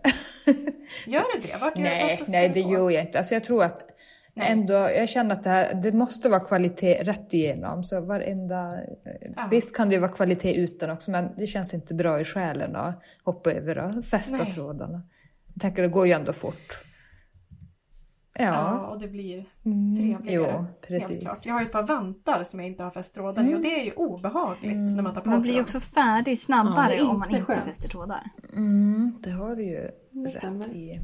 Gör 1.07 1.25
du 1.35 1.41
det? 1.49 1.57
Vart 1.61 1.77
gör, 1.79 1.85
Nej, 1.85 2.17
fuskar 2.17 2.33
nej 2.33 2.49
du 2.49 2.55
det 2.55 2.61
gör 2.61 2.91
jag 2.91 3.03
inte. 3.05 3.19
Alltså 3.19 3.35
jag 3.35 3.45
tror 3.45 3.65
att 3.65 3.83
ändå, 4.37 4.73
jag 4.75 5.09
känner 5.09 5.33
att 5.35 5.43
det 5.43 5.51
här, 5.51 5.75
det 5.83 5.93
måste 5.93 6.29
vara 6.29 6.41
kvalitet 6.41 7.03
rätt 7.03 7.35
igenom. 7.35 7.85
Så 7.85 8.01
varenda, 8.01 8.73
Ja. 9.37 9.49
visst 9.51 9.77
kan 9.77 9.89
det 9.89 9.95
ju 9.95 10.01
vara 10.01 10.13
kvalitet 10.13 10.55
utan 10.55 10.91
också, 10.91 11.11
men 11.11 11.29
det 11.37 11.47
känns 11.47 11.75
inte 11.75 11.95
bra 11.95 12.21
i 12.21 12.25
själen 12.25 12.77
att 12.77 13.03
hoppa 13.25 13.53
över 13.53 13.79
och 13.99 14.05
fästa 14.05 14.37
Nej. 14.37 14.53
trådarna. 14.53 15.03
Jag 15.55 15.61
tänker 15.63 15.83
det 15.83 15.89
går 15.89 16.07
ju 16.07 16.13
ändå 16.13 16.33
fort. 16.33 16.81
Ja, 18.39 18.45
Ja, 18.45 18.87
och 18.87 19.01
det 19.01 19.09
blir 19.09 19.45
Mm, 19.65 19.97
trevligare. 19.97 20.51
jo, 20.53 20.59
helt 20.63 20.81
precis. 20.81 21.21
klart. 21.21 21.47
Jag 21.47 21.53
har 21.55 21.61
ju 21.61 21.67
ett 21.67 21.73
par 21.73 21.83
vantar 21.87 22.45
som 22.45 22.61
jag 22.61 22.67
inte 22.69 22.83
har 22.83 22.91
fäst 22.91 23.15
tråden 23.15 23.49
i 23.51 23.55
och 23.55 23.61
det 23.61 23.81
är 23.81 23.85
ju 23.85 23.93
obehagligt 23.93 24.97
när 24.97 25.03
man 25.03 25.15
tar 25.15 25.21
på 25.21 25.29
Man 25.31 25.43
sig 25.43 25.49
blir 25.49 25.55
ju 25.55 25.63
också 25.63 25.81
färdig 25.81 26.39
snabbare 26.39 26.95
Ja, 26.95 27.09
om 27.11 27.19
man 27.19 27.31
inte 27.31 27.43
skönt. 27.43 27.65
fäster 27.65 27.89
trådar. 27.89 28.31
Mm, 28.57 29.19
det 29.21 29.31
har 29.31 29.57
du 29.57 29.63
ju 29.65 29.91
Det 30.11 30.31
stämmer. 30.31 30.59
rätt 30.65 30.75
i. 30.75 31.01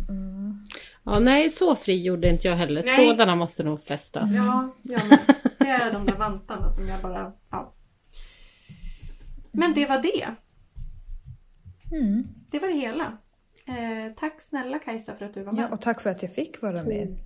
Mm. 1.07 1.15
Ja, 1.15 1.21
nej, 1.21 1.51
så 1.51 1.75
fri 1.75 2.03
gjorde 2.03 2.29
inte 2.29 2.49
jag 2.49 2.57
heller. 2.57 2.83
Nej. 2.83 2.97
Trådarna 2.97 3.37
måste 3.37 3.65
nog 3.65 3.83
fästas. 3.83 4.31
Ja, 4.33 4.69
ja 4.83 4.99
men 5.09 5.19
det 5.59 5.67
är 5.69 5.93
de 5.93 6.07
där 6.07 6.17
vantarna 6.17 6.69
som 6.69 6.89
jag 6.89 7.01
bara... 7.01 7.33
Ja. 7.51 7.73
Men 9.53 9.75
det 9.75 9.87
var 9.87 9.99
det. 10.03 10.27
Mm. 11.97 12.25
Det 12.51 12.59
var 12.59 12.69
det 12.69 12.75
hela. 12.75 13.19
Eh, 13.67 14.13
tack 14.17 14.41
snälla 14.41 14.79
Kajsa 14.79 15.15
för 15.17 15.25
att 15.25 15.35
du 15.35 15.43
var 15.43 15.53
med. 15.53 15.63
Ja, 15.63 15.69
och 15.69 15.81
tack 15.81 16.01
för 16.01 16.11
att 16.11 16.23
jag 16.23 16.35
fick 16.35 16.63
vara 16.63 16.83
med. 16.83 17.17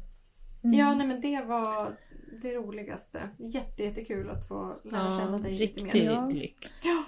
Ja, 0.63 0.95
nej 0.95 1.07
men 1.07 1.21
det 1.21 1.41
var 1.41 1.97
det 2.43 2.55
roligaste. 2.55 3.29
Jätte, 3.39 3.83
jättekul 3.83 4.31
att 4.31 4.49
få 4.49 4.81
lära 4.85 5.05
Ja, 5.05 5.19
känna 5.19 5.39
dig 5.39 5.53
lite 5.53 5.81
riktig 5.85 6.05
mer. 6.05 6.13
Ja. 6.13 6.27
lyx. 6.27 6.85
Eh, 6.85 7.01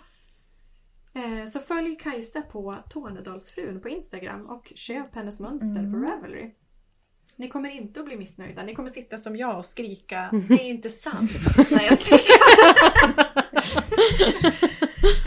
så 1.48 1.60
följ 1.60 1.96
Kajsa 1.96 2.42
på 2.42 2.76
Tornedalsfrun 2.90 3.80
på 3.80 3.88
Instagram 3.88 4.46
och 4.46 4.72
köp 4.74 5.14
hennes 5.14 5.40
mönster 5.40 5.80
Mm. 5.80 5.92
på 5.92 5.98
Ravelry. 6.08 6.50
Ni 7.36 7.48
kommer 7.48 7.70
inte 7.70 8.00
att 8.00 8.06
bli 8.06 8.16
missnöjda. 8.16 8.62
Ni 8.62 8.74
kommer 8.74 8.88
sitta 8.90 9.18
som 9.18 9.36
jag 9.36 9.58
och 9.58 9.64
skrika 9.66 10.28
Det 10.48 10.54
är 10.54 10.68
inte 10.68 10.88
sant 10.90 11.30
när 11.70 11.82
jag 11.84 11.98
stickar. 11.98 12.36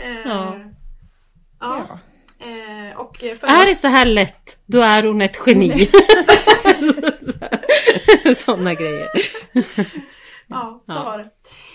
eh, 0.02 0.20
Ja. 0.24 0.56
ja. 1.60 1.98
Eh, 2.38 2.96
och 3.00 3.22
Är 3.24 3.66
det 3.66 3.74
så 3.74 3.88
här 3.88 4.04
lätt, 4.04 4.58
då 4.66 4.80
är 4.80 5.02
hon 5.02 5.22
ett 5.22 5.38
geni. 5.46 5.70
Sådana 8.38 8.74
grejer. 8.74 9.08
Ja, 10.46 10.82
så 10.86 10.92
var 10.94 11.18
det. 11.18 11.30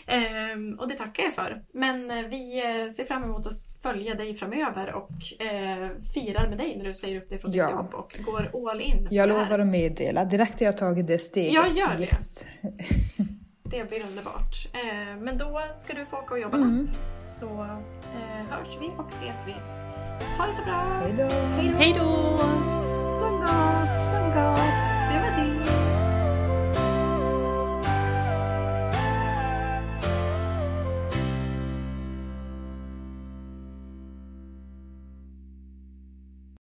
Ehm, 0.07 0.79
och 0.79 0.87
det 0.87 0.95
tackar 0.95 1.23
jag 1.23 1.33
för. 1.33 1.61
Men 1.73 2.11
eh, 2.11 2.17
vi 2.29 2.59
eh, 2.59 2.91
ser 2.93 3.05
fram 3.05 3.23
emot 3.23 3.47
att 3.47 3.53
följa 3.81 4.15
dig 4.15 4.35
framöver 4.35 4.93
och 4.93 5.09
eh, 5.45 5.89
firar 6.13 6.49
med 6.49 6.57
dig 6.57 6.77
när 6.77 6.85
du 6.85 6.93
säger 6.93 7.17
upp 7.21 7.29
dig 7.29 7.39
från 7.39 7.51
ditt 7.51 7.59
Ja. 7.59 7.69
jobb 7.71 7.93
och 7.93 8.19
går 8.25 8.69
all 8.71 8.81
in. 8.81 9.07
Jag 9.11 9.29
det 9.29 9.33
lovar 9.33 9.59
att 9.59 9.67
meddela 9.67 10.25
direkt 10.25 10.59
när 10.59 10.65
jag 10.67 10.77
tagit 10.77 11.07
det 11.07 11.19
steget. 11.19 11.53
Ja, 11.53 11.67
gör 11.67 11.95
det. 11.97 12.01
Yes. 12.01 12.45
Det 13.69 13.89
blir 13.89 14.03
underbart. 14.05 14.55
Eh, 14.73 15.17
men 15.21 15.37
då 15.37 15.61
ska 15.77 15.93
du 15.93 16.05
få 16.05 16.17
åka 16.17 16.33
och 16.33 16.39
jobba 16.39 16.57
Mm. 16.57 16.81
natt. 16.81 16.97
Så 17.27 17.45
eh, 17.45 18.45
hörs 18.49 18.77
vi 18.81 18.87
och 18.97 19.09
ses 19.09 19.37
vi. 19.47 19.51
Ha 20.37 20.45
det 20.47 20.53
så 20.53 20.61
bra! 20.63 20.99
Hej 21.01 21.13
då. 21.17 21.23
Hej 21.35 21.69
då! 21.71 21.77
Hej 21.77 21.93
då! 21.99 22.37
Så 23.19 23.29
gott, 23.29 24.11
så 24.11 24.17
gott. 24.35 25.54